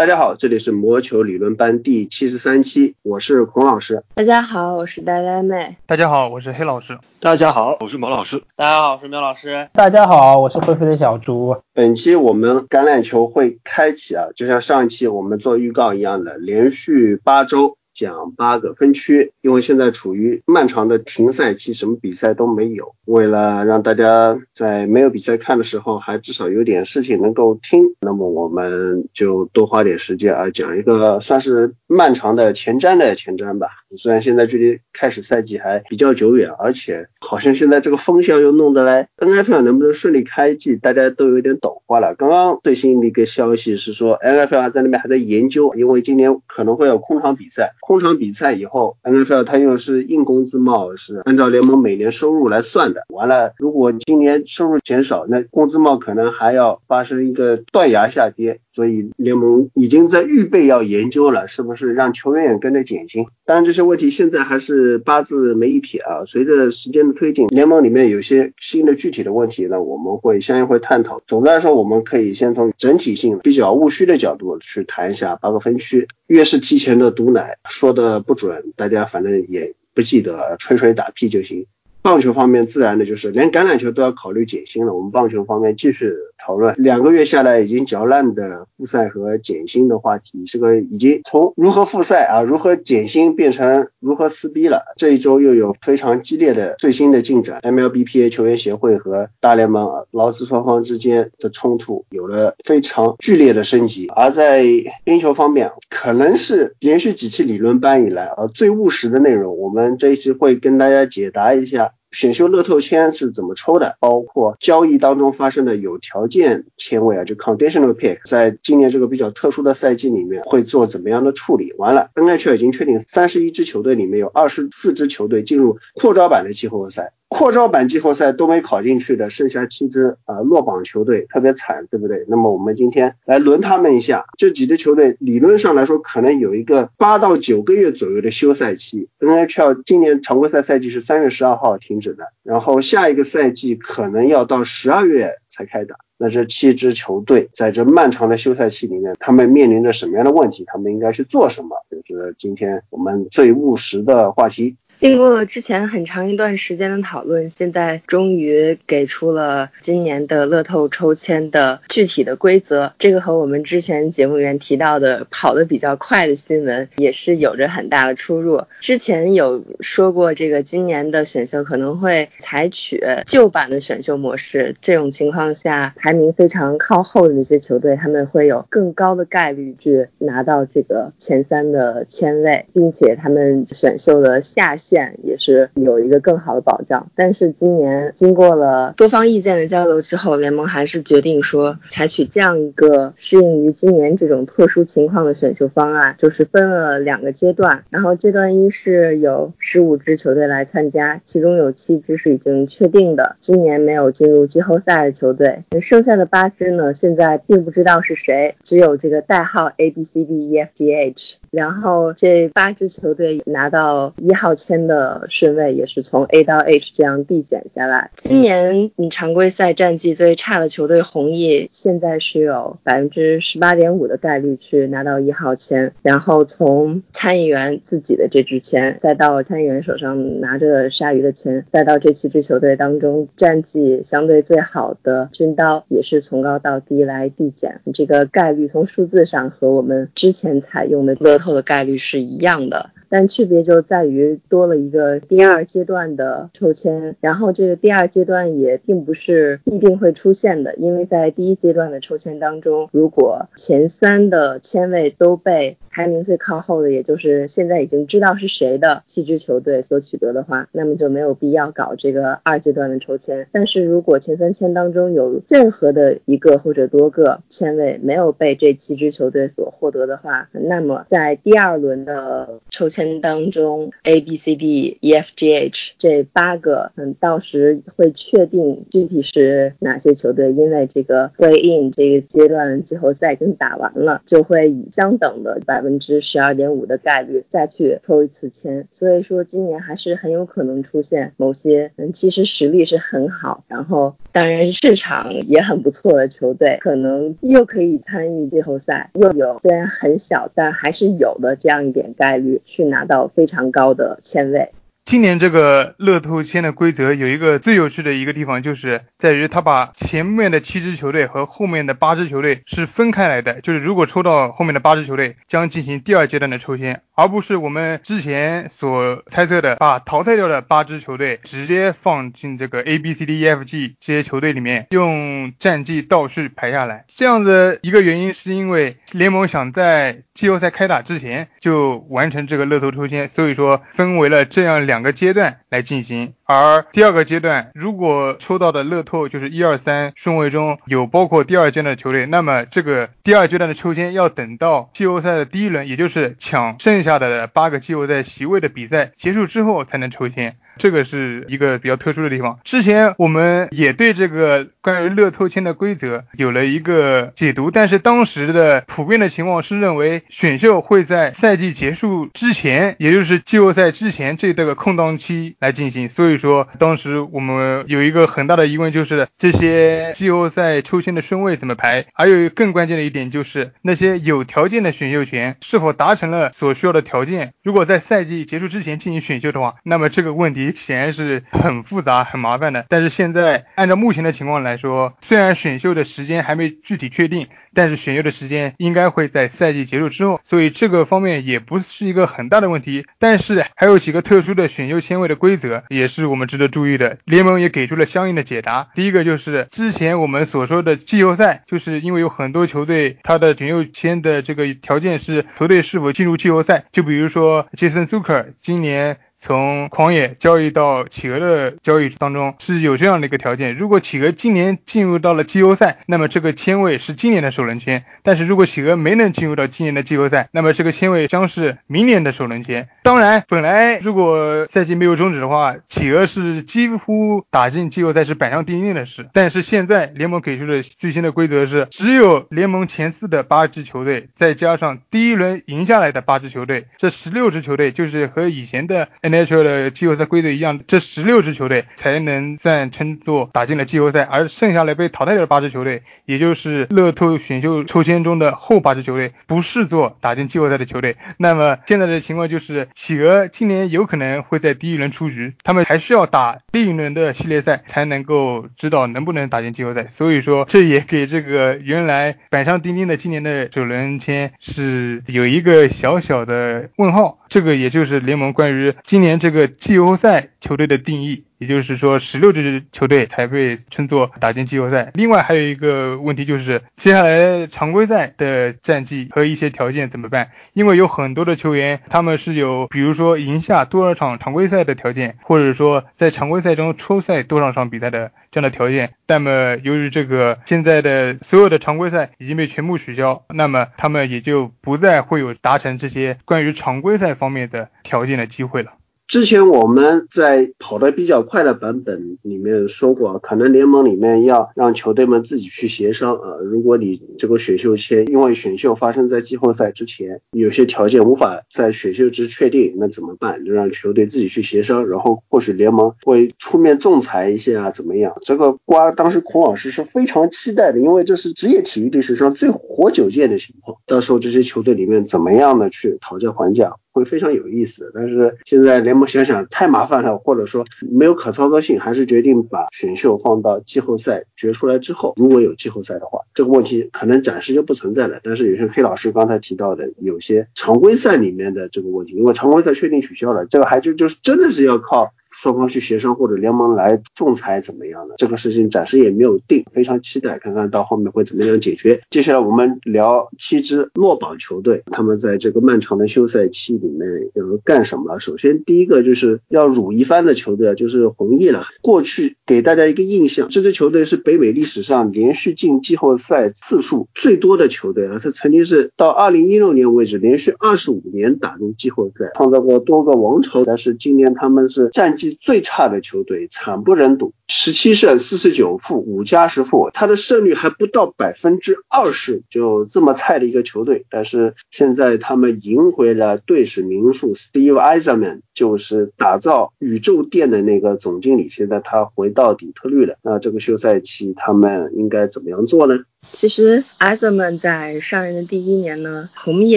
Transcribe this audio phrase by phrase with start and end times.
[0.00, 4.02] 大家好，这里是魔球理论班第七十三期，我是孔老师。
[4.14, 5.76] 大家好，我是呆呆妹。
[5.84, 6.98] 大家好，我是黑老师。
[7.20, 8.42] 大家好，我是毛老师。
[8.56, 9.68] 大家好，我是苗老师。
[9.74, 11.54] 大家好，我是灰灰的小猪。
[11.74, 17.76] 本期我们橄榄球会开启啊，就像上一期我们做预告一样的，连续八周。
[18.00, 22.94] 讲八个分区，因为现在处于漫长的停赛期，什么比赛都没有。
[23.04, 33.68] 为了让大家在没有比赛看的时候，还至少有点事情能够听，那么我们就多花点时间啊，讲一个算是漫长的前瞻的前瞻吧。
[33.98, 42.14] 虽然现在距离开始赛季还比较久远，而且好像现在这个风向又弄得来，NFL 能不能顺利开季，大家都有点抖花了。
[42.14, 47.74] 刚刚最新的一个消息是说，NFL 在那边还在研究，因为今年可能会有空场比赛。
[47.90, 53.02] 通常比赛以后，NFL 它又是硬工资帽，是按照联盟每年收入来算的。
[53.08, 58.60] 完了，如果今年收入减少，那工资帽可能还要发生一个断崖下跌。
[58.80, 63.26] 所以联盟已经在预备要研究了，是不是让球员也跟着减薪？
[63.44, 66.24] 当然这些问题现在还是八字没一撇啊。
[66.26, 71.20] 随着时间的推进，联盟里面有些新的具体的问题呢，我们会相应会探讨。
[71.26, 76.08] 总的来说，我们可以先从整体性比较务虚的角度去谈一下八个分区。
[76.26, 81.66] 越是提前的毒奶，说的不准，大家反正也不记得，吹吹打屁就行。
[82.02, 84.94] 棒球方面，自然的就是连橄榄球都要考虑减薪了。
[84.94, 94.94] 我们棒球方面继续讨论，两个月下来已经嚼烂的复赛和减薪的话题，这个已经从如何复赛啊，如何减薪变成如何撕逼了。
[94.96, 104.08] 这一周又有非常激烈的最新的进展，MLBPA 球员协会和大联盟劳资双方之间的冲突有了非常剧烈的升级。
[104.16, 104.64] 而在
[105.04, 111.89] 冰球方面，可能是连续几期理论班以来啊最务实的内容，我们这一期会跟大家解答一下。
[112.10, 113.96] 选秀乐透签是怎么抽的？
[114.00, 121.72] 包括交易当中发生的有条件签位啊，就 conditional pick，在今年这个比较特殊的赛季里面会做怎么样的处理？
[121.78, 127.12] 完了，NHL 已经确定三十一支球队里面有二十四支球队进入扩招版的季后赛。
[127.30, 132.24] 扩招版季后赛都没考进去的，剩下七支啊落榜球队特别惨，对不对？
[132.26, 139.08] 那么我们今天来轮他们一下，这几支球队理论上来说可能有一个八到九个月左右的休赛期。
[139.20, 145.94] NHL 今年常规赛赛季是三月十二号停止的，然后下一个赛季可能要到十二月才开打。
[146.18, 150.64] 那这七支球队在这漫长的休赛期里面，他们面临着什么样的问题？
[150.66, 151.76] 他们应该去做什么？
[152.04, 154.76] 就是今天我们最务实的话题。
[155.00, 162.92] 经过了之前很长一段时间的讨论，现在终于给出了今年的乐透抽签的具体的规则。
[162.98, 168.64] 这个和我们之前节目里面提到的跑得比较快的新闻也是有着很大的出入。
[168.80, 174.76] 之前有说过，这个今年的选秀可能会采取旧版的选秀模式。
[174.82, 184.76] 这种情况下，排名非常靠后的那些球队，他们会有更高的概率去拿到这个前三的签位，并且他们选秀的下。
[184.90, 211.36] 线也是有一个更好的保障，但是今年经过了多方意见的交流之后，联盟还是决定说采取这样一个适应于今年这种特殊情况的选秀方案，就是分了两个阶段，然后阶段一是有十五支球队来参加，其中有七支是已经确定的今年没有进入季后赛的球队，剩下的八支呢现在并不知道是谁，只有这个代号 A B C D E F G H。
[211.50, 218.10] 然后这八支球队拿到一号签的顺位也是从 A 到 H 这样递减下来。
[218.22, 225.92] 今年你常规赛战绩最差的球队红翼现在是有百分之十八点五的概率去拿到一号签。
[226.02, 237.80] 然后从参议员自己的这支签，再到参议员手上拿着鲨鱼的签，再到这七支球队当中战绩相对最好的军刀，也是从高到低来递减。
[237.92, 242.90] 这个概率从数字上和我们之前采用的透的概率是一样的。
[243.08, 263.46] 但区别就在于多了一个第二阶段的抽签，然后这个第二阶段也并不是必定会出现的，因为在第一阶段的抽签当中，如果前三的签位都被排名最靠后的，也就是现在已经知道是谁的七支球队所取得的话，那么就没有必要搞这个二阶段的抽签。
[263.52, 273.00] 但是如果前三签当中有任何的一个或者多个签位没有被这七支球队所获得的话，那么在第二轮的抽签。
[273.20, 288.86] 当中 A B C D E F G H 这八个，嗯，到时会确定具体是哪些球队，因为这个 Play In 这个阶段季后赛已经打完了，就会以相等的把百分之十二点五的概率再去抽一次签。
[288.90, 304.70] 所以说今年还是很有可能出现某些嗯，其实实力是很好，然后当然市场也很不错的球队，可能又可以参与季后赛，又有虽然很小，但还是有的这样一点概率去拿到非常高的签位。
[305.10, 313.60] 今年这个乐透签的规则有一个最有趣的一个地方，就是在于他把前面的七支球队和后面的八支球队是分开来的。
[313.60, 327.04] 就是如果抽到后面的八支球队，将进行第二阶段的抽签，而不是我们之前所猜测的，把淘汰掉的八支球队直接放进这个 A B C D E F G 这些球队里面，用战绩倒序排下来。
[327.14, 334.70] 这样的一个原因是因为联盟想在季后赛开打之前就完成这个乐透抽签，所以说分为了这样。
[334.80, 350.56] 两个阶段来进行，而第二个阶段如果抽到的乐透就是一二三顺位中有包括第二阶段的球队，那么这个第二阶段的抽签要等到季后赛的第一轮，也就是抢剩下的八个季后赛席位的比赛结束之后才能抽签。
[350.80, 352.58] 这个是一个比较特殊的地方。
[352.64, 366.08] 之前我们也对这个关于乐透签的规则有了一个解读，但是当时的普遍的情况是认为选秀会在赛季结束之前，也就是季后赛之前这段个空档期来进行。
[366.08, 372.06] 所以说，当时我们有一个很大的疑问，就是这些季后赛抽签的顺位怎么排？
[372.14, 377.52] 还有更关键的一点就是那些有条件的选秀权是否达成了所需要的条件？
[377.62, 380.69] 如果在赛季结束之前进行选秀的话，那么这个问题。
[380.74, 382.86] 显然是很复杂、很麻烦的。
[382.88, 393.06] 但是现在按照目前的情况来说，虽然选秀的时间还没具体确定，但是选秀的时间应该会在赛季结束之后，所以这个方面也不是一个很大的问题。
[393.18, 397.18] 但是还有几个特殊的选秀签位的规则，也是我们值得注意的。
[397.24, 398.88] 联盟也给出了相应的解答。
[398.94, 409.16] 第一个就是之前我们所说的季后赛，就是因为有很多球队他的选秀签的这个条件是球队是否进入季后赛，就比如说杰森·苏克今年。
[409.40, 422.90] 从狂野交易到企鹅的交易当中是有这样的一个条件，如果企鹅今年进入到了季后赛，那么这个签位是今年的首轮签；但是如果企鹅没能进入到今年的季后赛，那么这个签位将是明年的首轮签。
[423.02, 429.26] 当然，本来如果赛季没有终止的话，企鹅是几乎打进季后赛是板上钉钉的事。
[429.32, 439.08] 但是现在联盟给出的最新的规则是，只有联盟前四的八支球队，再加上第一轮赢下来的八支球队，这十六支球队就是和以前的。
[439.30, 451.16] NHL 的季后赛规则一样，这十六支球队才能算称作打进了季后赛，而剩下来被淘汰掉的八支球队，也就是乐透选秀抽签中的后八支球队，不视作打进季后赛的球队。
[451.38, 460.06] 那么现在的情况就是，企鹅今年有可能会在第一轮出局，他们还需要打另一轮的系列赛才能够知道能不能打进季后赛。
[460.10, 467.39] 所以说，这也给这个原来板上钉钉的今年的首轮签是有一个小小的问号。
[467.50, 471.44] 这个也就是联盟关于今年这个季后赛球队的定义。
[471.60, 475.10] 也就是说，十六支球队才被称作打进季后赛。
[475.12, 480.52] 另外还有一个问题就是，接下来常规赛的战绩和一些条件怎么办？
[480.72, 489.12] 因为有很多的球员，他们是有，比如说赢下多少场常规赛的条件，或者说在常规赛中抽赛多少场比赛的这样的条件。
[489.26, 498.92] 那么由于这个现在的所有的常规赛已经被全部取消，那么他们也就不再会有达成这些关于常规赛方面的条件的机会了。
[499.30, 506.56] 之前我们在跑得比较快的版本里面说过，可能联盟里面要让球队们自己去协商啊。
[506.64, 513.64] 如果你这个选秀签因为选秀发生在季后赛之前，有些条件无法在选秀之确定，那怎么办？
[513.64, 518.36] 就让球队自己去协商，然后或许联盟会出面仲裁一下啊，怎么样？
[518.40, 523.96] 这个瓜当时孔老师是非常期待的，因为这是职业体育历史上最活久见的情况。
[524.08, 526.96] 到时候这些球队里面怎么样的去讨价还价？
[527.12, 538.40] 会非常有意思，但是现在联盟想想太麻烦了，或者说没有可操作性，还是决定把选秀放到季后赛决出来之后，如果有季后赛的话，这个问题可能暂时就不存在了。
[538.42, 545.32] 但是有些黑老师刚才提到的，有些常规赛里面的这个问题，因为常规赛确定取消了，这个还就就是真的是要靠。
[545.60, 548.34] 双方去协商或者联盟来仲裁怎么样的？
[548.38, 552.22] 这个事情暂时也没有定，非常期待看看到后面会怎么样解决。
[552.30, 558.38] 接下来我们聊七支落榜球队，他们在这个漫长的休赛期里面要干什么？
[558.38, 561.82] 首先第一个就是要辱一番的球队啊就是红毅了。
[562.00, 573.84] 过去给大家一个印象，这支球队是北美历史上连续进季后赛次数最多的球队啊，他曾经是到二零一六年为止连续二十五年打入季后赛，创造过多个王朝。
[573.84, 575.49] 但是今年他们是战绩。
[575.60, 584.26] 最差的球队，惨不忍睹，十七胜四十九负五加十负，他的胜率还不到百分之二十，就这么菜的一个球队。
[584.30, 593.36] 但是现在他们赢回了队史名宿 Steve Eisenman，就是打造宇宙店的那个总经理，现在他回到底特律了。
[593.42, 596.20] 那这个休赛期他们应该怎么样做呢？
[596.52, 599.96] 其实艾泽曼在上任的第一年呢，红蜜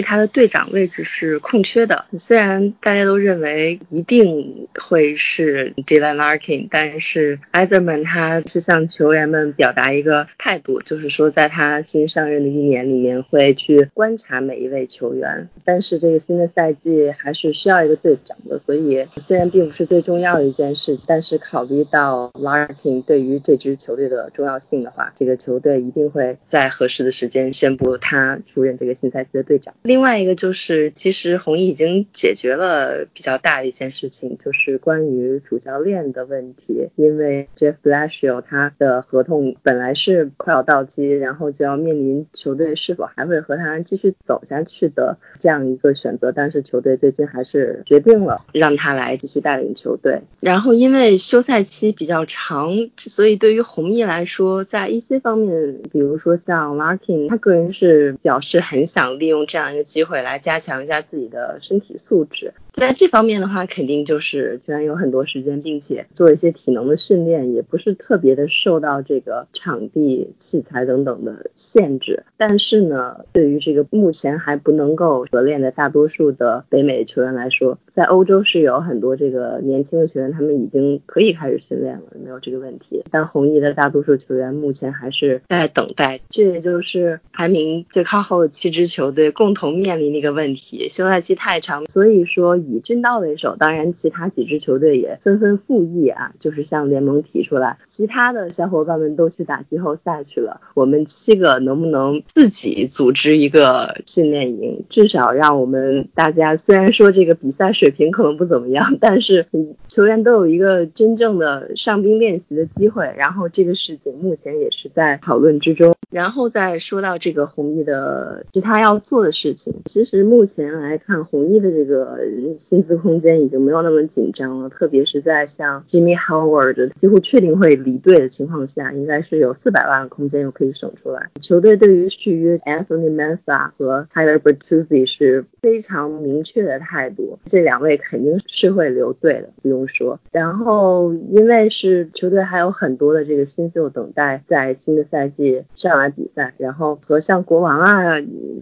[0.00, 2.04] 他的队长位置是空缺的。
[2.16, 15.48] 虽然大家都认为一定会是 Dylan Larkin，但是艾泽曼他是向球员们表达一个态度，就是说在他新上任的一年里面会去观察每一位球员。
[15.64, 26.33] 但是这个新的赛季还是需要一个队长的，所以虽然并不是最重要的一件事，但是考虑到 Larkin 对于这支球队的重要性的话，这个球队一定会。
[26.46, 29.74] 在合适的时间宣布他出任这个新赛季的队长。
[29.82, 36.88] 另外一个就是，其实红衣已经解决了比较大的一件事情，就是关于主教练的问题。
[36.96, 46.32] 因为 Jeff Blashill 他的合同本来是快要到期，然后就要面临球队是否还会和他继续走下去的这样一个选择。
[46.32, 50.22] 但是球队最近还是决定了让他来继续带领球队。
[50.40, 56.14] 然后因为休赛期比较长，所以对于红衣来说，在一些方面，比如。
[56.24, 62.54] 说像 Larkin，他个人是表示很想利用这样一个机会来加强一下自己的身体素质。
[62.74, 72.24] 在这方面的话，肯定就是居然有很多时间，并且做一些体能的训练，也不是特别的受到这个场地、器材等等的限制。
[72.36, 83.04] 但是呢，对于这个目前还不能够合练的大多数的北美球员来说，在欧洲是有很多这个年轻的球员，他们已经可以开始训练了，没有这个问题。
[83.08, 92.58] 但红衣的大多数球员目前还是在等待，这也就是排名最靠后的七支球队共同面临的一个问题：休赛期太长，所以说。
[92.68, 104.84] 以军刀为首，当然其他几支球队也纷纷附议啊，就是向联盟提出来，其他的小伙伴们都去打季后赛去了，我们七个能不能自己组织一个训练营？
[104.88, 109.46] 至少让我们大家虽然说这个比赛水平可能不怎么样，但是
[109.88, 113.12] 球员都有一个真正的上兵练习的机会。
[113.16, 115.94] 然后这个事情目前也是在讨论之中。
[116.10, 122.18] 然后再说到这个红衣的其他要做的事情，其实目前来看，红衣的这个
[122.58, 131.28] 薪资空间已经没有那么紧张了，特别是在像 Jimmy Howard 几乎确定会离队的情况下，应该是有四百万的空间又可以省出来。
[131.40, 140.18] 球队对于续约 Anthony Mensah 和 Tyler Bertuzzi 是非常明确的态度，这两位肯定是会留队的，不用说。
[140.32, 146.14] 然后因为是球队还有很多的这个新秀等待在新的赛季上来。
[146.14, 148.14] 比赛，然后和像国王啊、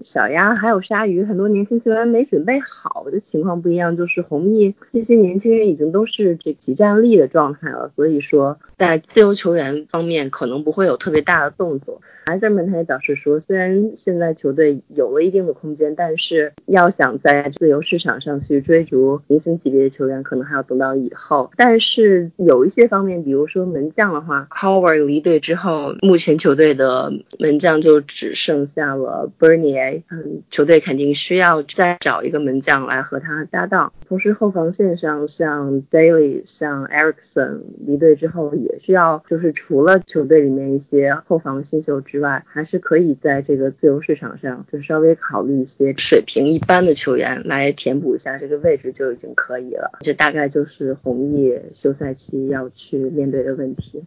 [0.03, 12.01] 小鸭还有鲨鱼很多年轻球员没准备好的情况不一样，就是红毅这些年轻人已经都是这集战力的状态了，所以说在自由球员方面可能不会有特别大的动作。
[12.27, 21.51] 埃德曼他也表示说，虽然现在球队有了一定的空间，但是要想在自由市场上去追逐明星级别的球员，可能还要等到以后。
[21.57, 33.93] 但是有一些方面，比如说门将的话，Howard 离队之后，目前球队的门将就只剩下了 Bernier，嗯，球队肯定需要再找一个门将来和他搭档。
[34.07, 42.01] 同时后防线上，像 Daly、像 Ericsson 离队之后，也需要就是除了球队里面一些后防新秀。
[42.13, 49.99] 之外，还是可以在这个自由市场上，就稍微考虑一些水平一般的球员来填补一下这个位置就已经可以了。
[50.03, 54.05] 这大概就是红毅休赛期要去面对的问题。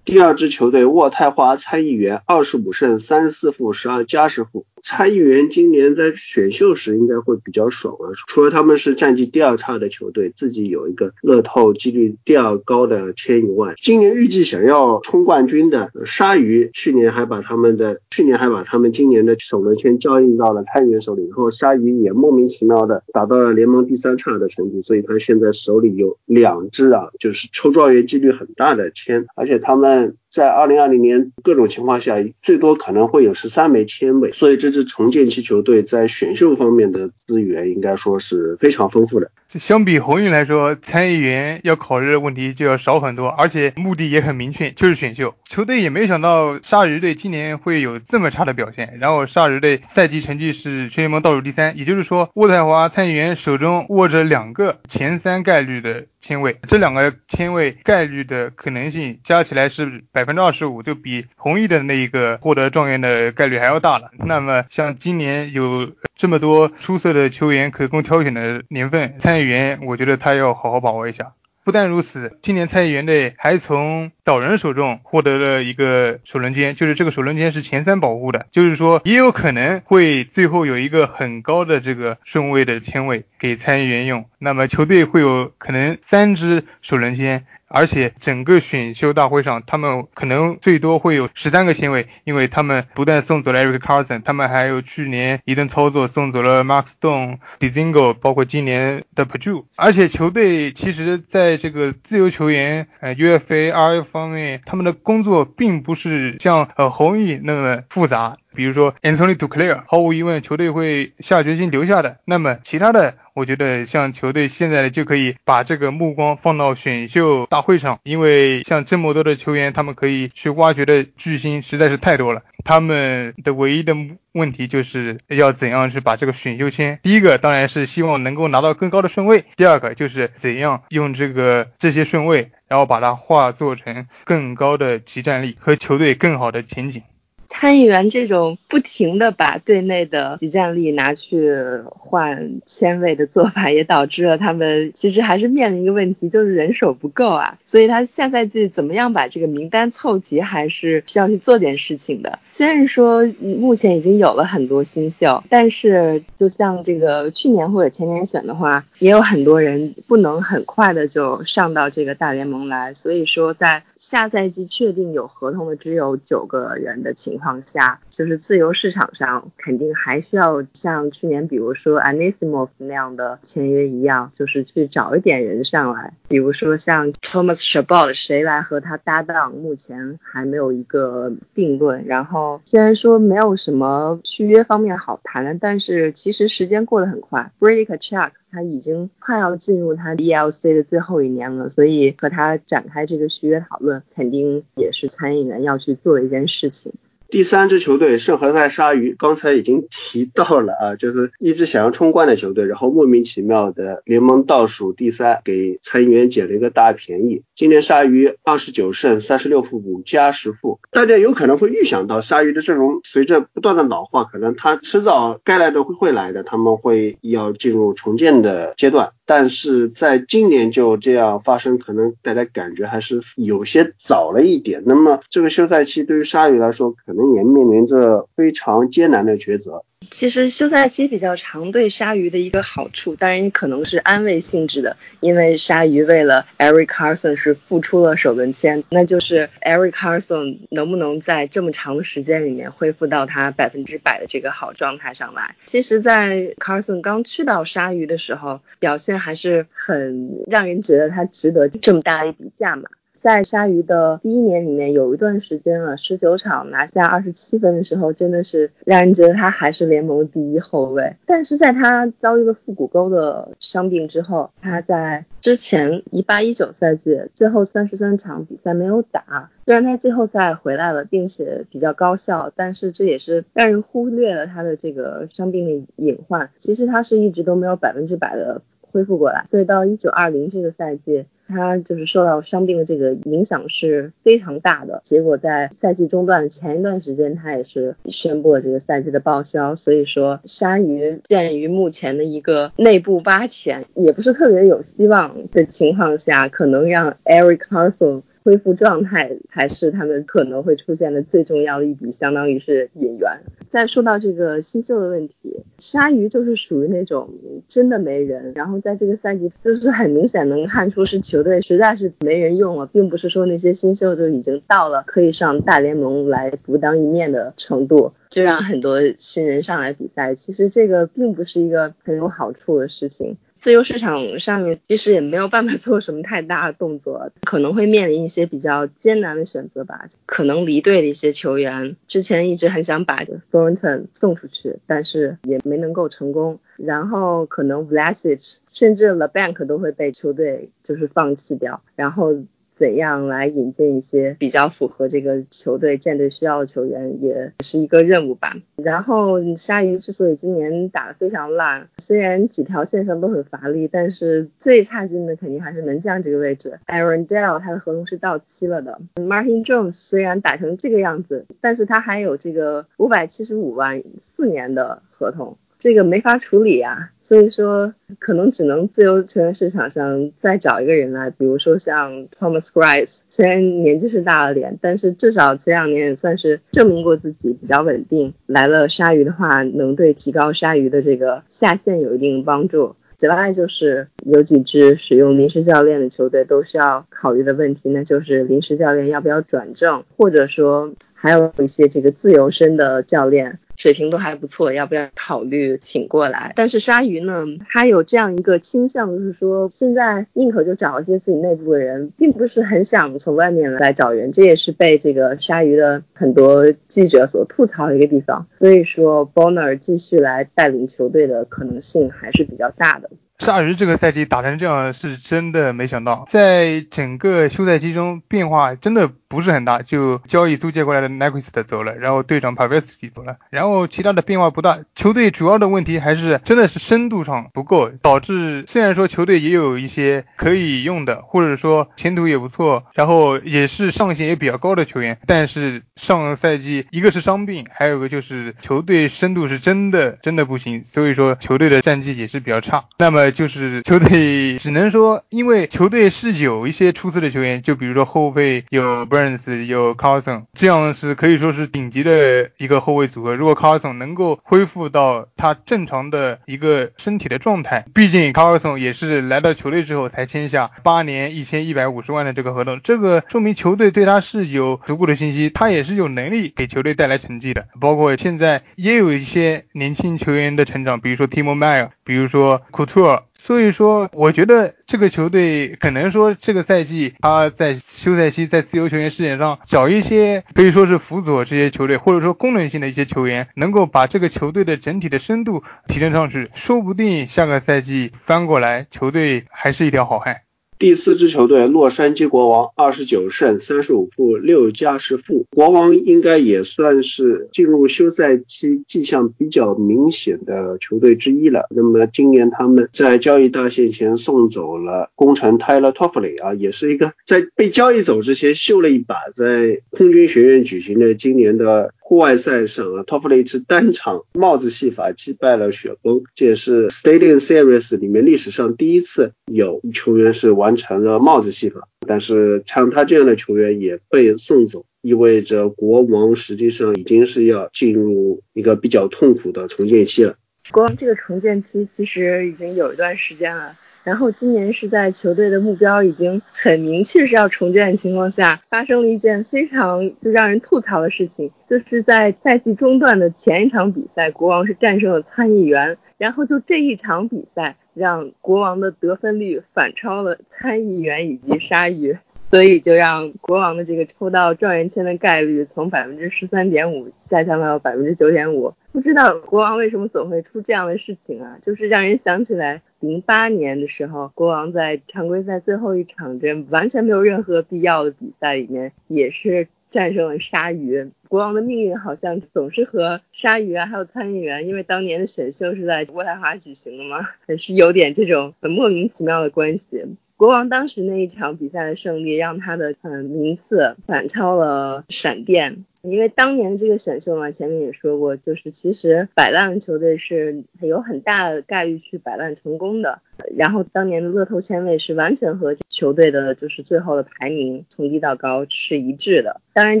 [0.04, 4.66] 第二支球队渥太华参议员，二十五胜三十四负十二加十负。
[4.82, 30.16] 参议员今年在选秀时应该会比较爽啊，除了他们是战绩第二差的球队，自己有一个乐透几率第二高的千以外，今年预计想要冲冠军的鲨鱼，去年还把他们的去年还把他们今年的首轮签交易到了参议员手里，然后鲨鱼也莫名其妙的达到了联盟第三差的成绩，所以他现在手里有两支啊，就是抽状元几率很大的签，而且他们。
[30.28, 39.30] 在二零二零年各种情况下，最多可能会有十三枚签位，所以这支重建期球队在选秀方面的资源应该说是非常丰富的。
[39.48, 45.34] 相比红运来说，参议员要考虑的问题就要少很多，而且目的也很明确，就是选秀。
[45.46, 64.10] 球队也没想到鲨鱼队今年会有这么差的表现，然后鲨鱼队赛季成绩是全联盟倒数第三，也就是说，渥太华参议员手中握着两个前三概率的签位，这两个签位概率的可能性加起来是百分之二十五，就比红运的那一个获得状元的概率还要大了。
[64.18, 65.90] 那么像今年有。
[66.18, 71.32] 这么多出色的球员可供挑选的年份，参议员，我觉得他要好好把握一下。
[71.62, 84.24] 不但如此，今年参议员队还从岛人手中获得了一个首轮签，就是这个首轮签是前三保护的，就是说也有可能会最后有一个很高的这个顺位的签位给参议员用。
[84.38, 87.46] 那么球队会有可能三支首轮签。
[87.68, 108.36] 而且整个选秀大会上，他们可能最多会有十三个签位，因为他们不但送走了 Eric Carson，他们还有去年一顿操作送走了 Mark Stone、Dizingo，包括今年的 p a j u 而且球队其实在这个自由球员呃 UFA、RF 方面，他们的工作并不是像呃红翼那么复杂。
[108.58, 112.18] 比如说 Anthony Duclair，毫无疑问球队会下决心留下的。
[112.24, 122.42] 那么其他的，我觉得像球队现在就可以把这个目光放到选秀大会上，因为像这么多的球员，他们可以去挖掘的巨星实在是太多了。
[122.64, 123.94] 他们的唯一的
[124.32, 137.04] 问题就是要怎样去把这个选秀签，第一个当然是希望能够拿到更高的顺位，第二个就是怎样用这个这些顺位，然后把它化作成更高的集战力和球队更好的前景。
[137.48, 141.50] 参议员这种不停的把队内的集战力拿去
[141.88, 147.58] 换签位的做法，也导致了他们其实还是面临一个问题，就是人手不够啊。
[147.64, 152.38] 所以他下赛季怎么样把这个名单凑齐，还是需要去做点事情的。
[152.58, 162.92] 虽然说目前已经有了很多新秀，但是就像这个去年或者前年选的话，也有很多人不能很快的就上到这个大联盟来。
[162.94, 182.04] 所以说在下赛季确定有合同的只有九个人的情况下，就是自由市场上肯定还需要像去年比如说 Anisimov 那样的签约一样，就是去找一点人上来，比如说像 Thomas Chabot，谁来和他搭档，目前还没有一个定论。
[182.04, 188.30] 然后虽然说没有什么续约方面好谈的，但是其实时间过得很快，Brady Kachuk。
[188.50, 196.94] 他已经快要进入他 E L C 的最后一年了，所以和他展开这个续约讨论，肯定也是餐饮人要去做的一件事情。
[197.30, 207.42] 第三支球队圣何塞鲨鱼，刚才已经提到了啊，就是一支想要冲冠的球队，然后莫名其妙的联盟倒数第三，给参议员捡了一个大便宜。
[207.54, 219.10] 今年鲨鱼二十九胜三十六负五加十负，大家有可能会预想到鲨鱼的阵容随着不断的老化，可能他迟早该来的会会来的，他们会要进入重建的阶段。
[219.28, 224.82] 但是在今年就这样发生，可能大家感觉还是有些早了一点。
[224.86, 229.84] 那么这个休赛期对于鲨鱼来说，可能也面临着非常艰难的抉择。
[230.10, 245.54] 其实休赛期比较长，对鲨鱼的一个好处，当然也可能是安慰性质的，因为鲨鱼为了 Eric Carson 是付出了首轮签，那就是 Eric Carson 能不能在这么长的时间里面恢复到他百分之百的这个好状态上来。
[245.66, 252.88] 其实，在 Carson 刚去到鲨鱼的时候，表现还是很让人觉得他值得这么大一笔价码。
[253.28, 261.14] 在鲨鱼的第一年里面，有一段时间了，十九场拿下二十七分的时候，真的是让人觉得他还是联盟第一后卫。
[261.26, 269.50] 但是在他遭遇了腹股沟的伤病之后，他在之前一八一九赛季最后三十三场比赛没有打。
[269.66, 276.48] 虽然他季后赛回来了，并且比较高效，但是这也是让人忽略了他的这个伤病的隐患。
[276.56, 281.24] 其实他是一直都没有百分之百的恢复过来，所以到一九二零这个赛季。
[281.50, 289.74] 他就是受到伤病的这个影响是非常大的，结果在赛季中断的前一段时间，他也是宣布了这个赛季的报销。
[289.74, 298.20] 所以说，鲨鱼鉴于目前的一个内部挖潜也不是特别有希望的情况下，可能让 Eric Carson。
[298.48, 303.30] 恢复状态才是他们可能会出现的最重要的一笔，相当于是引援。
[303.68, 307.28] 再说到这个新秀的问题，鲨鱼就是属于那种
[307.68, 320.34] 真的没人，然后在这个赛季就是很明显能看出是球队实在是没人用了，并不是说那些新秀就已经到了可以上大联盟来独当一面的程度，就让很多新人上来比赛。
[320.34, 323.36] 其实这个并不是一个很有好处的事情。
[323.68, 330.08] 自由市场上面其实也没有办法 做什么太大的动作，可能会面临一些比较艰难的选择吧。
[330.24, 336.60] 可能离队的一些球员之前一直很想把 Thornton 送出去，但是也没能够成功。
[336.78, 341.82] 然后可能 Vlasic 甚至 LeBanc 都会被球队就是放弃掉。
[341.94, 342.38] 然后。
[342.78, 348.56] 怎样来引进一些比较符合这个球队舰队需要的球员，也是一个任务吧。
[348.76, 356.78] 然后鲨鱼之所以今年打得非常烂，虽然几条线上都很乏力，但是最差劲的肯定还是门将这个位置。
[356.86, 359.00] Aaron Dell 他的合同是到期了的。
[359.16, 365.56] Martin Jones 虽然打成这个样子，但是他还有这个五百七十五万四年的合同。
[365.80, 367.12] 这个没法处理啊。
[367.28, 378.32] 所以说，可能只能自由球员市场上再找一个人来，比如说像 Thomas Grice，虽然年纪是大了点，但是至少前两年也算是证明过自己比较稳定。
[378.46, 382.96] 来了鲨鱼的话，能对提高鲨鱼的这个下限有一定帮助。
[383.18, 393.58] 此外，就是有几支使用临时教练的球队都需要考虑的问题，那就是临时教练要不要转正，或者说还有一些这个自由身的教练。
[393.78, 396.52] 水平都还不错，要不要考虑请过来？
[396.56, 408.48] 但是鲨鱼呢，它有这样一个倾向，就是说现在宁可就找一些自己内部的人，并不是很想从外面来找人，这也是被这个鲨鱼的很多记者所吐槽的一个地方。
[408.58, 413.08] 所以说，Bonner 继续来带领球队的可能性还是比较大的。
[413.38, 423.10] 鲨鱼这个赛季打成这样，是真的没想到，在整个休赛期中变化真的不是很大，就交易租借过来的 n e q u i s t 走了，然后队长 p a v e s k y
[423.10, 424.80] 走了，然后其他的变化不大。
[424.96, 442.84] 球队主要的问题还是真的是深度上不够，导致虽然说球队也有一些可以用的，或者说前途也不错，然后也是上限也比较高的球员，但是上个赛季一个是伤病，还有个就是球队深度是真的真的不行，所以说球队的战绩也是比较差。
[442.98, 453.34] 那么就是球队只能说，因为球队是有一些出色的球员，就比如说后卫有 Burns，有 Carson，这样是可以说是顶级的一个后卫组合。
[453.34, 467.66] 如果 Carson 能够恢复到他正常的一个身体的状态，毕竟 Carson 也是来到球队之后才签下八年一千一百五十万的这个合同，这个说明球队对他是有足够的信心，他也是有能力给球队带来成绩的。
[467.80, 473.17] 包括现在也有一些年轻球员的成长，比如说 Timo Meyer，比如说 Couture。
[473.48, 490.42] 所以说，我觉得这个球队可能说这个赛季他在休赛期在自由球员市场上找一些可以说是辅佐这些球队，或者说功能性的一些球员，能够把这个球队的整体的深度提升上去，说不定下个赛季翻过来，球队还是一条好汉。
[490.78, 501.66] 第四支球队洛杉矶国王二十九胜三十五负六加十负，国王应该也算是进入休赛期迹象比较明显的球队之一了。
[501.74, 511.92] 那么今年他们在交易大限前送走了功臣 Tyler Toffoli 啊，也是一个在被交易走之前秀了一把，在空军学院举行的今年的。
[512.08, 521.86] 户外赛上啊，Toffoli 单场帽子戏法击败了雪崩，这也是 Stadium Series 里面历史上第一次有球员是完成了帽子戏法。
[522.06, 530.36] 但是像他这样的球员也被送走，意味着国王实际上已经是要进入一个比较痛苦的重建期了。
[530.70, 533.76] 国王这个重建期其实已经有一段时间了。
[534.08, 552.16] 然后今年是在球队的目标已经很明确是要重建的情况下，发生了一件非常就让人吐槽的事情，就是在赛季中段的前一场比赛，国王是战胜了参议员，然后就这一场比赛让国王的得分率反超了参议员以及鲨鱼。
[552.50, 558.72] 所以就让国王的这个抽到状元签的概率从百分之十三点五下降到百分之九点五。
[558.90, 561.58] 不知道国王为什么总会出这样的事情啊？
[561.62, 571.10] 就是让人想起来零八年的时候，国王在常规赛最后一场这完全没有任何必要的比赛里面，也是战胜了鲨鱼。
[571.28, 580.02] 国王的命运好像总是和鲨鱼啊，还有参议员，因为当年的选秀是在渥太华举行的嘛， 是有点这种很莫名其妙的关系。
[580.38, 585.84] 国王当时那一场比赛的胜利，让他的嗯名次反超了闪电。
[586.10, 593.20] 因为当年这个选秀嘛，前面也说过，就是其实摆烂球队是有很大的概率去摆烂成功的。
[593.56, 599.60] 然后当年的乐透签位是完全和球队的就是最后的排名从低到高是一致的。
[599.72, 600.00] 当然，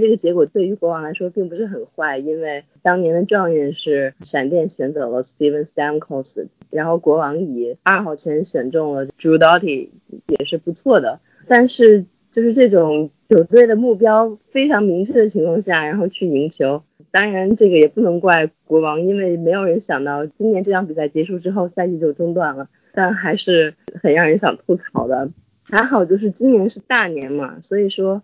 [0.00, 9.88] 这个结果对于国王来说并不是很坏，因为当年的状元是闪电选走了 Steven Stamkos，然后国王以二号签选中了 Drew Doty，
[10.26, 11.20] 也是不错的。
[11.46, 13.10] 但是就是这种。
[13.28, 25.28] 球队的目标非常明确的情况下，然后去赢球，当然这个也不能怪国王，因为没有人想到今年这场比赛结束之后赛季就中断了，但还是很让人想吐槽的。
[25.62, 28.22] 还好就是今年是大年嘛，所以说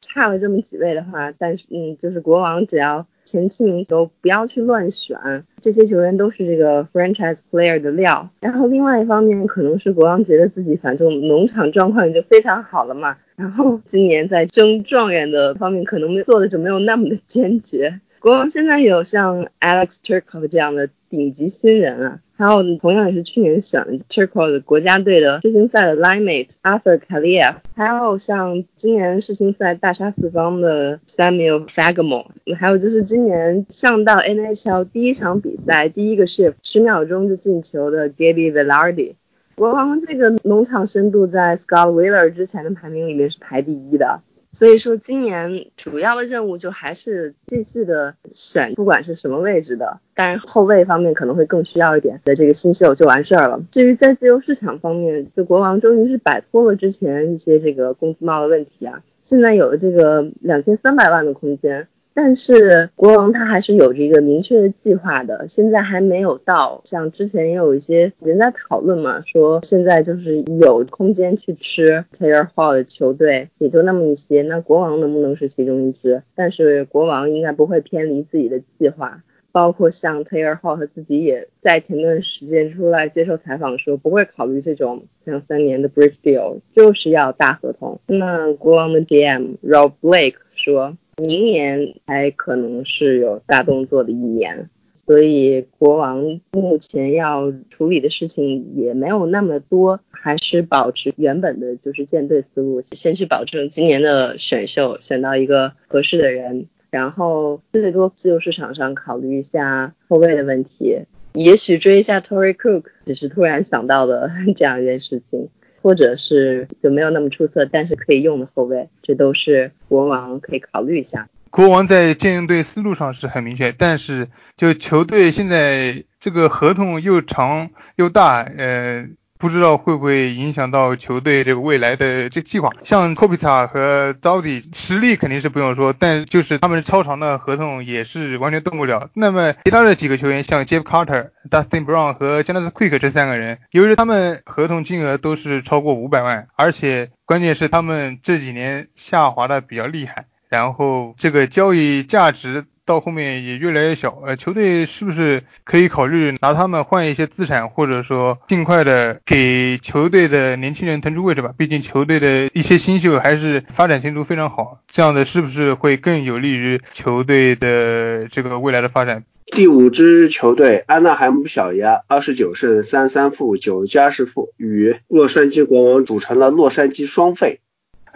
[0.00, 3.06] 差了这么几位的话，但是嗯，就是国王只要。
[3.26, 5.18] 前七名球不要去乱选，
[5.60, 8.30] 这些球员都是这个 franchise player 的料。
[8.38, 18.00] 然后另外一方面，可能是国王觉得自己反正农场状况已经非常好了嘛，然后今年在争状元的方面，可能做的就没有那么的坚决。
[18.18, 32.26] 国王现在有像 Alex Turkov 这样的顶级新人啊，还有同样也是去年选 Turco 的国家队的世青赛的 Limate Arthur Kaliev，还有像今年世青赛大杀四方的 Samuel Fagamo，
[32.58, 39.12] 还有就是今年上到 NHL 第一场比赛第一个 shift 十秒钟就进球的 Gaby Velarde。
[39.56, 44.20] 国王这个农场深度在 Scott Wheeler 之前的排名里面是排第一的。
[44.52, 53.62] 所以说，今年主要的任务就还是继续的选，不管是什么位置的，当然后卫方面可能会更需要一点的这个新秀就完事儿了。
[53.70, 61.86] 至于在自由市场方面，就国王终于是摆脱了之前一些这个工资帽的问题啊，现在有了这个两千三百万的空间。
[62.18, 76.22] 但是国王他还是有着一个明确的计划的，现在还没有到像之前也有一些人在讨论嘛，说现在就是有空间去吃 Taylor Hall 的球队也就那么一些，那国王能不能是其中一支？
[76.34, 88.00] 但是国王应该不会偏离自己的计划，包括像 Taylor Hall 他自己也在前段时间出来接受采访说，不会考虑这种两三年的 Bridge Deal，就是要大合同。
[88.06, 90.96] 那国王的 DM Rob Blake 说。
[91.18, 110.98] 明年才可能是有大动作的一年，所以国王目前要处理的事情也没有那么多，还是保持原本的就是建队思路，先去保证今年的选秀选到一个合适的人，然后最多自由市场上考虑一下后卫的问题，
[111.32, 115.48] 也许追一下 Tory Cook，只是突然想到的 这样一件事情。
[115.86, 121.28] 或者是就没有那么出色，但是可以用的后卫，这都是国王可以考虑一下。
[121.48, 129.06] 国王在建队思路上是很明确，但是就球队现在这个合同又长又大，呃。
[129.38, 132.70] 不知道会不会影响到球队这个未来的这计划？
[132.84, 139.10] 像科比塔和 Dodi 实力肯定是不用说，但就是他们超长的合同也是完全动不了。
[139.14, 152.64] 那么其他的几个球员，像 Jeff Carter、Dustin Brown 和 Jonathan Quick 这三个人，由于他们合同金额都是超过五百万，而且关键是他们这几年下滑的比较厉害，然后这个交易价值。
[152.86, 161.52] 到后面也越来越小，呃，球队是不是可以考虑拿他们换一些资产，或者说尽快的给球队的年轻人腾出位置吧？
[161.58, 169.24] 毕竟球队的一些新秀还是发展前途非常好，这样的是不是会更有利于球队的这个未来的发展？
[169.46, 177.60] 第五支球队安纳海姆小鸭，二十九胜三三负九加时负，与洛杉矶国王组成了洛杉矶双废。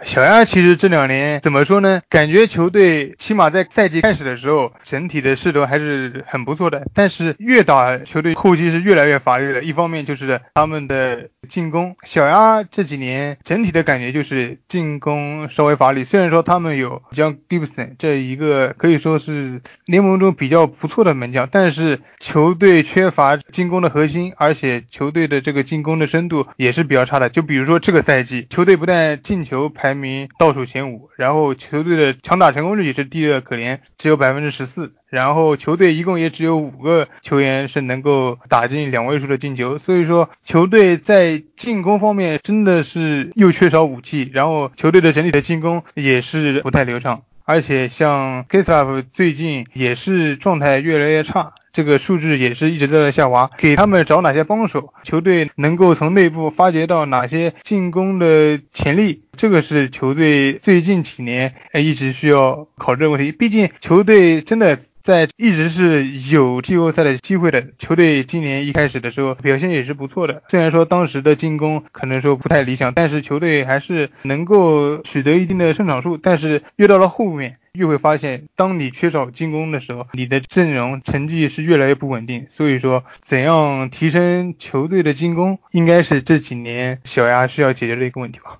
[0.03, 2.01] 小鸭其实这两年怎么说呢？
[2.09, 6.85] 感觉球队起码在赛季开始的时候，整体的势头还是很不错的。
[6.93, 9.61] 但是越打球队后期是越来越乏力了。
[9.63, 16.03] 一方面就是他们的进攻，小鸭这几年整体的感觉就是进攻稍微乏力。
[16.03, 27.29] 虽然说他们有将 Gibson 这一个可以说是联盟中比较不错的门将，但是球队缺乏进攻的核心，而且球队的这个进攻的深度也是比较差的。
[27.29, 34.93] 就比如说这个赛季，球队不但进球排排名倒数前五，然后球队的强打成功率也是低的可怜，只有百分之十四。
[35.09, 47.23] 然后球队一共也只有五个球员是能够打进两位数的进球，所以说球队在进攻方面真的是又缺少武器，然后球队的整体的进攻也是不太流畅。
[47.43, 51.51] 而且像 k i s l o v 最近也是状态越来越差。
[51.73, 54.93] 这个数据也是一直在下滑，给他们找哪些帮手？
[55.03, 59.23] 球队能够从内部发掘到哪些进攻的潜力？
[59.37, 63.31] 这个是球队最近几年一直需要考虑的问题。
[63.31, 67.65] 毕竟球队真的在一直是有季后赛的机会的。
[67.77, 76.17] 球队今年一开始的时候表现也是不错的，虽然说当时的进攻可能说不太理想，但是球队还是能够取得一定的胜场数。
[76.17, 77.57] 但是越到了后面。
[77.73, 82.47] 越会发现，当你缺少进攻的时候，你的阵容成绩是越来越不稳定。
[82.51, 88.59] 所以说，怎样提升球队的进攻，应该是这几年小鸭需要解决的一个问题吧。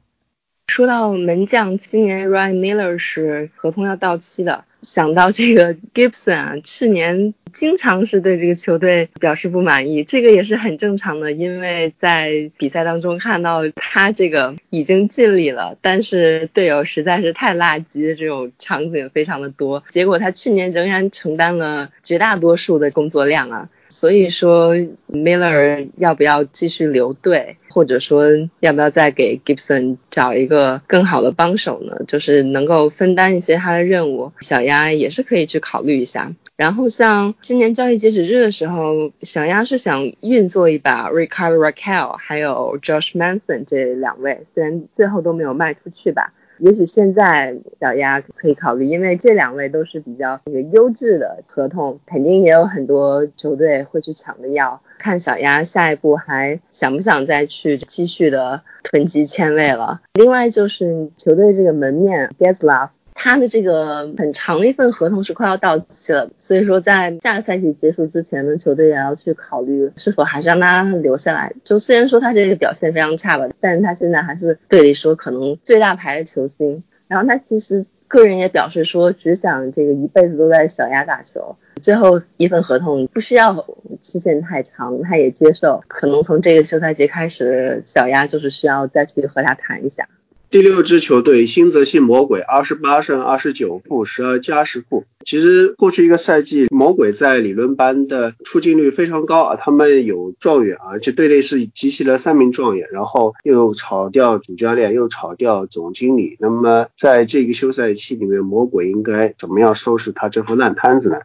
[0.72, 4.64] 说到门将，今年 Ryan Miller 是合同要到期的。
[4.82, 23.70] 想到这个 Gibson 啊，去年经常是对这个球队表示不满意，这个也是很正常的，因为在比赛当中看到他这个已经尽力了，但是队友实在是太垃圾这种场景非常的多，结果他去年仍然承担了绝大多数的工作量啊。
[24.02, 24.76] 所以说
[25.12, 28.26] ，Miller 要不要继续留队，或者说
[28.60, 31.98] 要不要再给 Gibson 找一个更好的帮手呢？
[32.08, 36.34] 就是能够分担一些他的任务，小鸭也是可以去考虑一下。
[36.56, 46.34] 然后像今年交易截止日的时候，小鸭是想运作一把 Ricardo Raquel，还有 Josh Manson 这两位，虽然最后都没有卖出去吧。
[46.62, 54.80] 也许现在小丫可以考虑，因为这两位都是比较这个优质的合同，肯定也有很多球队会去抢着要。
[55.00, 60.02] 看小丫下一步还想不想再去继续的囤积签位了？
[60.14, 62.90] 另外就是球队这个门面 g e t l o v e
[63.24, 71.54] 他的这个很长的一份合同是快要到期了，所以说在下个赛季结束之前呢，球队也要去考虑是否还是让他留下来。
[71.64, 76.84] 就虽然说他这个表现非常差吧，但是他现在还是队里说可能最大牌的球星。
[77.08, 81.56] 然后他其实个人也表示说，只想这个一辈子都在小鸭打球。
[81.80, 83.68] 最后一份合同不需要
[84.02, 85.84] 期限太长，他也接受。
[85.88, 90.08] 可能从这个休赛季开始，小鸭就是需要再去和他谈一下。
[90.52, 95.06] 第六支球队新泽西魔鬼，二十八胜二十九负十二加十负。
[95.24, 106.36] 其实过去一个赛季，魔鬼在理论班的出镜率非常高啊，他们有状元，而且队内是集齐了三名状元，然后又炒掉主教练，又炒掉总经理。
[106.42, 111.16] 那么在这个休赛期里面，魔鬼应该怎么样收拾他这副烂摊子呢？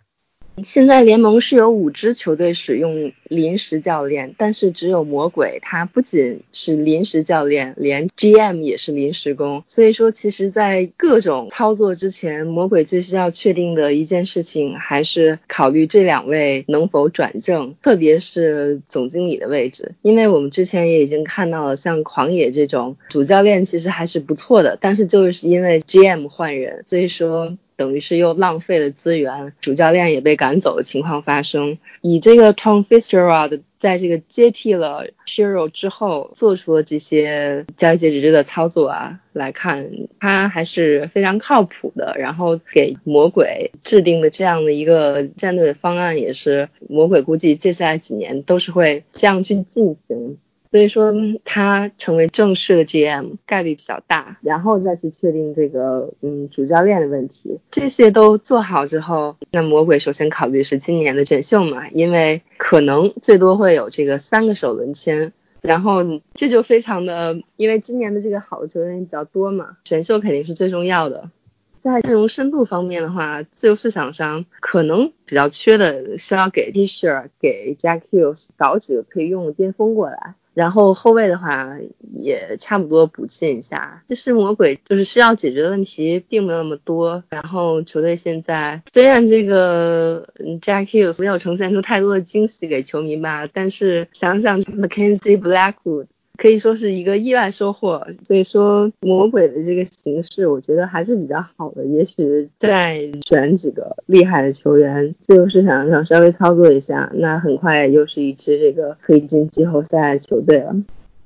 [0.63, 9.63] 现在联盟是有五支球队使用临时教练，但是只有魔鬼，他不仅是临时教练，连 GM 也是临时工。
[9.67, 19.93] 所以说，其实，在各种操作之前，魔鬼最需要确定的一件事情，还是考虑这两位能否转正，特别是总经理的位置。
[20.03, 27.57] 因为我们之前也已经看到了，像狂野这种主教练其实还是不错的，但是就是因为 GM 换人，所以说。
[27.77, 31.79] 等于是又浪费了资源，主教练也被赶走的情况发生。
[32.01, 42.15] 以这个 Tom Fitzgerald 在这个接替了 Shiro 之后做出了这些交易截止日的操作啊来看，他还是非常靠谱的。
[42.19, 50.39] 然后给魔鬼制定的这样的一个战队的方案，也是魔鬼估计接下来几年都是会这样去进行。
[50.71, 51.13] 所以说
[51.45, 66.01] 他成为正式的 GM 概率比较大，然后再去确定这个嗯主教练的问题，这些都做好之后，那魔鬼首先考虑是今年的选秀嘛，因为可能最多会有这个三个首轮签，然后
[66.35, 71.31] 这就非常的，因为今年的这个好的球员比较多嘛，选秀肯定是最重要的。
[71.79, 80.35] 在阵容深度方面的话，自由市场上可能比较缺的，需要给 Tisher、给 Jack Hughes 搞几个可以用的巅峰过来。
[80.57, 81.77] 然后后卫的话
[82.15, 87.23] 也差不多补进一下，其实魔鬼就是需要解决的问题并没有那么多。
[87.29, 90.27] 然后球队现在虽然这个
[90.63, 96.07] Jack Hughes 没有呈现出太多的惊喜给球迷吧，但是想想 Mackenzie Blackwood。
[96.37, 101.85] 可以说是一个意外收获，所以说魔鬼的这个形式，我觉得还是比较好的。
[101.87, 110.77] 也许再选几个厉害的球员，自由市场上稍微操作一下，那很快又是一支这个可以进季后赛的球队了。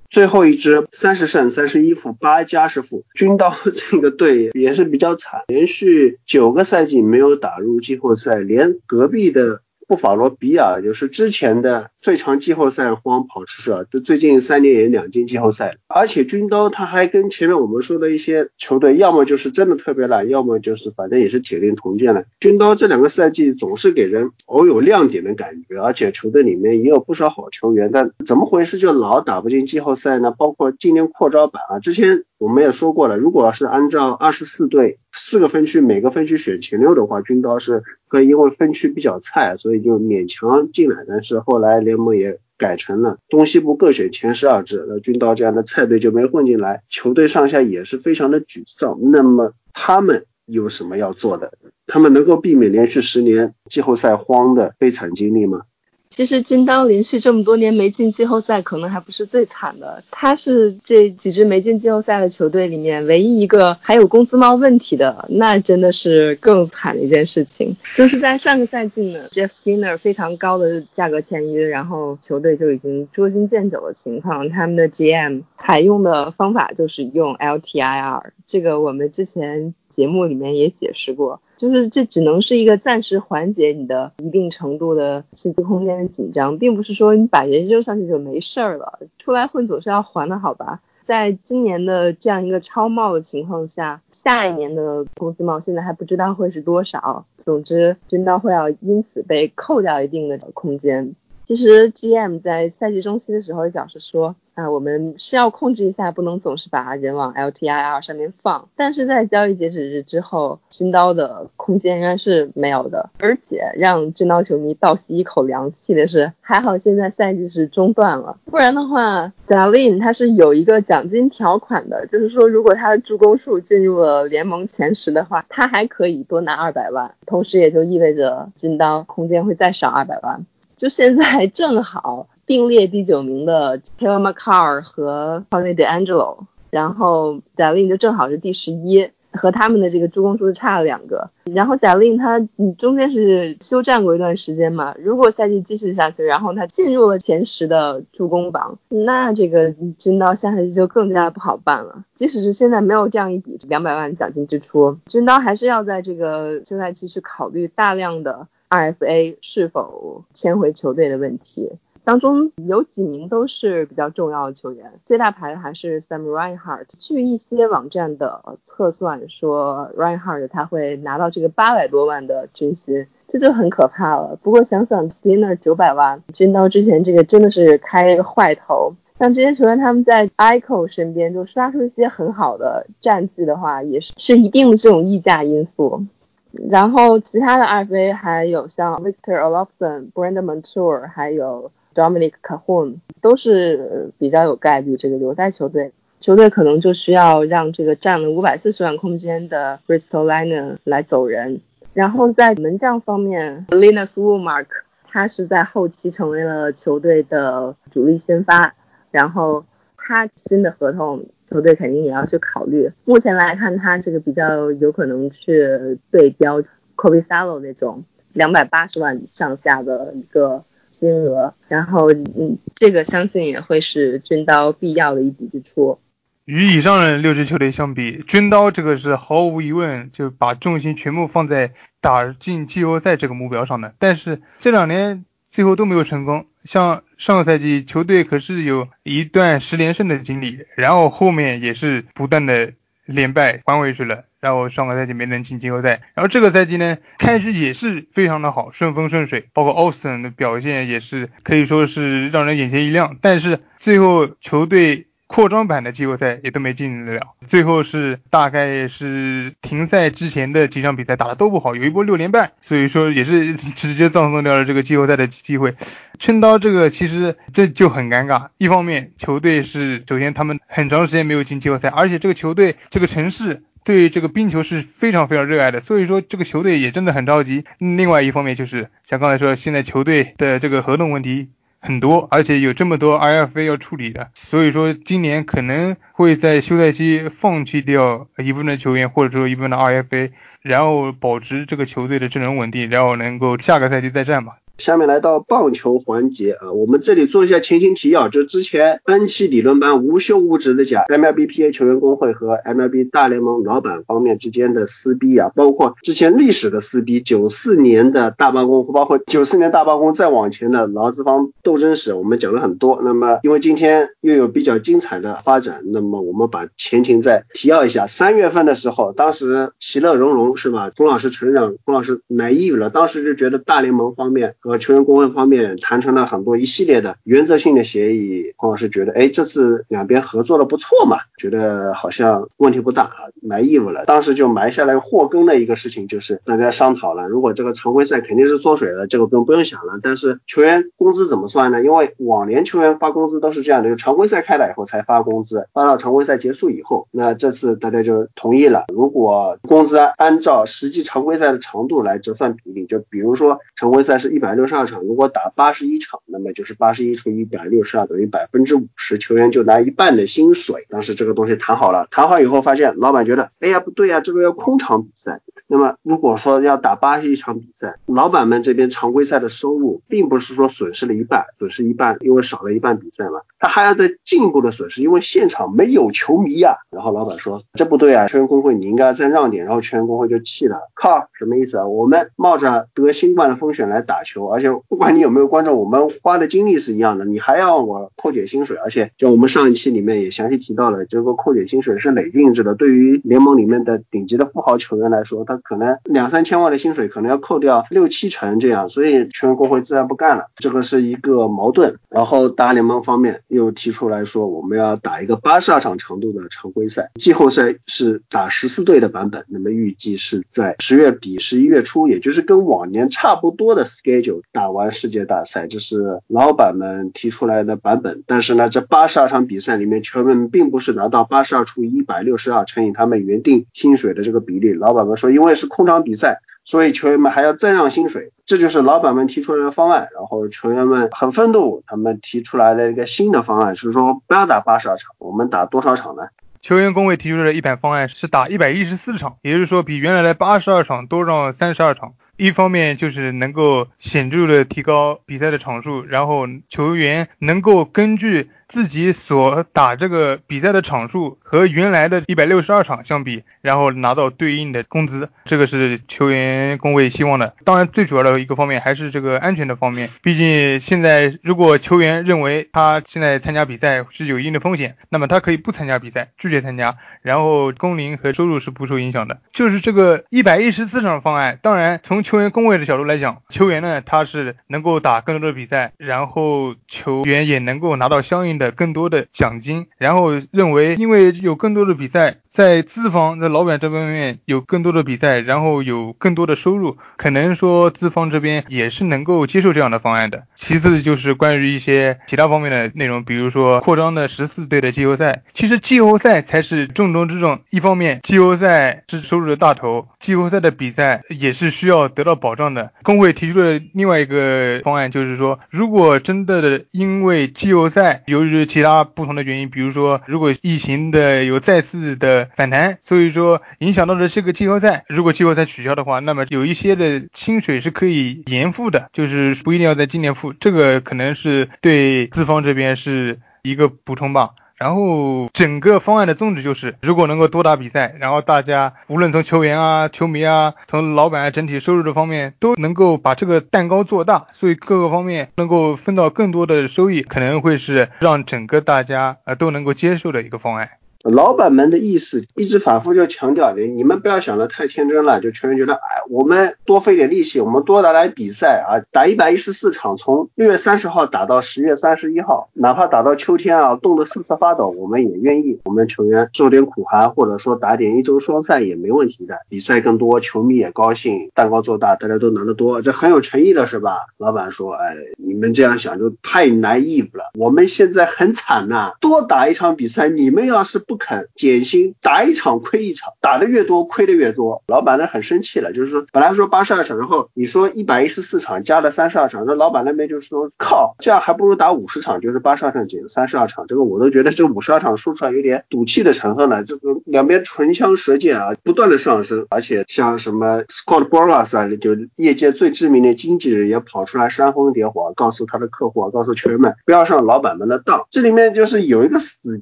[0.09, 3.55] 最后一支三十胜三十一负八加十负，军刀
[3.91, 9.61] 这个队也是比较惨，连续九个赛季没有打入季后赛，连隔壁的。
[9.91, 15.77] 布法罗比尔就是之前的最长季后赛荒跑车手，都最近三年也两进季后赛。
[15.87, 22.25] 而且军刀他还跟前面我们说的一些球队，要么就是真的特别烂，要么就是反正也是铁定同建了。
[22.41, 30.31] 军刀这两个赛季总是给人偶有亮点的感觉，而且球队里面也有不少好球员，但怎么回事就老打不进季后赛呢？
[30.31, 32.25] 包括今年扩招版啊，之前。
[32.41, 41.05] 我们也说过了，如果是按照二十四队四个分区，每个分区选前六的话，军刀是可以，因为分区比较菜，所以就勉强进来。
[41.07, 48.99] 但是后来联盟也改成了东西部各选前十二支，那军刀这样的菜队就没混进来，球队上下也是非常的沮丧。
[49.11, 51.53] 那么他们有什么要做的？
[51.87, 55.63] 他们能够避免连续十年季后赛荒的悲惨经历吗？
[56.11, 60.03] 其实金刀连续这么多年没进季后赛，可能还不是最惨的。
[60.11, 67.75] 他是这几支没进季后赛的球队里面唯一一个还有工资帽问题的，那真的是更惨的一件事情。
[67.95, 74.49] 就是在上个赛季呢，Jeff Skinner 非常高的价格签约，然后球队就已经捉襟见肘的情况。
[74.49, 81.43] 他们的 GM 采用的方法就是用 LTIR，这个我们之前节目里面也解释过。
[81.59, 88.99] 就是这只能是一个暂时缓解你的一定程度的薪资空间的紧张，并不是说你把人扔上去就没事儿了。
[89.19, 90.81] 出来混总是要还的，好吧？
[91.05, 97.27] 在今年的这样一个超帽的情况下，下一年的工资帽现在还不知道会是多少。
[97.37, 101.15] 总之，军刀会要因此被扣掉一定的空间。
[101.51, 108.69] 其实 GM 在赛季中期的时候表示说，啊，我们是要控制一下，不能总是把人往 LTIR 上面放。
[108.77, 113.11] 但是在交易截止日之后，军刀的空间仍然是没有的。
[113.19, 130.47] 而且让军刀球迷倒吸一口凉气的是，还好现在赛季是中断了，不然的话 d a l i n 他是有一个奖金条款的，就是说如果他的助攻数进入了联盟前十的话，他还可以多拿二百万，同时也就意味着军刀空间会再少二百万。
[130.81, 141.29] 就现在正好并列第九名的 Taylor McCarr 和 Tony DeAngelo，然后贾令就正好是第十一，和他们的这个助攻数差了两个。
[141.53, 152.05] 然后贾令他嗯中间是休战过一段时间嘛，如果赛季继续下去，然后他进入了前十的助攻榜，那这个军刀下赛季就更加不好办了。
[152.15, 158.49] 即使是现在没有这样一笔两百万奖金支出，军刀还是要在这个休赛期去考虑大量的。
[158.71, 161.73] RFA 是否签回球队的问题，
[162.05, 166.87] 当中有几名都是比较重要的球员，最大牌的还是 Sam Reinhart。
[167.01, 174.39] 据一些网站的测算说，Reinhart 他会拿到这个八百多万的军薪，这就很可怕了。
[174.41, 178.95] 不过想想 s p i n n e r 九百万，军刀之前这个真的是开坏头。
[179.19, 186.05] 像这些球员他们在 Ico 身边就刷出一些很好的战绩的话，也是是一定的这种溢价因素。
[186.53, 195.93] 然后其他的 RFA 还有像 Victor Olofsson、Brandon Montour，还有 Dominic Cahoon，都是比较有概率这个留在球队。
[196.19, 201.61] 球队可能就需要让这个占了五百四十万空间的 Bristol Liner 来走人。
[201.95, 204.71] 然后在门将方面，Linus w o o m a r k
[205.09, 208.75] 他是在后期成为了球队的主力先发。
[209.11, 209.65] 然后
[209.97, 211.25] 他新的合同。
[211.51, 212.89] 球队肯定也要去考虑。
[213.05, 215.67] 目前来看，他这个比较有可能去
[216.11, 216.63] 对标
[216.97, 225.99] Kobe Salo 那种两百八十万上下的一个金额，然后嗯，这个相信也会是军刀必要的一笔支出。
[226.45, 236.47] 与以上的六支球队相比，军刀这个是毫无疑问就把重心全部放在打进季后赛这个目标上的，但是这两年最后都没有成功。
[236.65, 242.73] 像上个赛季球队可是有一段十连胜的经历，然后后面也是不断的
[243.05, 255.07] 连败还回去了，然后上个赛季没能进季后赛，然后这个赛季呢开始也是非常的好，顺风顺水，包括奥斯 n 的表现也是可以说是让人眼前一亮，但是最后球队。
[255.33, 265.77] 扩张版的季后赛也都没进得了，最后是大概是停赛之前的几场比赛打的都不好，有一波六连败，所以说也是直接葬送掉了这个季后赛的机会。
[266.19, 277.65] 春刀这个其实这就很尴尬，一方面球队是首先他们很长时间没有进季后赛，而且这个球队这个城市对这个冰球是非常非常热爱的，所以说这个球队也真的很着急。
[277.79, 281.51] 另外一方面就是像刚才说，现在球队的这个合同问题。
[281.81, 294.59] 很多，而且有这么多 IFA 要处理的，所以说今年可能会在休赛期放弃掉一部分的球员，或者说一部分的 IFA，然后保持这个球队的阵容稳定，然后能够下个赛季再战吧。
[294.81, 313.03] 下面来到棒球环节啊，我们这里做一下前情提要，就之前 N 期理论班无休无止的讲 MLBPA 球员工会和 MLB 大联盟老板方面之间的撕逼啊，包括之前历史的撕逼，九四年的大罢工，包括九四年大罢工再往前的劳资方斗争史，我们讲了很多。
[313.05, 318.07] 那么因为今天又有比较精彩的发展，那么我们把前情再提要一下。
[318.07, 320.91] 三月份的时候，当时其乐融融是吧？
[320.97, 324.55] 龚老师成长，龚老师满意了，当时就觉得大联盟方面。
[324.63, 334.05] 和和球员工会方面谈成了很多一系列的原则性的协议，黄老师觉得，哎，这次两边合作的不错嘛，觉得好像问题不大啊，埋义务了。
[334.05, 339.99] 当时就埋下来祸根的一个事情，就是大家商讨了，如果这个常规赛肯定是缩水了，这个不用不用想了。
[340.01, 341.83] 但是球员工资怎么算呢？
[341.83, 347.09] 因为往年球员发工资都是这样的，就常规赛开了以后才发工资，发到常规赛结束以后。
[347.11, 354.71] 那这次大家就同意了，如果工资按照实际常规赛的长度来折算比例，就比如说常规赛是一百六。
[354.71, 360.87] 十二场，如果打八十一场，那么就是八十一除以一百六十二等于百分之五十，球员就拿一半的薪水。
[360.89, 365.41] 当时这个东西谈好了，谈好以后发现老板觉得，哎呀不对呀，这个要空场比赛。
[365.67, 376.77] 那么如果说要打八十一场比赛，老板们这边常规赛的收入并不是说损失了一半，损失一半，因为少了一半比赛嘛，他还要再进一步的损失，因为现场没有球迷呀。
[376.91, 379.65] 然后老板说，这不对啊，球员工会你应该再让点。
[379.65, 381.89] 然后球员工会就气了，靠，什么意思啊？
[381.89, 384.47] 我们冒着得新冠的风险来打球。
[384.51, 401.97] 而且不管你有没有观众，我们花的精力是一样的，你还要我扣减薪水，而且就我们上一期里面也详细提到了，这个扣减薪水是累进制的，对于联盟里面的顶级的富豪球员来说，他可能两三千万的薪水可能要扣掉六七成这样，所以球员工会自然不干了，这个是一个矛盾。
[402.09, 418.23] 然后大联盟方面又提出来说，我们要打一个八十二场长度的常规赛，季后赛是打十四队的版本，那么预计是在十月底十一月初，也就是跟往年差不多的 schedule 打完世界大赛，这是老板们提出来的版本。
[418.27, 424.73] 但是呢，这八十二场比赛里面，球员们并不是拿到八十二除以一百六十二乘以他们原定薪水的这个比例。
[424.73, 428.33] 老板们说，因为是空场比赛，所以球员们还要再让薪水。
[428.47, 430.09] 这就是老板们提出来的方案。
[430.15, 436.23] 然后球员们很愤怒，他们提出来了一个新的方案，是说不要打八十二场，我们打多少场呢？
[436.63, 442.13] 球员工会提出的一版方案是打一百一十四场，也就是说比原来的八十二场多上三十二场。
[442.41, 457.55] 一方面就是能够显著的提高比赛的场数，然后球员能够根据自己所打这个比赛的场数和原来的一百六十二场相比，然后拿到对应的工资，这个是球员工会希望的。
[457.65, 460.09] 当然，最主要的一个方面还是这个安全的方面。
[460.23, 469.41] 毕竟现在如果球员认为他现在参加比赛是有一定的风险，那么他可以不参加比赛，拒绝参加，然后工龄和收入是不受影响的。
[469.53, 482.37] 就是这个一百一十四场方案，当然从球员工位的角度来讲，球员呢他是能够打更多的比赛，然后球员也能够拿到相应的更多的奖金，然后认为因为有更多的比赛。
[482.53, 490.43] 在资方在老板这方面有更多的比赛，然后有更多的收入，可能说资方这边也是能够接受这样的方案的。
[490.57, 497.61] 其次就是关于一些其他方面的内容，比如说扩张的十四队的季后赛，其实季后赛才是重中之重。
[497.71, 502.93] 一方面，季后赛是收入的大头，季后赛的比赛也是需要得到保障的。
[503.03, 515.05] 工会提出的另外一个方案就是说，如果真的因为季后赛由于其他不同的原因，比如说如果疫情的有再次的反弹，所以说影响到的这个季后赛。
[515.09, 520.53] 如果季后赛取消的话，那么有一些的薪水是可以延付的，就是不一定要在今年付。
[520.53, 524.51] 这个可能是对资方这边是一个补充吧。
[524.77, 540.89] 然后整个方案的宗旨就是，如果能够多打比赛，然后大家无论从球员啊、球迷啊、从老板啊整体收入的方面都能够把这个蛋糕做大，所以各个方面能够分到更多的收益，可能会是让整个大家呃都能够接受的一个方案。
[541.23, 546.01] 老板们的意思一直反复就强调的，你们不要想的太天真了，就球员觉得，哎，
[546.31, 555.79] 我们多费点力气，我们多打来比赛啊，打一百一十四场，从六月三十号打到十月三十一号，哪怕打到秋天啊，冻得瑟瑟发抖，我们也愿意。
[555.85, 564.21] 我们球员受点苦寒，或者说打点一周双赛也没问题的，比赛更多，球迷也高兴，蛋糕做大，大家都拿得多，这很有诚意的是吧？
[564.39, 571.05] 老板说，哎，你们这样想就太 naive 了，我们现在很惨呐，多打一场比赛，你们要是。
[571.11, 574.85] 不肯减薪，打一场亏一场，打的越多亏的越多。
[574.87, 586.85] 老板呢很生气了，就是说本来说八十二场，然后你说一百一十四场加了三十二场，那老板那边就是说靠，这样还不如打五十场，就是八十二场减三十二场，这个我都觉得这五十二场说出来有点赌气的成分了。
[586.85, 598.29] 这个两边唇枪舌剑啊，不断的上升，而且像什么 Scott Boras 啊，就业界最知名的经纪人也跑出来煽风点火，告诉他的客户啊，告诉球员们不要上老板们的当。
[598.31, 599.81] 这里面就是有一个死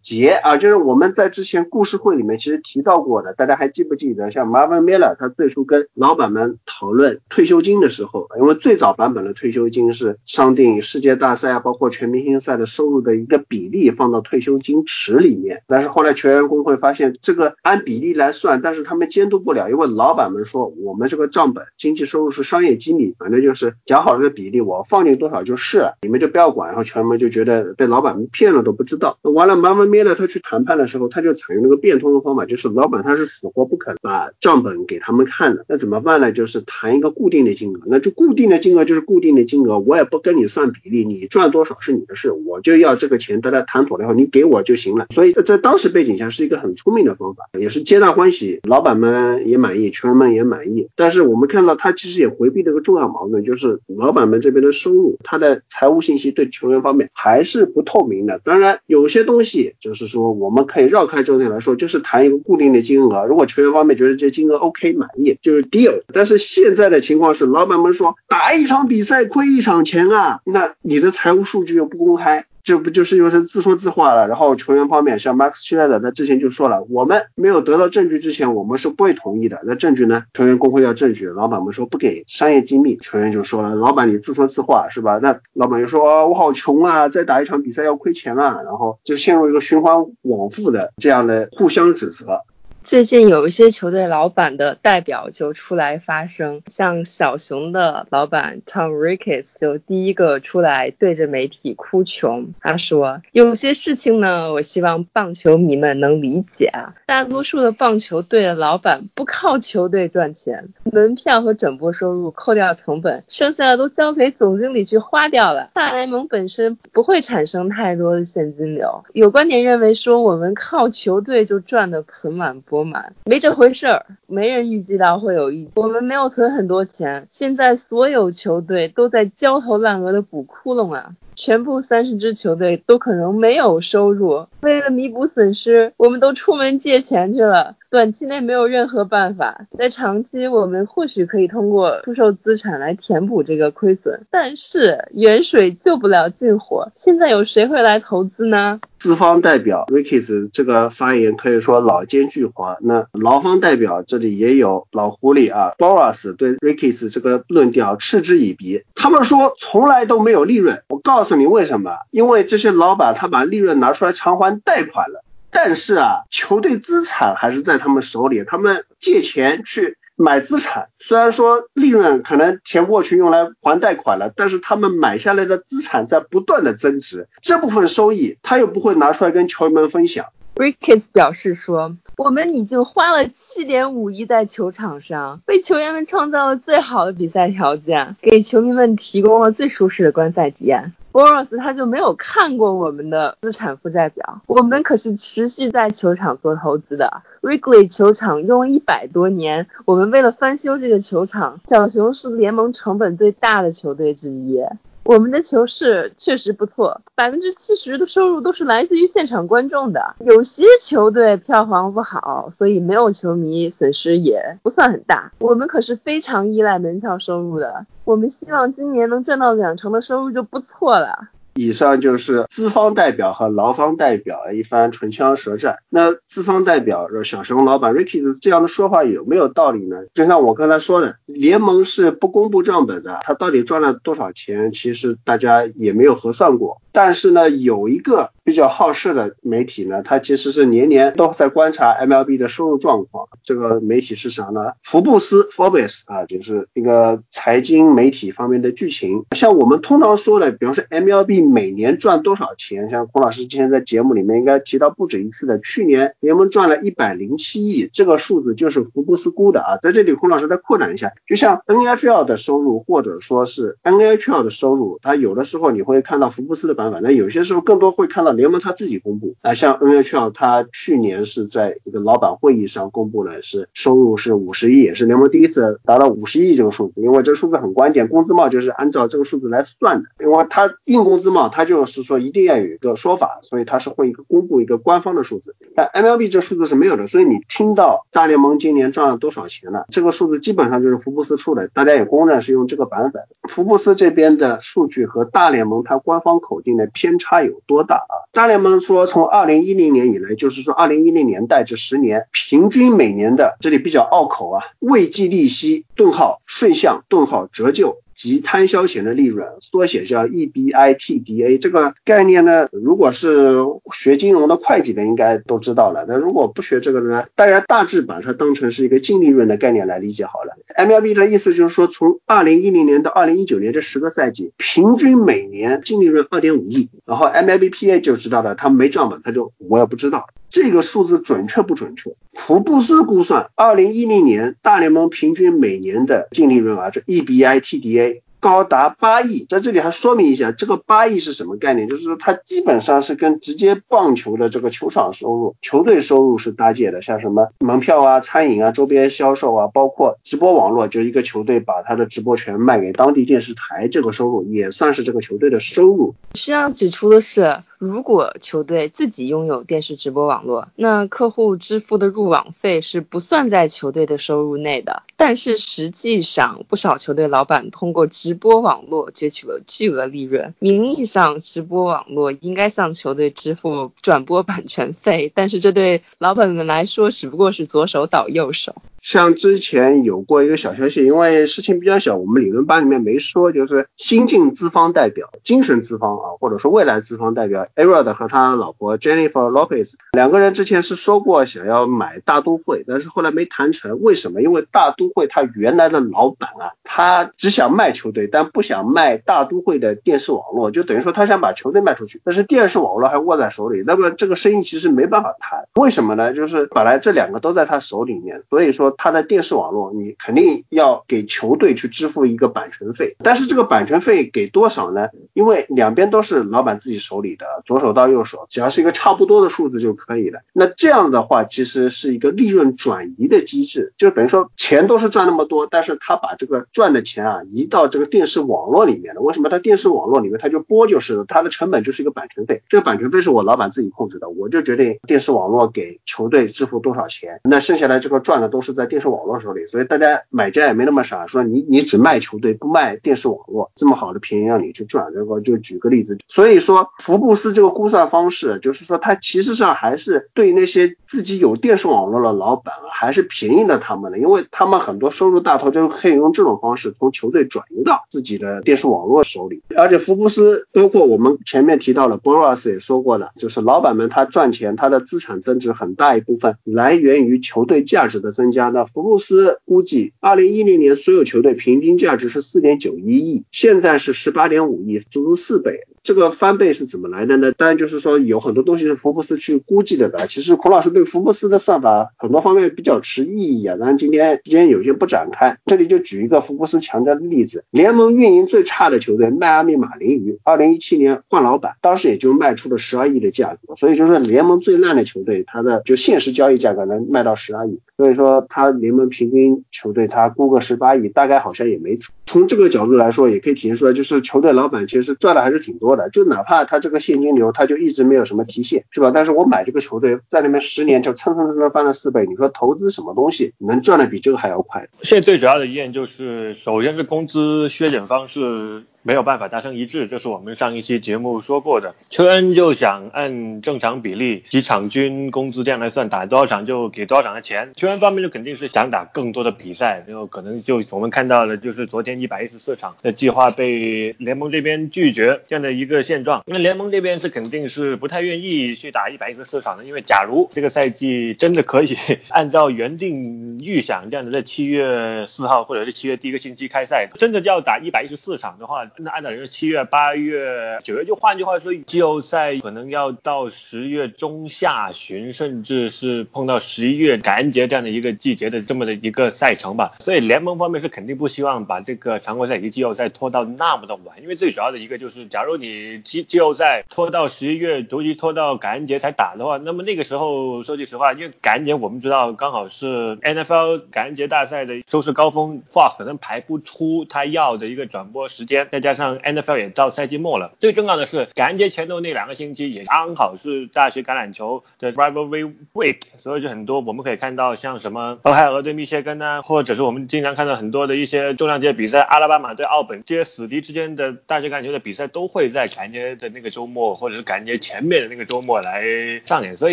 [0.03, 1.13] 结啊，就是我们。
[1.19, 4.31] 在之前故事会里面其实提到过的，大家还记不记得？
[4.31, 15.65] 像 Marvin Miller 他最初跟老板们讨论退休金的时候，因为最早版本的退休金是商定世界大赛啊，包括全明星赛的收入的一个比例放到退休金池里面。
[15.67, 26.69] 但是后来球员工会发现这个按比例来算，但是他们监督不了，因为老板们说我们这个账本经济收入是商业机密，反正就是讲好这个比例，我放进多少就是了，你们就不要管。
[26.69, 29.19] 然后球员们就觉得被老板们骗了都不知道。
[29.23, 31.08] 完了，Marvin Miller 他去谈判的时候。
[31.09, 36.33] 他就采用那个变通的方法，就是老板他是死活不肯把账本给他们看的，那怎么办呢？
[36.33, 45.07] 就是谈一个固定的金额，那就固定的金额就是固定的金额，我也不跟你算比例，你赚多少是你的事，我就要这个钱，大家谈妥了以后你给我就行了。
[45.11, 50.89] 所以在当时背景下是一个很聪明的方法，也是皆大欢喜，老板们也满意，球员们也满意。
[50.95, 58.41] 但是我们看到他其实也回避了个重要矛盾，就是老板们这边的收入，他的财务信息对球员方面还是不透明的。
[58.45, 60.98] 当然有些东西就是说我们可以让。
[60.99, 63.25] 绕开重点来说，就是谈一个固定的金额。
[63.25, 66.03] 如果球员方面觉得这金额 OK 满意，就是 deal。
[66.13, 72.47] 但是现在的情况是，老板们说打一场比赛亏一场钱啊，那你的财务数据又不公开。
[72.69, 74.29] 这不就是又是自说自话了？
[74.29, 79.59] 然后球员方面，像 Max Scherzer，他之前就说了，我们没有得到证据之前，我们是不会同意的。
[79.65, 80.25] 那证据呢？
[80.35, 82.99] 球员工会要证据，老板们说不给商业机密。
[82.99, 85.19] 球员就说了，老板你自说自话是吧？
[85.23, 92.43] 那老板就说，我好穷啊，再打一场比赛要亏钱啊，然后就陷入一个循环往复的这样的互相指责。
[92.89, 102.55] 最近有一些球队老板的代表就出来发声，像小熊的老板 Tom Ricketts 就第一个出来对着媒体哭穷。
[102.63, 106.95] 他说：“有些事情呢，我希望棒球迷们能理解啊。
[107.05, 115.69] 大多数的棒球队的老板不靠球队赚钱，门票和转播收入扣掉成本，剩下的都交给总经理去花掉了。
[115.75, 119.05] 大联盟本身不会产生太多的现金流。
[119.13, 125.69] 有观点认为说，我们靠球队就赚得盆满钵。”满没这回事儿，没人预计到会有意。
[125.75, 131.11] 我们没有存很多钱，现在所有球队都在焦头烂额的补窟窿啊。
[131.39, 137.77] 全部三十支球队都可能没有收入，为了弥补损失，我们都出门借钱去了。
[137.91, 146.91] 短期内没有任何办法，在长期我们或许可以通过出售资产来填补这个亏损，但是远水救不了近火。
[146.95, 148.81] 现在有谁会来投资呢？
[148.99, 152.77] 资方代表 Rickys 这个发言可以说老奸巨猾。
[152.83, 158.83] 那劳方代表这里也有老狐狸啊，Boris 对 Rickys 这个论调嗤之以鼻。
[158.95, 161.99] 他们说从来都没有利润，我告诉诉你为什么？
[162.11, 165.23] 因为这些老板他把利润拿出来偿还贷款了。
[165.51, 180.27] 但是啊，球队资产还是在他们手里，他们借钱去买资产，虽然说利润可能填过去用来还贷款了，但是他们买下来的资产在不断的增值，这部分收益他又不会拿出来跟球员们分享。
[180.59, 197.23] Ricketts 表示说：“我们已经花了七点五亿在球场上，为球员们创造了最好的比赛条件，给球迷们提供了最舒适的观赛体验。” Boros 他就没有看过我们的资产负债表，我们可是持续在球场做投资的。
[197.41, 204.61] Wrigley 球场用了一百多年，我们为了翻修这个球场，小熊是联盟成本最大的球队之一。
[205.09, 210.15] 我们的球市确实不错，百分之七十的收入都是来自于现场观众的。
[210.19, 215.33] 有些球队票房不好，所以没有球迷，损失也不算很大。
[215.39, 221.31] 我们可是非常依赖门票收入的，我们希望今年能赚到两成的收入就不错了。
[221.59, 225.79] 以上就是资方代表和劳方代表一番唇枪舌战。
[225.89, 229.97] 那资方代表小熊老板 Ricky 这样的说法有没有道理呢？
[230.15, 236.81] 就像我刚才说的，联盟是不公布账本的，他到底赚了多少钱，其实大家也没有核算过。
[236.99, 243.29] 但是呢，有一个比较好事的媒体呢，它其实是年年都在观察 MLB 的收入状况。
[243.45, 244.73] 这个媒体是啥呢？
[244.83, 249.27] 福布斯 Forbes 啊，就是一个财经媒体方面的剧情。
[249.37, 259.77] 像我们通常说的，比方说 MLB 每年赚多少钱，像孔老师之前在节目里面应该提到不止一次的，去年联盟赚了一百零七亿，这个数字就是福布斯估的啊。
[259.81, 266.88] 在这里，孔老师再扩展一下，就像 NFL 的收入或者说是 NHL 的收入，它有的时候你会看到福布斯的版。
[266.91, 269.35] 反正有些时候更多会看到联盟他自己公布。
[269.43, 296.79] 啊，像 NHL 他去年是在一个老板会议上公布了是收入是五十亿，也是联盟第一次达到五十亿这个数字，因为这个数字很关键，工资帽就是按照这个数字来算的，因为他硬工资帽，他就是说一定要有一个说法，所以他是会一个公布一个官方的数字，但 MLB 这数字是没有的，所以你听到大联盟今年赚了多少钱了，这个数字基本上就是福布斯出的，大家也公认是用这个版本，福布斯这边的数据和大联盟它官方口径径。
[296.93, 298.15] 偏差有多大啊？
[298.33, 307.99] 大联盟说，从二零一零年以来，就是说二零一零年代这十年，平均每年的这里比较拗口啊，未计利息顿号顺项顿号折旧。
[308.19, 311.59] 及摊销前的利润，缩写叫 EBITDA。
[311.61, 313.59] 这个概念呢，如果是
[313.93, 316.05] 学金融的会计的，应该都知道了。
[316.09, 320.57] 那如果不学这个呢，大家大致把它当成是一个净利润的概念来理解好了。
[320.77, 326.89] MLB 的意思就是说，从二零一零年到二零一九年这十个赛季，平均每年净利润二点五亿。
[327.07, 332.15] 然后 MLBPA 就知道了，他没账本，他就我也不知道这个数字准确不准确。
[332.33, 338.23] 福布斯估算，二零一零年大联盟平均每年的净利润啊，这 EBITDA。
[338.41, 341.89] 高达八亿，在这里还说明一下，这个八亿是什么概念？
[341.89, 356.15] 就是说它基本上是跟直接棒球的这个球场收入、球队收入是搭界的，像什么门票啊、餐饮啊、周边销售啊，包括直播网络，就一个球队把他的直播权卖给当地电视台，这个收入也算是这个球队的收入。
[356.35, 357.65] 需要指出的是。
[357.79, 365.05] 如果球队自己拥有电视直播网络，那客户支付的入网费是不算在球队的收入内的。
[365.17, 370.55] 但是实际上，不少球队老板通过直播网络攫取了巨额利润。
[370.59, 378.75] 名义上，直播网络应该向球队支付转播版权费，但是这对老板们来说只不过是左手倒右手。
[379.01, 394.01] 像之前有过一个小消息，因为事情比较小，我们理论班里面没说，就是新晋资方代表、精神资方啊，或者说未来资方代表 e r o d 和他老婆 Jennifer Lopez 两个人之前是说过想要买大都会，但是后来没谈成。
[394.03, 394.43] 为什么？
[394.43, 405.67] 因为大都会他原来的老板啊，他只想卖球队，但不想卖大都会的电视网络，就等于说他想把球队卖出去，但是电视网络还握在手里，那么这个生意其实没办法谈。
[405.77, 406.35] 为什么呢？
[406.35, 408.88] 就是本来这两个都在他手里面，所以说。
[408.97, 415.09] 他的电视网络，你肯定要给球队去支付一个版权费，但是这个版权费给多少呢？
[415.35, 420.41] 因为两边都是老板自己手里的，左手到右手，只要是一个差不多的数字就可以了。
[420.53, 429.21] 那这样的话，其实是一个利润转移的机制，就等于说钱都是赚那么多，但是他把这个赚的钱啊移到这个电视网络里面了。
[429.21, 429.49] 为什么？
[429.49, 438.89] 他电视网络里面他就播就是了，他的成本就是一个版权费，这个版权费是我老板自己控制的，我就决定电视网络给球队支付多少钱，那剩下来这个赚的都是在。
[438.89, 468.69] 电视网络手里，所以大家买家也没那么傻，说你你只卖球队不卖电视网络，这么好的便宜让你去赚，这个就举个例子，所以说福布斯这个估算方式，就是说它其实上还是对那些自己有电视网络的老板，还是便宜了他们的，因为他们很多收入大头就可以用这种方式从球队转移到自己的电视网络手里，而且福布斯包括我们前面提到了 Boras 也说过了，就是老板们他赚钱，他的资产增值很大一部分来源于球队价值的增加。
[468.69, 475.87] 那福布斯估计，二零一零年所有球队平均价值是四点九一亿，现在是十八点五亿，足足四倍。
[476.09, 477.53] 这个翻倍是怎么来的呢？
[477.53, 480.25] 当然就是说有很多东西是福布斯去估计的吧。
[480.27, 483.77] 其实孔老师对福布斯的算法很多方面比较持异议啊。
[483.77, 493.77] 当然今天今天有些不展开，这里就举一个福布斯强调的例子：联盟运营最差的球队迈阿密马林鱼，二零一七年换老板，当时也就卖出了十二亿的价格。
[493.77, 497.81] 所以就是联盟最烂的球队，它的就现实交易价格能卖到十二亿。
[497.99, 502.15] 所以说它联盟平均球队它估个十八亿，大概好像也没错。
[502.29, 506.11] 从这个角度来说，也可以体现出来，就是球队老板其实赚的还是挺多的。
[506.11, 509.11] 就哪怕他这个现金流，他就一直没有什么提现，是吧？
[509.13, 512.27] 但是我买这个球队，在那边十年就蹭蹭蹭蹭翻了四倍。
[512.29, 514.87] 你说投资什么东西能赚的比这个还要快？
[515.03, 518.83] 现在最主要的一点就是，首先是工资削减方式。
[519.03, 521.95] 没有办法达成一致，这是我们上一期节目说过的。
[522.11, 527.73] 邱恩就想按正常比例，几场均工资这样来算，打多少场就给多少场的钱。
[527.77, 536.43] 邱恩方面就肯定是想打更多的比赛，然后可能就我们看到了，就是昨天一百一十四场的计划被联盟这边拒绝这样的一个现状。
[536.47, 541.97] 因为联盟这边是肯定是不太愿意去打一百一十四场的，因为假如这个赛季真的可以
[542.29, 548.88] 按照原定预想这样的在七月四号或者是七月第一个星期开赛，真的要打一百一十四场的话。
[548.97, 559.95] 那按照人是七月、八月、九月，就换句话说，季后赛可能要到十月中下旬，甚至是碰到十一月感恩节这样的一个季节的这么的一个赛程吧。
[560.01, 578.69] 所以联盟方面是肯定不希望把这个常规赛以及季后赛拖到那么的晚，因为最主要的一个就是，假如你季季后赛拖到十一月，尤其拖到感恩节才打的话，那么那个时候说句实话，因为感恩节我们知道刚好是 NFL 感恩节大赛的收视高峰，Fox 可能排不出他要的一个转播时间。
[578.79, 598.85] 再加上 NFL 也到赛季末了，最重要的是感恩节前头那两个星期也刚好是大学橄榄球的 Rivalry Week，所以就很多我们可以看到像什么俄亥俄对密歇根啊，或者是我们经常看到很多的一些重量级的比赛，阿拉巴马对奥本这些死敌之间的大学橄榄球的比赛都会在感恩节的那个周末或者是感恩节前面的那个周末来
[599.25, 599.57] 上演。
[599.57, 599.73] 所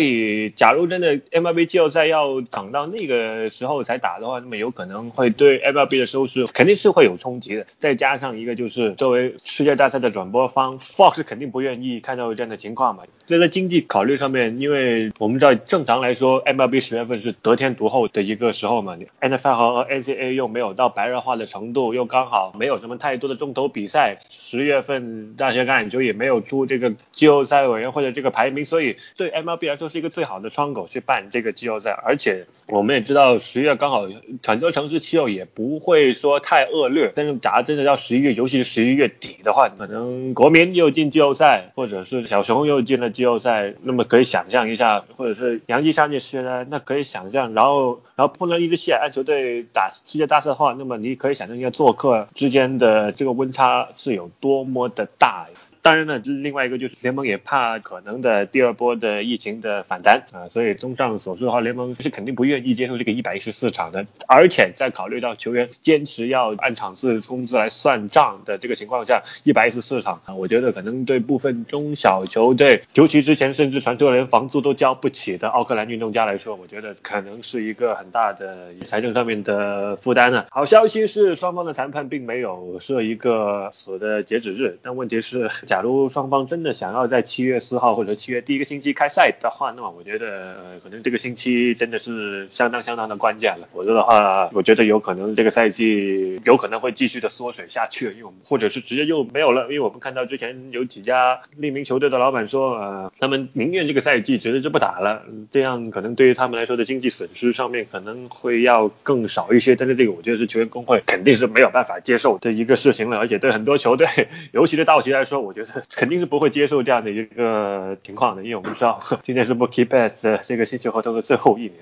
[0.00, 7.66] 以假如真的 MLB 季后赛要等到那个时候才打的话，那么有可能会对 MLB 的收视肯定是会有冲击的。
[7.78, 8.95] 再加上一个就是。
[8.96, 13.04] 作为世界大赛的转播方，Fox 肯定不愿意看到这样的情况嘛。
[13.26, 18.96] 这在经济考虑上面，因为我们知道正常来说，MLB 十月份是得天独厚的一个时候嘛。
[19.20, 24.20] NFL 和 NCAA 又没有到白热化的程度，又刚好没有什么太多的重头比赛。
[24.30, 31.90] 十月份大学橄榄球也没有出这个季后赛委员会的这个排名，所以对 MLB 来说是一个最好的窗口去办这个季后赛。
[31.90, 34.08] 而且我们也知道十月刚好
[34.44, 55.46] 很多城市气候也不会说太恶劣，但是假如真的到十一月，尤其是十一月底的话，可能国民又进季后赛，或者是小熊又进了季后赛，那么可以想象一下，或者是杨基上届世呢，那可以想象，然后然后碰到一支西海岸球队打世界大赛的话，那么你可以想象一下做客之间的这个温差是有多么的大。
[55.86, 80.46] 当然呢，另外一个就是联盟也怕可能的第二波的疫情的反弹啊，所以综上所述的话，联盟是肯定不愿意接受这个一百一十四场的，而且在考虑到球员坚持要按场次工资来算账的这个情况下，一百一十四场啊，我觉得可能对部分中小球队，尤其之前甚至传出连房租都交不起的奥克兰运动家来说，我觉得可能是一个很大的财政上面的负担呢。
[80.50, 93.68] 好消息是双方的谈判并没有设一个死的截止日，但问题是，假 假如双方真的想要在七月四号或者七月第一个星期开赛的话，那么我觉得可能这个星期真的是相当相当的关键了。
[93.74, 99.64] 否则的话，我觉得有可能这个赛季有可能会继续的缩水下去，因为我们或者是直接就没有了。
[99.64, 109.76] 因为我们看到之前有几家匿名球队的老板说，呃，他们宁愿这个赛季直接就不打了，这样可能对于他们来说的经济损失上面可能会要更少一些。
[109.76, 114.08] 但是这个我觉得是球员工会肯定是没有办法接受的一个事情了，而且对很多球队，
[114.52, 121.80] 尤其是道奇来说，我觉得 肯定是不会接受这样的一个情况的，因为我们知道 今天是 Bookie Best 这个新秀合同的最后一年。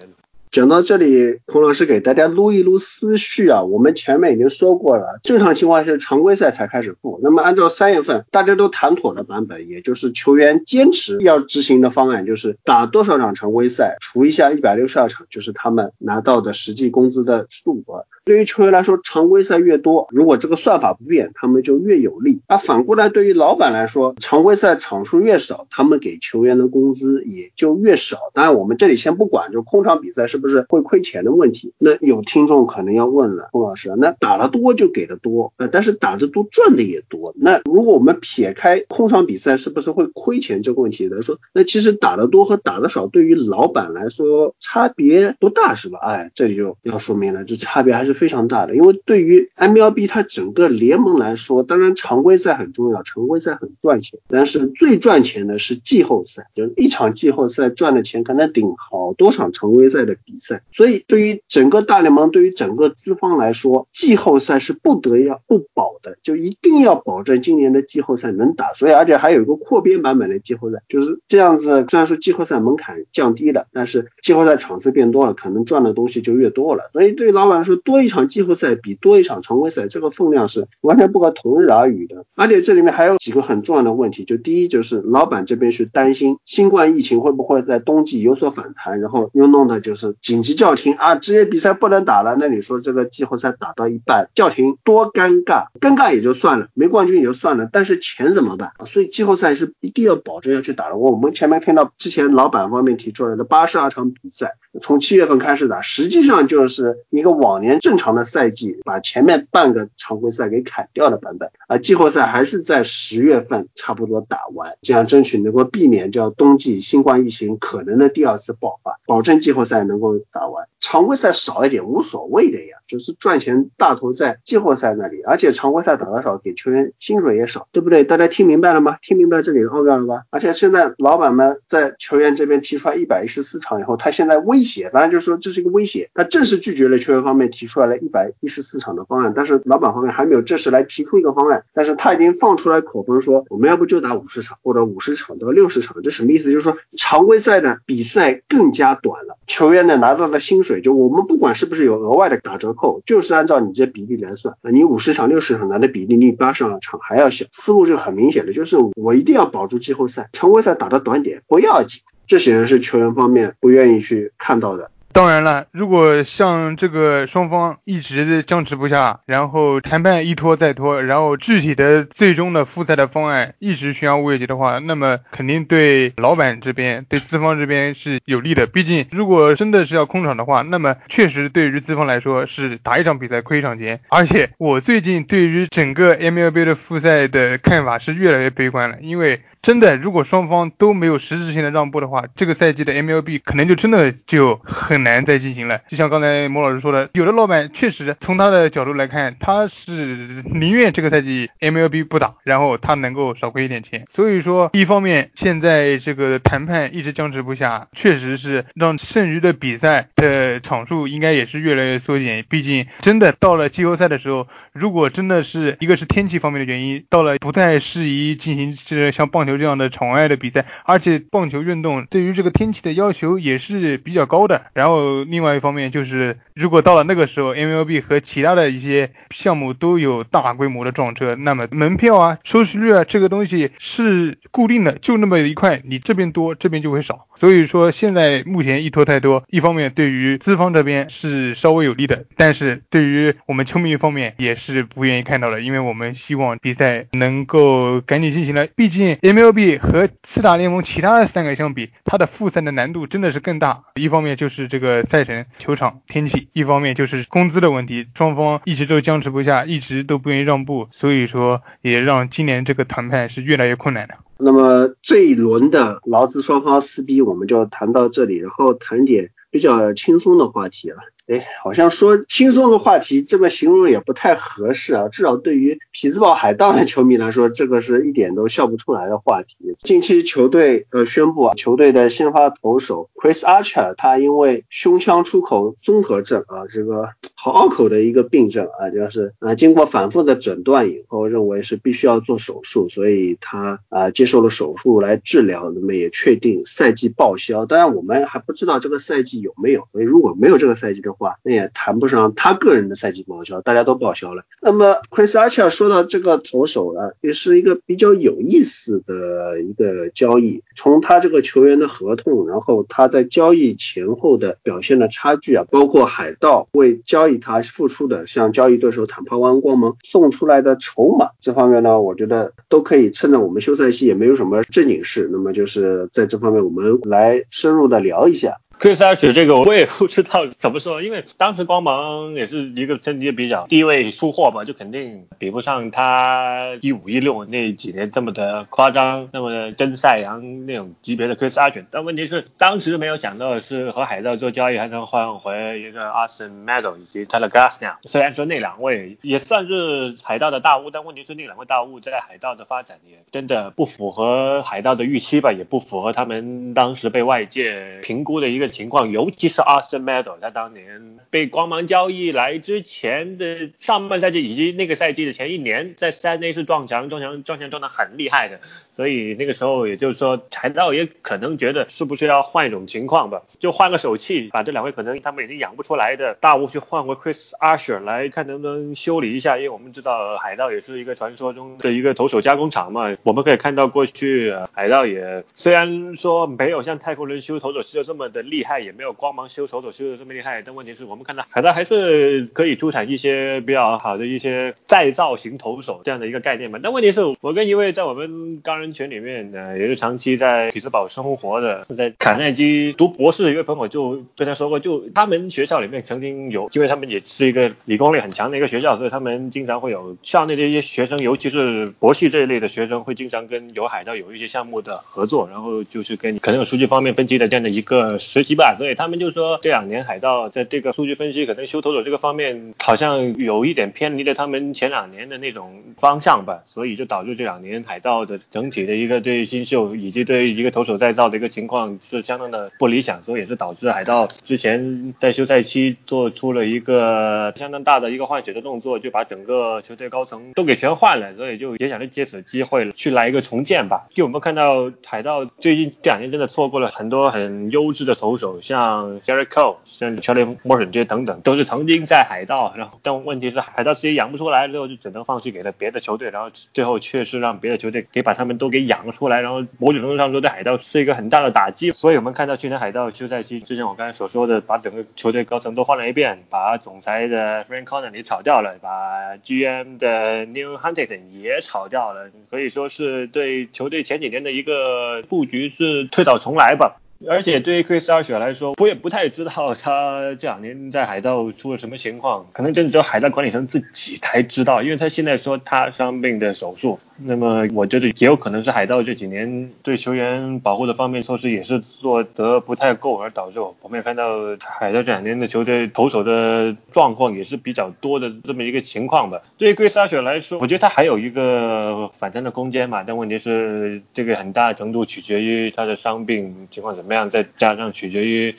[0.55, 3.65] 讲到这里，孔老师给大家撸一撸思绪啊。
[3.65, 7.19] 我们前面已经说过了，正常情况是常规赛才开始付。
[7.25, 18.07] 那么按照三月份大家都谈妥的版本，也就是球员坚持要执行的方案，就是打多少场常规赛，除一下一百六十二场，就是他们拿到的实际工资的数额。
[18.25, 22.41] 对于球员来说，常规赛越多，如果这个算法不变，他们就越有利。
[22.49, 28.19] 那反过来，对于老板来说，常规赛场数越少，他们给球员的工资也就越少。
[28.33, 31.73] 当然，我们这里先不管，就空场比赛是不是会亏钱的问题。
[31.79, 37.35] 那有听众可能要问了，龚老师，那打得多就给的多，呃，但是打得多赚的也多。
[37.37, 45.99] 那如果我们撇开空场比赛是不是会亏钱这个问题来说，那其实打得多和打得少对于老板来说差别不大，是吧？
[46.03, 48.15] 哎，这里就要说明了，这差别还是。
[48.15, 60.63] 非常大的，因为对于 MLB 它整个联盟来说，当然常规赛很重要，常规赛很赚钱，但是最赚钱的是季后赛，就是一场季后赛赚的钱可能顶好多场常规赛的比赛。
[60.71, 68.73] 所以对于整个大联盟，对于整个资方来说，季后赛是不得要不保的，就一定要保证今年的季后赛能打。
[68.75, 71.85] 所以而且还有一个扩编版本的季后赛，就是这样子。
[71.91, 76.91] 虽然说季后赛门槛降低了，但是季后赛场次变多了，可能赚的东西就越多了。
[76.93, 78.05] 所以对于老板来说，多。
[78.05, 82.27] 一场季后赛比多一场常规赛，这个分量是完全不可同日而语的。
[82.35, 92.37] 而且这里面还有几个很重要的问题，就第一就是老板这边是担心新冠疫情会不会在冬季有所反弹，然后又弄的就是紧急叫停啊，职业比赛不能打了。
[92.39, 98.73] 那你说这个季后赛打到一半叫停多尴尬，尴尬也就算了，没冠军也就算了，但是钱怎么办？
[98.85, 100.97] 所以季后赛是一定要保证要去打的。
[100.97, 107.95] 我们前面听到之前老板方面提出来的八十二场比赛，从七月份开始打，实际上就是一个往年正。
[107.95, 120.69] 正常的赛季把前面半个常规赛给砍掉的版本啊，季后赛还是在十月份差不多打完，这样争取能够避免叫冬季新冠疫情可能的第二次爆发，保证季后赛能够打完。
[120.85, 128.05] 常规赛少一点无所谓的呀，就是赚钱大头在季后赛那里，而且常规赛打的少，给球员薪水也少，对不对？
[128.05, 128.99] 大家听明白了吗？
[129.01, 130.25] 听明白这里的奥妙了吧？
[130.29, 146.53] 而且现在老板们在球员这边提出来一百一十四场以后，他现在威胁，反正就是说这是一个威胁，他正式拒绝了球员方面提出来了一百一十四场的方案，但是老板方面还没有正式来提出一个方案，但是他已经放出来口风说，我们要不就打五十场，或者五十场到六十场，这什么意思？
[146.53, 150.74] 就是说常规赛的比赛更加短了，球员呢拿到的薪水。
[150.81, 154.57] 就我们不管是不是有额外的打折扣，就是按照你这比例来算。
[154.73, 162.01] 你五十场、六十场拿的比例，你八十场还要小，思路是很明显的，就是我一定要保住季后赛，常规赛打的短点不要紧。
[162.27, 164.91] 这显然是球员方面不愿意去看到的。
[165.15, 178.67] 当然了，如果像这个双方一直僵持不下，然后谈判一拖再拖，然后具体的最终的复赛的方案一直悬而未决的话，那么肯定对老板这边、对资方这边是有利的。
[178.67, 184.01] 毕竟，如果真的是要空场的话，那么确实对于资方来说是打一场比赛亏一场钱。
[184.09, 189.41] 而且，我最近对于整个 MLB 的复赛的看法是越来越悲观了，因为。
[189.65, 195.81] 真的，如果双方都没有实质性的让步的话，这个赛季的 MLB 可能就真的就很难再进行了。
[195.89, 204.05] 就像刚才莫老师说的，有的老板确实从他的角度来看，他是宁愿这个赛季 MLB 不打，然后他能够少亏一点钱。
[204.13, 212.45] 所以说，一方面现在这个谈判一直僵持不下，确实是让剩余的比赛的场数应该也是越来越缩减。
[212.51, 219.54] 毕竟真的到了季后赛的时候，如果真的是一个是天气方面的原因，到了不太适宜进行这像棒球。
[219.59, 224.67] 这样的场外的比赛，而且棒球运动对于这个天气的要求也是比较高的。
[224.75, 237.27] 然后另外一方面就是，如果到了那个时候，MLB 和其他的一些项目都有大规模的撞车，那么门票啊、收视率啊这个东西是固定的，就那么一块，你这边多，这边就会少。
[237.35, 248.67] 所以说现在目前一拖太多，一方面对于资方这边是稍微有利的，但是对于我们球迷方面也是不愿意看到的，因为我们希望比赛能够赶紧进行了。
[248.77, 249.44] 毕竟 MLB
[249.79, 253.83] 和四大联盟其他的三个相比，它的复赛的难度真的是更大。
[253.95, 264.15] 一方面就是这个赛程、球场、天气，一方面就是工资的问题，双方一直都僵持不下，一直都不愿意让步，所以说也让今年这个谈判是越来越困难的。
[264.39, 270.97] 那么这一轮的劳资双方撕逼，我们就谈到这里，然后谈点比较轻松的话题了。
[271.27, 275.09] 哎，好像说轻松的话题这么形容也不太合适啊。
[275.09, 279.57] 至少对于匹兹堡海盗的球迷来说，这个是一点都笑不出来的话题。
[279.83, 287.09] 近期球队呃宣布啊，球队的先发投手 Chris Archer 他因为胸腔出口综合症啊，这个
[287.45, 297.65] 好拗口的一个病症啊，就是啊经过反复的诊断以后，认为是必须要做手术，所以他啊接受了手术来治疗，那么也确定赛季报销。
[297.65, 301.15] 当然我们还不知道这个赛季有没有，所以如果没有这个赛季的。
[301.17, 304.43] 话那也谈不上他个人的赛季报销，大家都报销了。
[304.61, 310.65] 那么 Chris Archer 说到这个投手啊，也是一个比较有意思的一个交易。
[310.75, 328.57] 从他这个球员的合同，然后他在交易前后的表现的差距啊，包括海盗为交易他付出的，像交易对手坦帕湾光芒送出来的筹码这方面呢，我觉得都可以趁着我们休赛期也没有什么正经事，那么就是在这方面我们来深入的聊一下。
[328.81, 341.85] Chris Arch 这个我也不知道怎么说，因为当时光芒也是一个成绩比较低位出货吧，就肯定比不上他一五一六那几年这么的夸张，那么的真赛扬那种级别的 Chris Arch。
[341.91, 347.95] 但问题是当时没有想到是和海盗做交易还能换回一个 Austin Meadow 以及 Tyler Glasnow。
[348.05, 358.64] 虽然说那两位也算是海盗的大物，但问题是那两位大物在海盗的发展也真的不符合海盗的预期吧，也不符合他们当时被外界评估的一个。
[358.69, 368.61] 情况，尤其是 Austin Meadow，他当年被光芒交易来之前的上半赛季以及那个赛季的前一年，在三 A 是撞墙，撞墙，撞墙撞得很厉害的。
[368.93, 379.57] 所以那个时候，也就是说，海盗也可能觉得是不是要换一种情况吧，就换个手气，把这两位可能他们已经养不出来的大物去换回 Chris Archer 来看能不能修理一下。
[379.57, 383.17] 因为我们知道海盗也是一个传说中的一个投手加工厂嘛。
[383.25, 396.79] 我们可以看到过去海盗也虽然说没有像太空人修投手修的这么的厉厉害，也没有光芒修投手修的这么厉害，但问题是我们看到海盗还是可以出产一些比较好的一些再造型投手这样的一个概念嘛。
[396.83, 398.95] 但问题是我跟一位在我们高人。
[398.95, 418.77] 圈里面呢，也是长期在匹兹堡生活的，在卡耐基读博士的一位朋友就跟他说过，就他们学校里面曾经有，因为他们也是一个理工类很强的一个学校，所以他们经常会有校内的一些学生，尤其是博士这一类的学生，会经常跟有海盗有一些项目的合作，然后就是跟可能有数据方面分析的这样的一个实习吧。
[418.79, 428.71] 所以他们就说这两年海盗在这个数据分析，可能修投手这个方面好像有一点偏离了他们前两年的那种方向吧，所以就导致这两年海盗的整。
[428.75, 444.09] 体的一个对新秀以及对一个投手再造的一个情况是相当的不理想，所以也是导致海盗之前在休赛期做出了一个相当大的一个换血的动作，就把整个球队高层都给全换了，所以就也想着借此机会去来一个重建吧。
[444.13, 458.75] 就我们看到海盗最近这两年真的错过了很多很优质的投手，像 Jerry Co，、像 Charlie Morton 这些等等，都是曾经在海盗，然后但问题是海盗自己养不出来，最后就只能放弃给了别的球队，然后最后却是让别的球队给把他们都。
[458.75, 461.93] 给养出来，然后某种程度上说对海盗是一个很大的打击。
[461.93, 476.97] 所以我们看到去年海盗休赛期，就像我刚才所说的，把整个球队高层都换了一遍，把总裁的 Frank Connolly 炒掉了，把 GM 的 New Huntington 也炒掉了，可以说是对球队前几年的一个布局是推倒重来吧。
[477.29, 486.99] 而且对于 Chris Archer 来说，我也不太知道他这两年在海盗出了什么情况，可能真的只有海盗管理层自己才知道，因为他现在说他伤病的手术。
[487.17, 499.41] 那么我觉得也有可能是海盗这几年对球员保护的方面措施也是做得不太够，而导致我们也看到海盗这两年的球队投手的状况也是比较多的这么一个情况吧。
[499.57, 508.55] 对于 Chris Archer 来说，我觉得他还有一个反弹的空间嘛，但问题是这个很大程度取决于他的伤病情况怎么样，再加上取决于。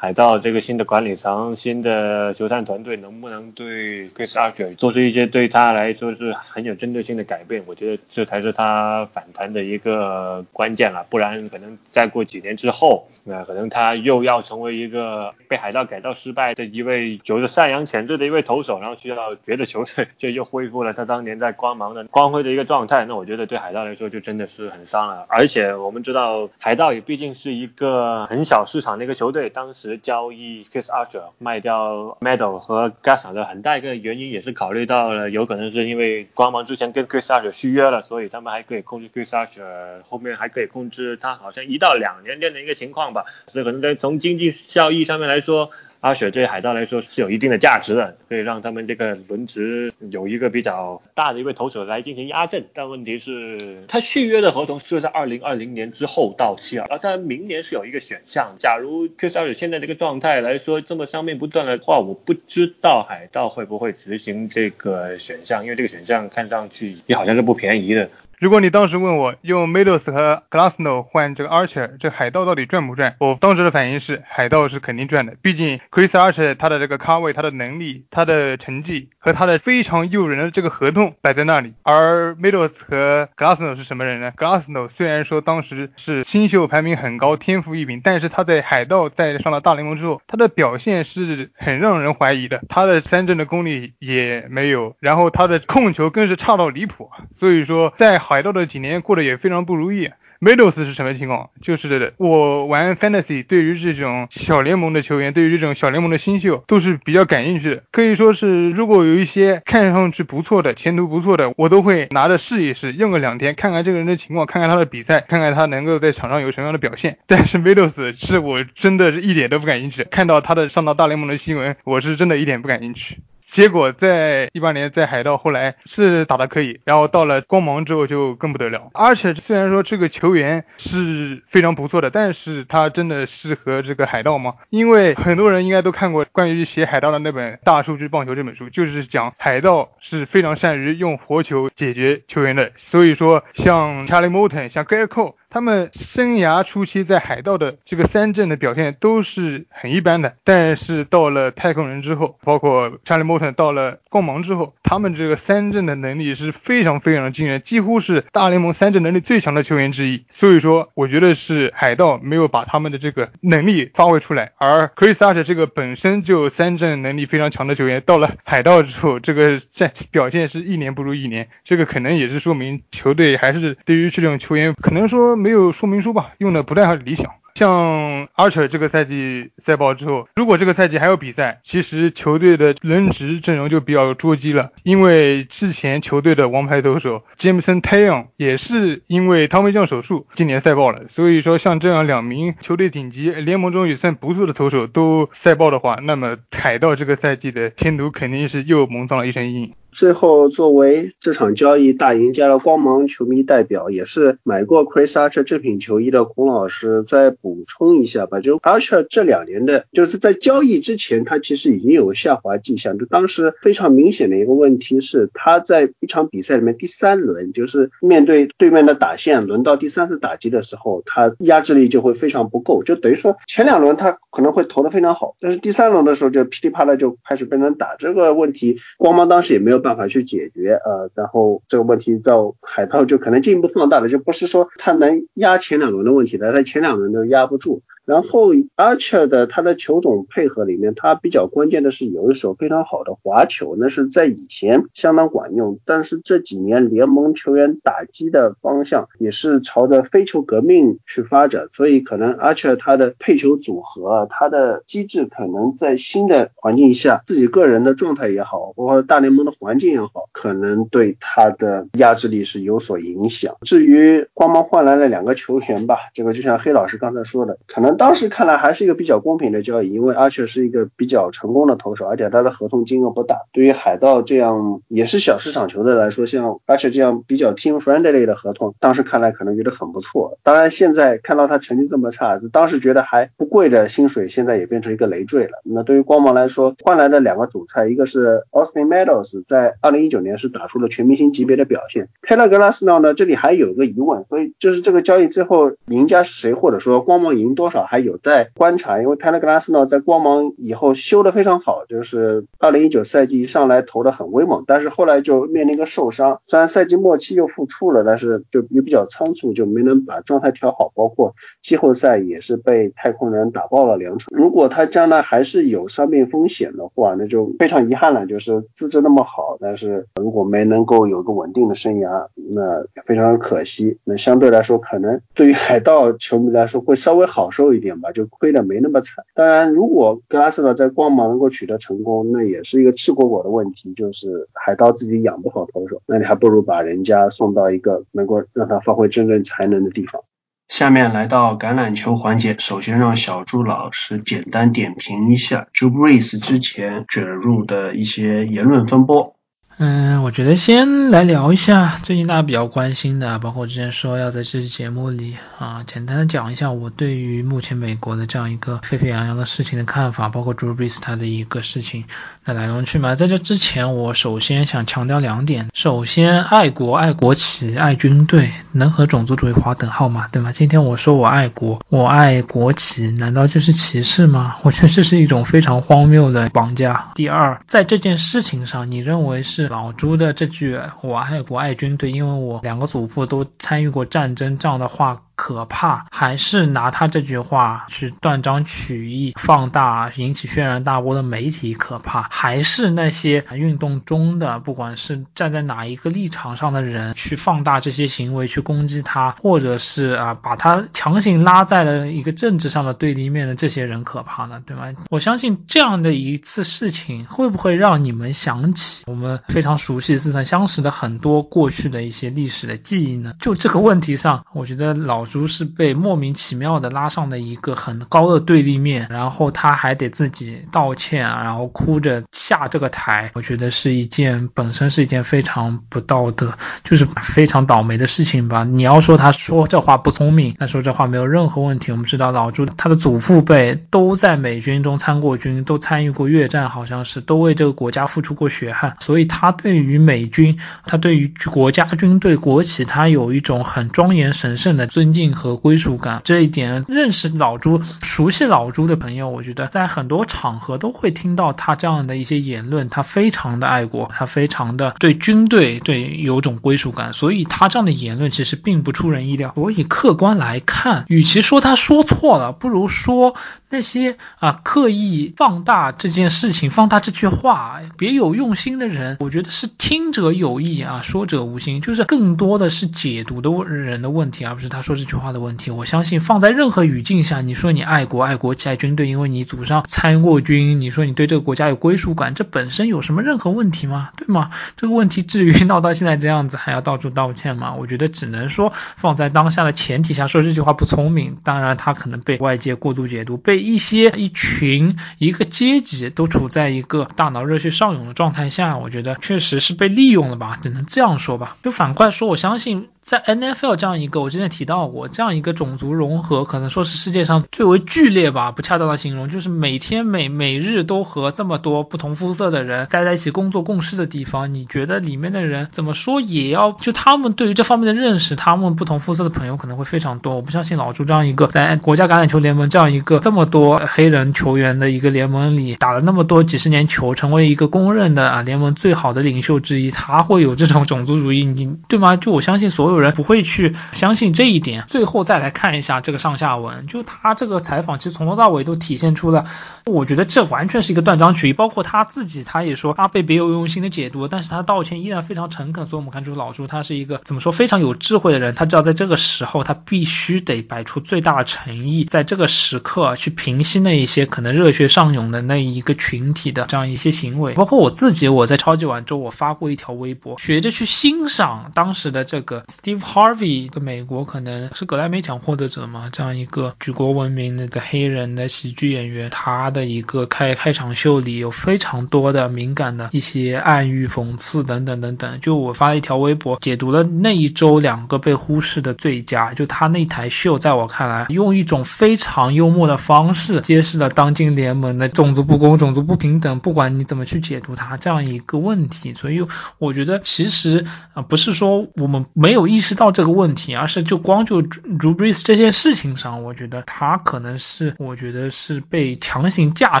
[0.02, 7.62] 海盗这个新的管理层、新的球探团队能不能对 Chris Archer 做出一些对他来说是很有针对性的改变？
[7.66, 13.08] 我觉得这才是他反弹的一个关键了，不然可能再过几年之后。
[13.22, 23.04] 那可能他又要成为一个被海盗改造失败的一位有着善良潜质的一位投手，然后需要别的球队就又恢复了他当年在光芒的光辉的一个状态。
[23.04, 25.26] 那我觉得对海盗来说就真的是很伤了。
[25.28, 43.00] 而且我们知道海盗也毕竟是一个很小市场的一个球队，当时交易 Chris Archer 卖掉 Medal 和 g a s a 的很大一个原因也是考虑到了有可能是因为光芒之前跟 Chris Archer 续约了，所以他们还可以控制 Chris Archer，后面还可以控制他好像一到两年间的一个情况。
[43.00, 45.70] 吧，所以可能在从经济效益上面来说，
[46.00, 52.64] 阿雪对海盗来说是有一定的价值的，可以让他们这个轮值有一个比较大的一位投手来进行压阵。
[52.72, 58.56] 但问题是，他续约的合同是在二零二零年之后到期啊，而他明年是有一个选项。
[58.58, 68.08] 假如 Q 阿雪现在这个状态来说这么伤病不断的话，我不知道海盗会不会执行这个选项，因为这个选项看上去也好像是不便宜的。
[68.40, 73.14] 如果你当时问我用 Meadows 和 Glassno 换这个 Archer，这海盗到底赚不赚？
[73.18, 81.74] 我当时的反应是海盗是肯定赚的，毕竟 Chris Archer 他的这个咖位、他的能力、他的成绩和他的非常诱人的这个合同摆在那里。
[81.82, 92.62] 而 Meadows 和 Glassno 是什么人呢？Glassno 虽然说当时是新秀排名很高、天赋异禀，但是他在海盗在上了大联盟之后，他的表现是很让人怀疑的。
[92.70, 97.10] 他的三振的功力也没有，然后他的控球更是差到离谱。
[97.36, 100.08] 所以说在海盗的几年过得也非常不如意。
[100.40, 101.50] Meadows 是什么情况？
[101.60, 107.82] 就是我玩 Fantasy，对于这种小联盟的球员，对于这种小联盟的新秀，都是比较感兴趣的。
[107.90, 117.18] 可以说是，如果有一些看上去不错的、前途不错的，我都会拿着试一试，用个两天，看看这个人的情况，看看他的比赛，看看他能够在场上有什么样的表现。
[117.26, 120.04] 但是 Meadows 是我真的是一点都不感兴趣。
[120.04, 123.18] 看到他的上到大联盟的新闻，我是真的一点不感兴趣。
[123.50, 128.90] 结果在一八年在海盗后来是打的可以，然后到了光芒之后就更不得了。
[128.94, 134.54] 而且虽然说这个球员是非常不错的，但是他真的适合这个海盗吗？
[134.70, 142.70] 因为很多人应该都看过关于写海盗的那本《大数据棒球》这本书，就是讲海盗是非常善于用活球解决球员的。
[142.76, 145.34] 所以说像 Charlie Morton，像 Gary Cole。
[145.50, 160.24] 他们生涯初期在海盗的这个三振的表现都是很一般的，但是到了太空人之后，包括查理·莫特到了光芒之后，他们这个三振的能力是非常非常的惊人，几乎是大联盟三振能力最强的球员之一。
[160.30, 175.39] 所以说，我觉得是海盗没有把他们的这个能力发挥出来，而 Chris Archer 这个本身就三振能力非常强的球员，到了海盗之后，这个战表现是一年不如一年，这个可能也是说明球队还是对于这种球员可能说。
[175.40, 177.30] 没有说明书吧，用的不太理想。
[177.56, 184.70] 像 Archer 这个赛季赛爆之后，如果这个赛季还有比赛，其实球队的轮值阵容就比较捉鸡了。
[184.84, 191.02] 因为之前球队的王牌投手 Jameson Taylor 也是因为汤梅酱手术今年赛爆了。
[191.08, 199.74] 所以说，像这样两名球队顶级、联盟中也算不错的投手都赛爆的话，那么海盗这个赛季的前途肯定是又蒙上了一层阴影。
[200.00, 208.40] 最后，作为这场交易大赢家的光芒球迷代表，也是买过 Chris Archer 这品球衣的孔老师，再补充一下吧。
[208.40, 212.96] 就 Archer 这两年的，就是在交易之前，他其实已经有下滑迹象。
[212.96, 222.82] 就当时非常明显的一个问题是，他在一场比赛里面第三轮，就是面对对面的打线，轮到第三次打击的时候，他压制力就会非常不够。
[222.84, 227.96] 就等于说前两轮他可能会投的非常好，但是第三轮的时候就噼里啪啦就开始被人打。
[227.98, 229.78] 这个问题，光芒当时也没有。
[229.80, 237.82] 办办法去解决，呃，然后这个问题到海涛就可能进一步放大了，就不是说他能压前两轮的问题了，他前两轮都压不住。
[238.10, 245.78] 然后 Archer 的他的球种配合里面，他比较关键的是有一手非常好的滑球，那是在以前相当管用。
[245.86, 263.54] 但是这几年联盟球员打击的方向也是朝着非球革命去发展，所以可能 Archer 他的配球组合，他的机制可能在新的环境下，自己个人的状态也好，包括大联盟的环境也好，可能对他的压制力是有所影响。
[263.60, 267.99] 至于光芒换来了两个球员吧，这个就像黑老师刚才说的，可能。
[268.00, 273.42] 当时看来还是一个比较公平的交易，因为阿切是一个比较成功的投手，而且他的合同金额不大。
[273.52, 280.38] 对于海盗这样也是小市场球队来说，像阿切这样比较 team friendly 的合同，当时看来可能觉得很不错。
[280.42, 285.60] 当然现在看到他成绩这么差，当时觉得还不贵的薪水，现在也变成一个累赘了。
[285.62, 292.08] 那对于光芒来说，换来的两个主菜，一个是 Austin Meadows，在2019年是打出了全明星级别的表现。
[292.26, 297.86] Taylor Glasnow 呢，这里还有个疑问，所以就是这个交易最后赢家是谁，或者说光芒赢多少？
[297.90, 314.28] 还有待观察，因为 Tyler Glasnow 在光芒以后修的非常好，就是二零一九赛季一上来投的很威猛，但是后来就面临一个受伤，虽然赛季末期又复出了，但是就也比较仓促，就没能把状态调好，包括季后赛也是被太空人打爆了两场。
[314.30, 323.98] 如果他将来还是有伤病风险的话，那就非常遗憾了，就是资质那么好，但是如果没能够有个稳定的生涯，那非常可惜。
[324.04, 329.24] 那相对来说，可能对于海盗球迷来说会稍微好受一点吧，就亏的没那么惨。
[329.34, 340.22] 当然，如果格拉斯诺在光芒能够取得成功，那也是一个赤果果的问题，就是海盗自己养不好投手，那你还不如把人家送到一个能够让他发挥真正才能的地方。
[340.68, 349.34] 下面来到橄榄球环节，首先让小朱老师简单点评一下 Drew Brees 之前卷入的一些言论风波。
[349.78, 362.04] 嗯，我觉得先来聊一下最近大家比较关心的，包括之前说要在这期节目里啊，简单的讲一下我对于目前美国的这样一个沸沸扬扬的事情的看法，包括 Drew Brees 他的一个事情
[362.44, 363.16] 的来龙去脉。
[363.16, 370.28] 在这之前，我首先想强调两点：首先，爱国、爱国旗、爱军队，能和种族主义划等号吗？
[370.30, 370.52] 对吗？
[370.52, 374.56] 今天我说我爱国，我爱国旗，难道就是歧视吗？
[374.62, 377.12] 我觉得这是一种非常荒谬的绑架。
[377.14, 379.59] 第二，在这件事情上，你认为是？
[379.68, 385.22] 老朱的这句“我爱国爱军队”，因为我两个祖父都参与过战争，这样的话。
[385.42, 404.62] 可怕，还是拿他这句话去断章取义、放大、引起轩然大波的媒体可怕，还是那些运动中的，不管是站在哪一个立场上的人去放大这些行为，去攻击他，或者是啊把他强行拉在了一个政治上的对立面的这些人可怕呢？
[404.66, 404.92] 对吗？
[405.08, 413.32] 我相信这样的一次事情，会不会让你们想起我们非常熟悉、似曾相识的很多过去的一些历史的记忆呢？
[413.40, 415.29] 就这个问题上，我觉得老。
[415.30, 428.64] 朱是被莫名其妙的拉上的一个很高的对立面，然后他还得自己道歉，然后哭着下这个台，我觉得是一件本身是一件非常不道德，就是非常倒霉的事情吧。
[428.64, 431.92] 你要说他说这话不聪明，那说这话没有任何问题。
[431.92, 445.19] 我们知道老朱他的祖父辈都在美军中参过军，都参与过越战，好像是都为这个国家付出过血汗，所以他对于美军，他对于国家军队国企，他有一种很庄严神圣的尊敬。
[445.20, 452.88] 性和归属感这一点，认识老朱、熟悉老朱的朋友，我觉得在很多场合都会听到他这样的一些言论。
[452.88, 459.52] 他非常的爱国，他非常的对军队对有种归属感，所以他这样的言论其实并不出人意料。
[459.54, 463.34] 所以客观来看，与其说他说错了，不如说
[463.70, 475.10] 那些啊刻意放大这件事情、放大这句话、别有用心的人，我觉得是听者有意啊，说者无心，就是更多的是解读的人的问题，而不是他说这。
[475.10, 484.10] 句话的问题，我相信放在任何语境下，你说你爱国、爱国、爱军队，因为你祖上参过军，你说你对这个国家有归属感，这本身有什么任何问题吗？
[484.16, 484.50] 对吗？
[484.76, 487.74] 这个问题至于闹到现在这样子，还要到处道歉吗？
[487.74, 491.38] 我觉得只能说放在当下的前提下说这句话不聪明。
[491.42, 501.56] 当然，他可能被外界过度解读，被一些一群一个阶级都处在一个大脑热血上涌的状态下，我觉得确实是被利用了吧，只能这样说吧。
[501.62, 502.88] 就反过来说，我相信。
[503.10, 520.36] 在 N F L 这样一个，我之前提到过这样一个种族融合，可能说是世界上最为剧烈吧，不恰当的形容，就是每天每每日都和这么多不同肤色的人待在一起工作共事的地方，你觉得里面的人怎么说也要就他们对于这方面的认识，他们不同肤色的朋友可能会非常多。
[520.36, 532.14] 我不相信老朱这样一个在国家橄榄球联盟这样一个这么多黑人球员的一个联盟里打了那么多几十年球，成为一个公认的啊联盟最好的领袖之一，他会有这种种族主义，你对吗？
[532.14, 532.99] 就我相信所有。
[533.00, 534.84] 人不会去相信这一点。
[534.88, 539.44] 最后再来看一下这个上下文，就他这个采访，其实从头到尾都体现出了，
[539.86, 541.52] 我觉得这完全是一个断章取义。
[541.52, 545.86] 包括他自己，他也说他被别有用心的解读，但是他道歉依然非常诚恳。
[545.86, 557.54] 所以我们看出老朱他是一个怎么说非常有智慧的人，他知道在这个时候他必须得摆出最大的诚意，在这个时刻去平息那一些可能热血上涌的那一个群体的这样一些行为。
[557.54, 562.64] 包括我自己，我在超级碗周我发过一条微博，学着去欣赏当时的这个。
[562.82, 575.40] Steve Harvey，一个美国可能是格莱美奖获得者嘛，这样一个举国闻名那个黑人的喜剧演员，他的一个开开场秀里有非常多的敏感的一些暗喻、讽刺等等等等。
[575.42, 579.52] 就我发了一条微博，解读了那一周两个被忽视的最佳。
[579.52, 589.12] 就他那台秀，在我看来，用一种非常幽默的方方式，揭示了当今联盟的种族不公、种族不平等，不管你怎么去解读它这样一个问题。
[589.12, 589.44] 所以
[589.78, 600.00] 我觉得其实啊，不是说我们没有意识到这个问题，而是就光就 Rubris 这件事情上，我觉得他可能是我觉得是被强行架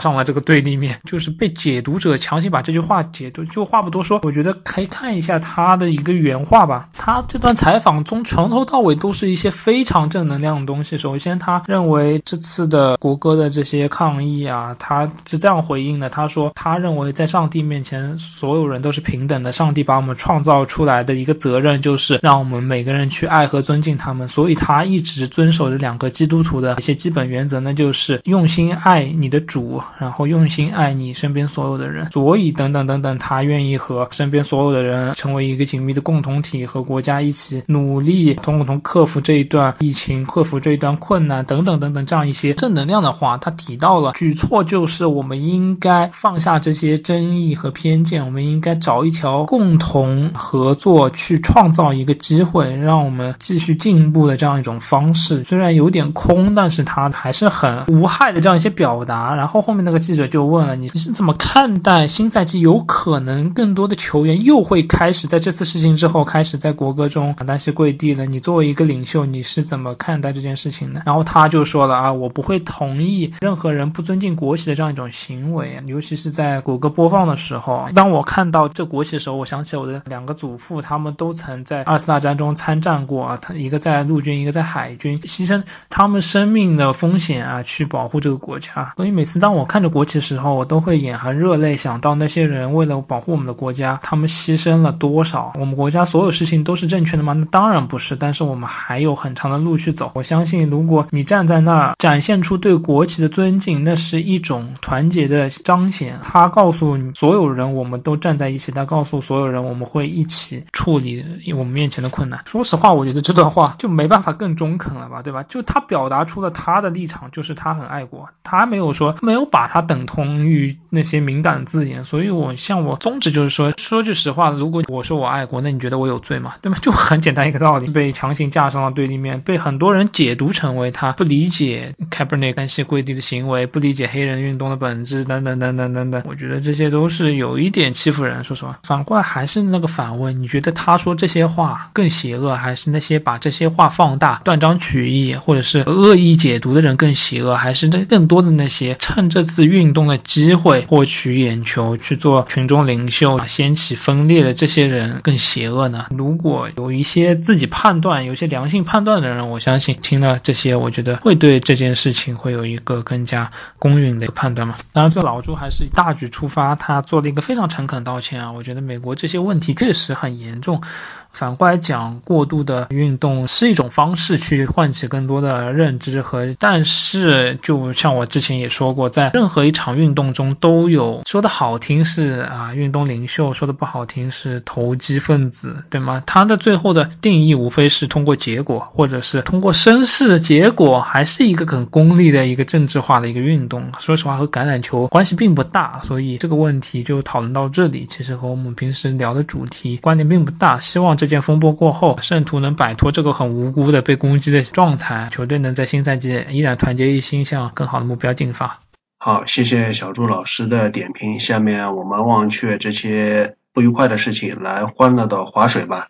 [0.00, 3.44] 上了这个对立面，就是被解读者强行把这句话解读。
[3.44, 6.88] 就话不多说，我觉得可以看一下他的一个原话吧。
[6.96, 10.96] 他这段采访中从头到尾都是一些非常正能量的东西。
[10.96, 24.28] 首先，他认为这次的国歌的这些抗议啊，他是这样回应的：他说，他认为在上帝面前所有人都是平等的，上帝把我们创造出来的一个责任就是让我们每个人去爱和尊敬他们。
[24.28, 32.10] 所以他一直遵守着两个基督徒的一些基本原则，那就是用心爱你的主，然后用心爱你身边所有的人。
[32.10, 55.44] 所以等等等等，他愿意和身边所有的人成为一个紧密的共同体，和国家一起努力，共同克服这一段疫情，克服这一段困难，等等等等，这样一些正能量的话，他提到了举措就是我们应该放下这些争议和偏见，我们应该找一条共同合作去创造一个机会，会让我们继续进步的这样一种方式。
[55.44, 59.34] 虽然有点空，但是他还是很无害的这样一些表达。
[59.34, 68.26] 然后后面那个记者就问了你，你是怎么看待新赛季有可能更多的球员又会开始在这次事情之后开始在国歌中单膝跪地了？
[68.26, 71.02] 你作为一个领袖，你是怎么看待这件事情的？
[71.06, 77.88] 然后他就说了啊，我不会同意任何人不尊敬国旗的这样一种行为，尤其是在国歌播放的时候。
[77.94, 88.94] 当我看到这国旗的时候，我想起我的两个祖父，他们都曾在二次大战中参战过啊，他一个在陆军，一个在海军，牺牲他们生命的风险啊，去保护这个国家。
[88.96, 95.52] 所以每次当我看着国旗的时候，我都会眼含热泪，想到那些人为了保护我们的国家，他们牺牲了多少？
[95.60, 97.34] 我们国家所有事情都是正确的吗？
[97.34, 100.12] 那当然不是，但是我们还有很长的路去走。
[100.14, 106.20] 我相信，如果你站在那儿，展现出对国旗的尊敬，那是一种团结的彰显。
[106.22, 108.72] 他告诉所有人，我们都站在一起。
[108.72, 112.29] 他告诉所有人，我们会一起处理我们面前的困难。
[112.44, 115.42] 说实话，我觉得这段话就没办法更中肯了吧，对吧？
[115.42, 122.04] 就他表达出了他的立场，就是他很爱国，他没有说没有把他等同于那些敏感的字眼。
[122.04, 126.54] 所以，我像我宗旨就是说，说句实话，如果我说我爱国，那你觉得我有罪吗？
[126.62, 126.78] 对吗？
[126.80, 136.22] 就很简单一个道理，被强行架上了对立面，被很多人解读成为他不理解 Cabernet 单膝跪地的行为，不理解黑人运动的本质，等等等等等等。
[136.26, 138.44] 我觉得这些都是有一点欺负人。
[138.44, 156.06] 说实话，反过来还是那个反问，你觉得他说这些话更邪恶，还是那些把这些话放大、断章取义或者是恶意解读的人更邪恶，还是那更多的那些趁这次运动的机会获取眼球、去做群众领袖、掀起分裂的这些人更邪恶呢？
[156.10, 164.74] 如果有一些自己判断、有些良性判断的人，我相信听了这些，我觉得会对这件事情会有一个更加公允的判断嘛。
[164.92, 168.52] 当然，这老朱还是大局出发，他做了一个非常诚恳的道歉啊。
[168.52, 170.82] 我觉得美国这些问题确实很严重。
[171.32, 186.22] 反过来讲，过度的运动是一种方式去唤起更多的认知和，但是就像我之前也说过，在任何一场运动中都有说的好听是啊运动领袖，说的不好听是投机分子，对吗？
[186.26, 193.92] 他的最后的定义无非是通过结果，或者是通过声势，结果还是一个很功利的一个政治化的一个运动。
[193.98, 200.80] 说实话，和橄榄球关系并不大，所以这个问题就讨论到这里，其实和我们平时聊的主题关联并不大。
[200.80, 201.19] 希望。
[201.20, 208.80] 这件风波过后，圣徒能摆脱这个很无辜的被攻击的状态，球队能在新赛季依然团结一心，向更好的目标进发。
[209.18, 211.38] 好，谢谢小朱老师的点评。
[211.38, 216.08] 下面我们忘却这些不愉快的事情，来欢乐的划水吧。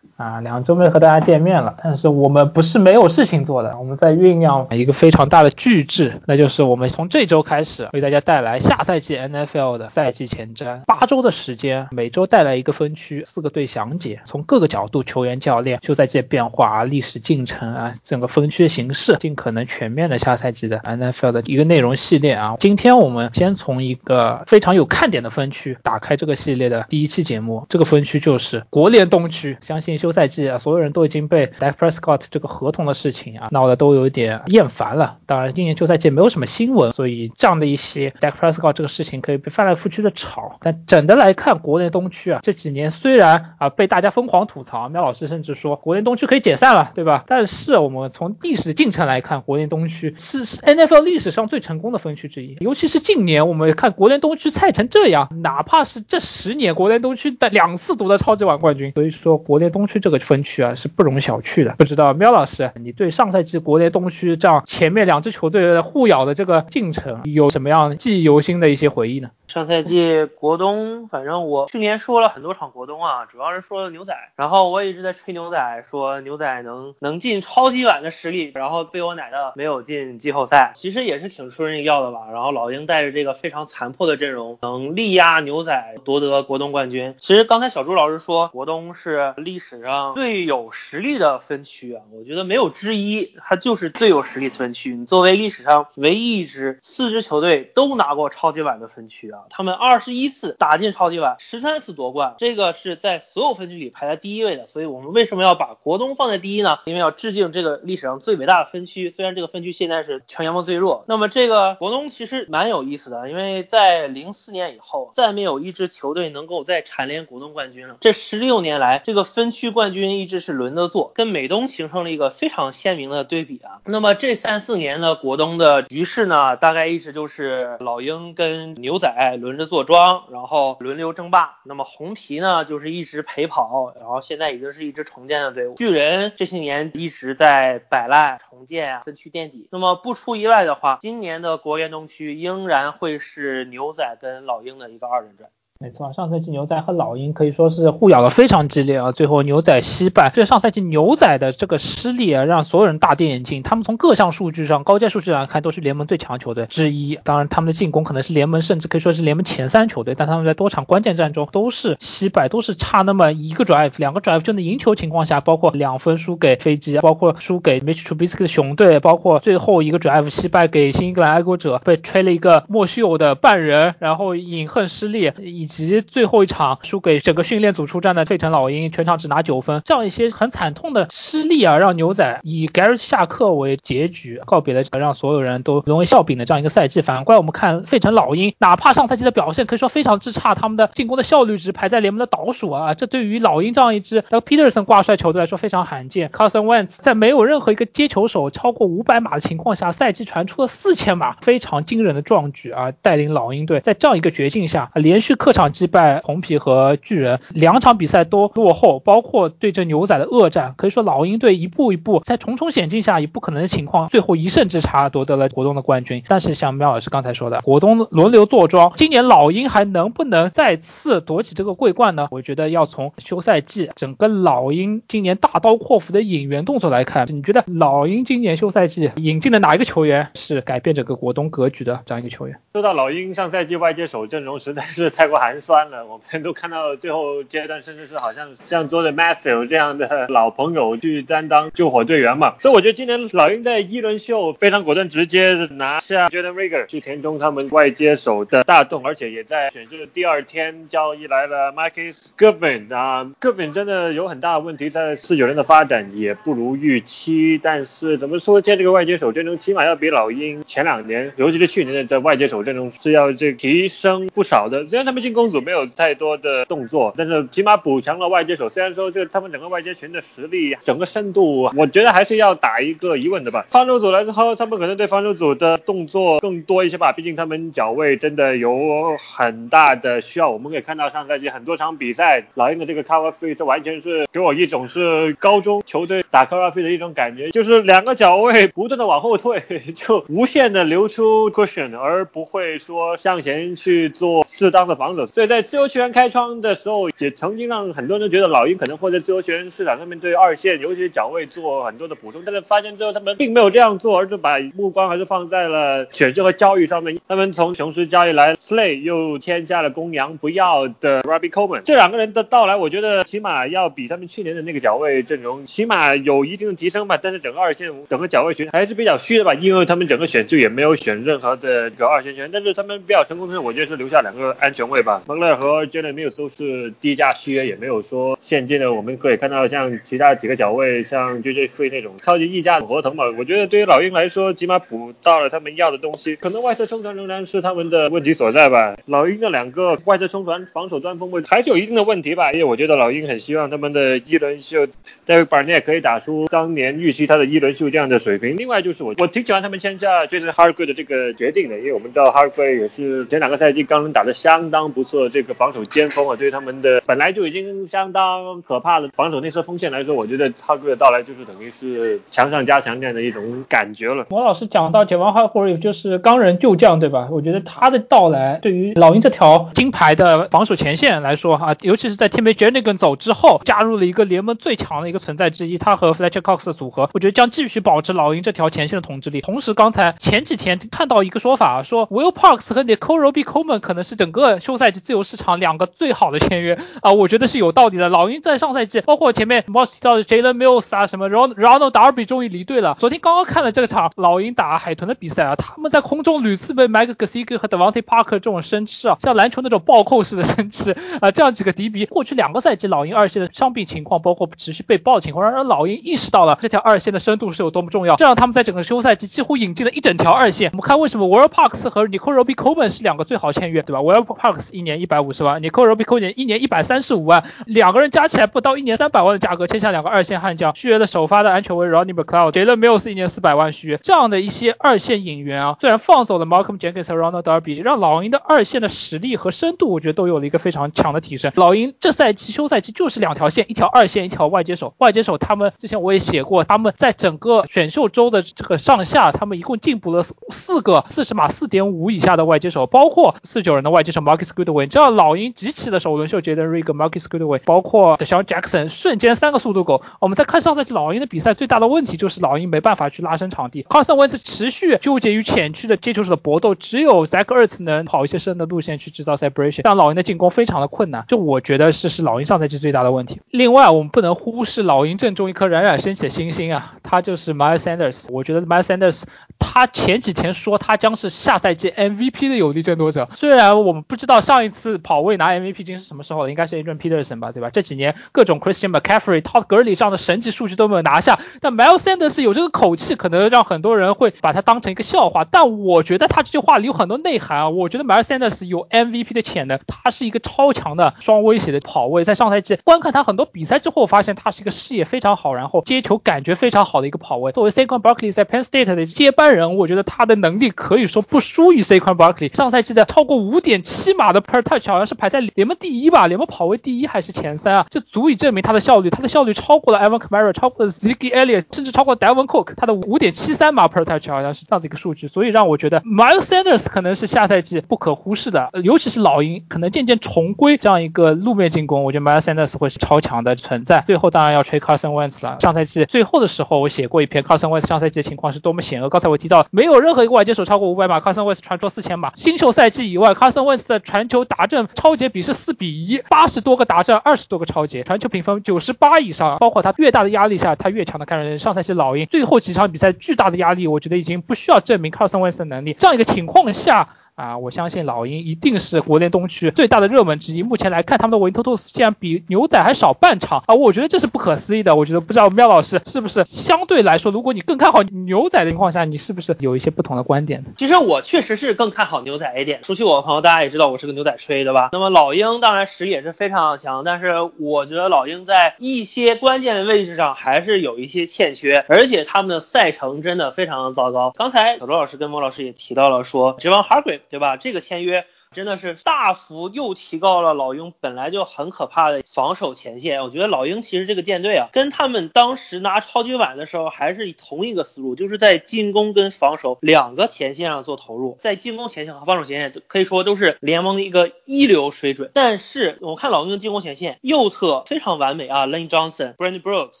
[0.20, 22.56] 啊，两周没和大家见面了，但是我们不是没有事情做的，我们在酝酿一个非常大的巨制，那就是我们从这周开始为大家带来下赛季 NFL 的赛季前瞻，八周的时间，每周带来一个分区，四个队详解，从各个角度，球员、教练、休赛季变化啊、历史进程啊，整个分区的形式，尽可能全面的下赛季的 NFL 的一个内容系列啊。
[22.60, 30.09] 今天我们先从一个非常有看点的分区打开这个系列的第一期节目，这个分区就是国联东区，相信休。
[30.12, 35.18] 赛季啊，所有人都已经被 Dak Prescott 这个合同的事情啊闹得都有点厌烦了。
[35.26, 40.56] 当然，今年休赛季没有什么新闻，所以这样的一些 Dak Prescott 这个事情可以被翻来覆去的炒。
[40.60, 47.24] 但整的来看，国内东区啊这几年虽然啊被大家疯狂吐槽，喵老师甚至说国内东区可以解散了，对吧？
[47.26, 52.56] 但是我们从历史进程来看，国内东区是 NFL 历史上最成功的分区之一。
[52.60, 59.99] 尤其是近年，我们看国内东区菜成这样，哪怕是这十年国内东区的两次夺得超级碗冠军，所以说国内东区。
[60.00, 61.74] 这个分区啊是不容小觑的。
[61.78, 69.30] 不知道喵老师，你对上赛季国内东区这样前面两支球队互咬的这个进程有什么样记忆犹新的一些回忆呢？
[69.46, 82.28] 上赛季国东，反正我去年说了很多场国东啊，主要是说了牛仔，然后我也一直在吹牛仔，说牛仔能能进超级碗的实力，然后被我奶的没有进季后赛，其实也是挺出人意料的吧。
[82.32, 87.16] 然后老鹰带着这个非常残破的阵容，能力压牛仔夺得国东冠军。
[87.18, 94.94] 其实刚才小朱老师说国东是历史上最有实力的分区啊，我觉得没有之一，它就是最有实力的分区。
[94.94, 99.40] 你作为历史上唯一一支四支球队都拿过超级碗的分区啊。
[99.50, 104.66] 他们二十一次打进超级碗，十三次夺冠，这个是在所有分区里排在第一位的。
[104.66, 106.78] 所以我们为什么要把国东放在第一呢？
[106.84, 109.10] 因为要致敬这个历史上最伟大的分区。
[109.12, 117.96] 虽然这个分区现在是全联盟最弱，那么这个国东其实蛮有意思的，因为在零四年以后，再没有一支球队能够再蝉联国东冠军了。
[118.00, 123.80] 这十六年来，这个分区冠冠军一直是轮着做，跟美东形成了一个非常鲜明的对比啊。
[123.86, 129.10] 那么这三四年的国东的局势呢，大概一直就是老鹰跟牛仔。
[129.40, 131.60] 轮着坐庄，然后轮流争霸。
[131.64, 135.76] 那么红皮呢，就是一直陪跑，然后现在已经是一支重建的队伍。
[135.76, 139.68] 巨人这些年一直在摆烂重建啊，分区垫底。
[139.70, 145.48] 那么不出意外的话，今年的国联东区仍然会是牛仔跟老鹰的一个二人转。
[145.82, 150.30] 没错，上赛季牛仔和老鹰可以说是互咬的非常激烈啊，最后牛仔惜败。
[150.34, 153.62] 这上赛季牛仔的这个失利啊，让所有人大跌眼镜。
[153.62, 157.18] 他们从各项数据上、高阶数据来看，都是联盟最强球队之一。
[157.24, 176.50] 当然，他们的进攻可能是联盟甚至可以说是联盟前三球队，但他们在多场关键战中都是惜败，都是差那么一个 drive、两个 drive 就能赢球情况下，包括两分输给飞机，包括输给 Mitch Trubisky 的熊队，包括最后一个 drive 惜败给新英格兰爱国者，被吹了一个莫须有的半人，然后饮恨失利，以及最后一。
[176.50, 187.02] 场输给整个训练组出战的费城老鹰，全场只拿九分，这样一些很惨痛的失利啊，让牛仔以 Garry 下课为结局告别了让所有人都沦为笑柄的这样一个赛季。
[187.02, 196.30] 反过来我们看费城老鹰，哪怕上赛季的表现可以说非常之差，他们的进攻的效率值排在联盟的倒数啊，这对于老鹰这样一支 Peterson 挂帅球队来说非常罕见。
[196.30, 202.90] Carson Wentz 在没有任何一个接球手超过五百码的情况下，赛季传出了四千码，非常惊人的壮举啊！
[202.90, 206.40] 带领老鹰队在这样一个绝境下，连续客场场击败红。
[206.40, 216.22] 皮和巨人两场比赛都落后，包括对阵牛仔的恶战，可以说老鹰队一步一步在重重险境下以不可能的情况，最后一胜之差夺得了国东的冠军。
[216.28, 222.28] 但是像苗老师刚才说的，国东轮流坐庄，今年老鹰还能不能再次夺起这个桂冠呢？
[222.30, 232.58] 我觉得要从休赛季整个老鹰今年大刀阔斧的引援动作来看，你觉得老鹰今年休赛季引进的哪一个球员是改变整个国东格局的这样一个球员？
[232.72, 236.40] 说到老鹰上赛季外接手阵容实在是太过寒寒酸了，我们。
[236.44, 242.54] 都看到最后阶段，甚至是好像像坐在 Matthew 这样的老朋友去担当救火队员嘛。
[242.60, 257.58] 所以我觉得今年老鹰在一轮秀非常果断，直接拿下 Jordan Rigger 去填充他们外接手的大洞，而且也在选秀的第二天交易来了 Marcus g o v i n 啊，Goodwin 真的有很大的问题，在四九人的发展也不如预期。
[257.62, 264.86] 但是怎么说，在这个外接手阵容起码要比老鹰前两年，尤其是去年的外接手阵容是要这提升不少的。
[264.86, 266.30] 虽然他们进攻组没有太多。
[266.40, 268.68] 的动作，但是起码补强了外接手。
[268.68, 273.66] 虽然说这他们整个外接群的实力、整个深度，我觉得还是要打一个疑问的吧。
[273.68, 277.12] 防守组来之后，他们可能对防守组的动作更多一些吧。
[277.12, 280.48] 毕竟他们脚位真的有很大的需要。
[280.48, 289.62] 我们可以看到上赛季很多场比赛，老鹰的这个 cover free 这完全是给我一种是高中球队打 cover free 的一种感觉，就是两个脚位不断的往后退，
[289.94, 295.19] 就无限的留出 cushion，而不会说向前去做适当的防守。
[295.26, 296.10] 所以在自由球员。
[296.10, 307.18] 开窗的时候也曾经让很多人都觉得老鹰可能会在自由球员市场上面对二线，尤其是脚位做很多的补充，但是发现之后他们并没有这样做，而是把目光还是放在了选秀和交易上面。
[307.28, 317.18] 他们从雄狮交易来 Slay，又添加了公羊不要的 Robbie Coleman，这两个人的到来，我觉得起码要比他们去年的那个脚位阵容起码有一定的提升吧。
[317.22, 325.86] 但是整个二线整个脚位群还是比较虚的吧，因为他们整个选秀也没有选任何的个二线球员，但是他们比较成功的是，我觉得是留下两个安全位吧，蒙勒和。
[326.12, 328.92] 没有说是低价续约，也没有说现金的。
[328.92, 333.24] 我们可以看到像其他几个角位，像 JJ 费那种超级溢价合同嘛。
[333.38, 336.36] 我觉得对于老鹰来说，起码补到了他们要的东西。
[336.36, 338.96] 可能外侧冲传仍然是他们的问题所在吧。
[339.06, 342.52] 老鹰的两个外侧冲传防守端锋位还是有一定的问题吧。
[342.52, 344.86] 因为我觉得老鹰很希望他们的一轮秀
[345.26, 348.56] David Barnett 可以打出当年预期他的一轮秀这样的水平。
[348.56, 364.26] 另外就是我我挺喜欢他们签下就是 hard 贵的这个决定的，因为我们知道 hard 贵也是前两个赛季刚能打得相当不不错这个防守尖锋啊，对他们的本来就已经相当可怕的防守内侧锋线来说，我觉得哈格的到来就是等于是强上加强这样的一种感觉了。
[364.28, 367.28] 王老师讲到杰王哈格瑞就是钢人旧将，对吧？
[367.30, 379.40] 我觉得他的到来对于老鹰这条金牌的防守前线来说，哈，尤其是在 Tim j e n n i g a n 走之后，加入了一个联盟最强的一个存在之一，他和 Fletcher Cox 的组合，我觉得将继续保持老鹰这条前线的统治力。
[379.40, 388.08] 同时，刚才前几天看到一个说法，说 Will Parks 和 Nicole Roby Coleman 可能是整个休赛季自由市场两个最好的签约啊，我觉得是有道理的。
[388.08, 392.96] 老鹰在上赛季，包括前面 Moss 提到的 Jalen Mills 啊，什么 Ron Ronald Darby 终于离队了。
[392.98, 402.06] 昨天刚刚看了这场老鹰打海豚的比赛啊，他们在空中屡次被 Mike Gascick 和 Devontae Parker 这种生吃啊，像篮球那种暴扣式的生吃啊，这样几个敌比。
[402.06, 410.70] 过去两个赛季老鹰二线的伤病情况，包括持续被爆的情况，让老鹰意识到了这条二线的深度是有多么重要，这让他们在整个休赛季几乎引进了一整条二线。
[410.72, 423.10] 我们看为什么 Will Parks 和 Nicole Roby Coleman 是两个最好签约，对吧？Will Parks 一年一百五十万，Nicole Roby Coleman 一年一百三十五万，两个人加起来不到一年三百万的价格签下两个二线悍将，续约的首发的安全卫 Ronnie McLeod，Jalen Mills
[423.10, 431.52] 一年四百万续约，这样的一些二线引援啊，虽然放走了 Malcolm Jenkins 和 Ronald Darby，让老鹰的二线的实力和深度，我觉得都有了一个非常强的提升。
[431.56, 434.94] 老鹰这赛季休赛季就是两条线，一条二线，一条外接手。
[434.96, 450.02] 外接手他们之前我也写过，他们在整个选秀周的这个上下，他们一共进补了四个四十码四点五以下的外接手，包括四九人的外接手 Marcus Good Goodwin，这样老鹰集齐的首轮秀 Jaden Reed、Marcus Goodwin，包括小 Jackson，瞬间三个速度狗。
[450.20, 461.24] 我们再看上赛季老鹰的比赛，最大的问题就是老鹰没办法去拉伸场地，Carson Wentz 持续纠结于前区的接球手的搏斗，只有 Zach Ertz 能跑一些深的路线去制造 separation，让老鹰的进攻非常的困难。
[461.26, 463.40] 就我觉得是是老鹰上赛季最大的问题。
[463.50, 468.26] 另外，我们不能忽视老鹰阵中一颗冉冉升起的星星啊，他就是 Miles Sanders。
[468.30, 469.22] 我觉得 Miles Sanders
[469.58, 473.28] 他前几天说他将是下赛季 MVP 的有力争夺者。
[473.34, 477.70] 虽然我们不知道上上一次跑位拿 MVP 金是什么时候了，应该是 Adrian Peterson 吧，对吧？
[477.70, 485.46] 这几年各种 Christian McCaffrey、Todd Gurley 这样的神级数据都没有拿下，但 Miles Sanders 有这个口气，可能让很多人会把他当成一个笑话。
[485.50, 487.70] 但我觉得他这句话里有很多内涵啊。
[487.70, 492.22] 我觉得 Miles Sanders 有 MVP 的潜能，他是一个超强的双威胁的跑位。
[492.24, 497.50] 在上赛季观看他很多比赛之后，发现他是一个视野非常好，然后接球感觉非常好的一个跑位。
[497.52, 502.54] 作为 Saquon Barkley 在 Penn State 的接班人，我觉得他的能力可以说不输于 Saquon Barkley。
[502.54, 507.86] 上赛季的超过五点七码的 per touch 好像是排在联盟第一吧，联盟跑位第一还是前三啊？
[507.88, 512.74] 这足以证明他的效率，他的效率超过了 Evan Kamara，超过了 Ziggy Elliott，甚至超过 Devon Cook。
[512.76, 524.02] 他的五点七三码 per touch 好像是这样子一个数据，所以让我觉得 Miles Sanders 可能是下赛季不可忽视的，尤其是老鹰可能渐渐重归这样一个路面进攻，我觉得 Miles Sanders 会是超强的存在。
[524.06, 529.08] 最后当然要吹 Carson Wentz 了，上赛季最后的时候我写过一篇 Carson Wentz 上赛季的情况是多么险恶。
[529.08, 532.32] 刚才我提到没有任何一个外接手超过五百码，Carson Wentz 传出四千码。
[532.34, 539.58] 新秀赛季以外，Carson Wentz 的传球达阵超节比是四比一，八十多个达阵，二十多个超节，传球评分九十八以上。
[539.58, 541.58] 包括他越大的压力下，他越强的看人。
[541.58, 545.94] 上赛季老鹰最后几场比赛巨大的压力，我觉得已经不需要证明 Carson Wentz 的能力。
[545.98, 547.10] 这样一个情况下。
[547.40, 550.62] 啊，我相信老鹰一定是国联东区最大的热门之一。
[550.62, 553.74] 目前来看，他们的 Win Totals 竟然比牛仔还少半场啊！
[553.74, 554.94] 我觉得这是不可思议的。
[554.94, 560.62] 我觉得不知道喵老师是不是相对来说，如果你更看好牛仔的情况下，你是不是有一些不同的观点？
[560.76, 562.84] 其实我确实是更看好牛仔一点。
[562.84, 564.90] 熟悉我的朋友，大家也知道我是个牛仔吹的吧？
[564.92, 574.30] 那么老鹰当然实力也是非常强，但是我觉得老鹰在一些关键的位置上还是有一些欠缺，而且他们的赛程真的非常的糟糕。
[574.36, 577.56] 刚才小罗老师跟莫老师也提到了说，指望 Hargrave 对吧？
[577.56, 578.26] 这个签约。
[578.52, 583.22] 真的是大幅又提高了老鹰本来就很可怕的防守前线。
[583.22, 595.30] 我觉得老鹰其实这个舰队啊，跟他们当时拿超级碗的时候还是同一个思路，就是在进攻跟防守两个前线上做投入，在进攻前线和防守前线可以说都是联盟的一个一流水准。
[595.32, 600.00] 但是我看老鹰的进攻前线右侧非常完美啊，Lane Johnson、Brandon Brooks、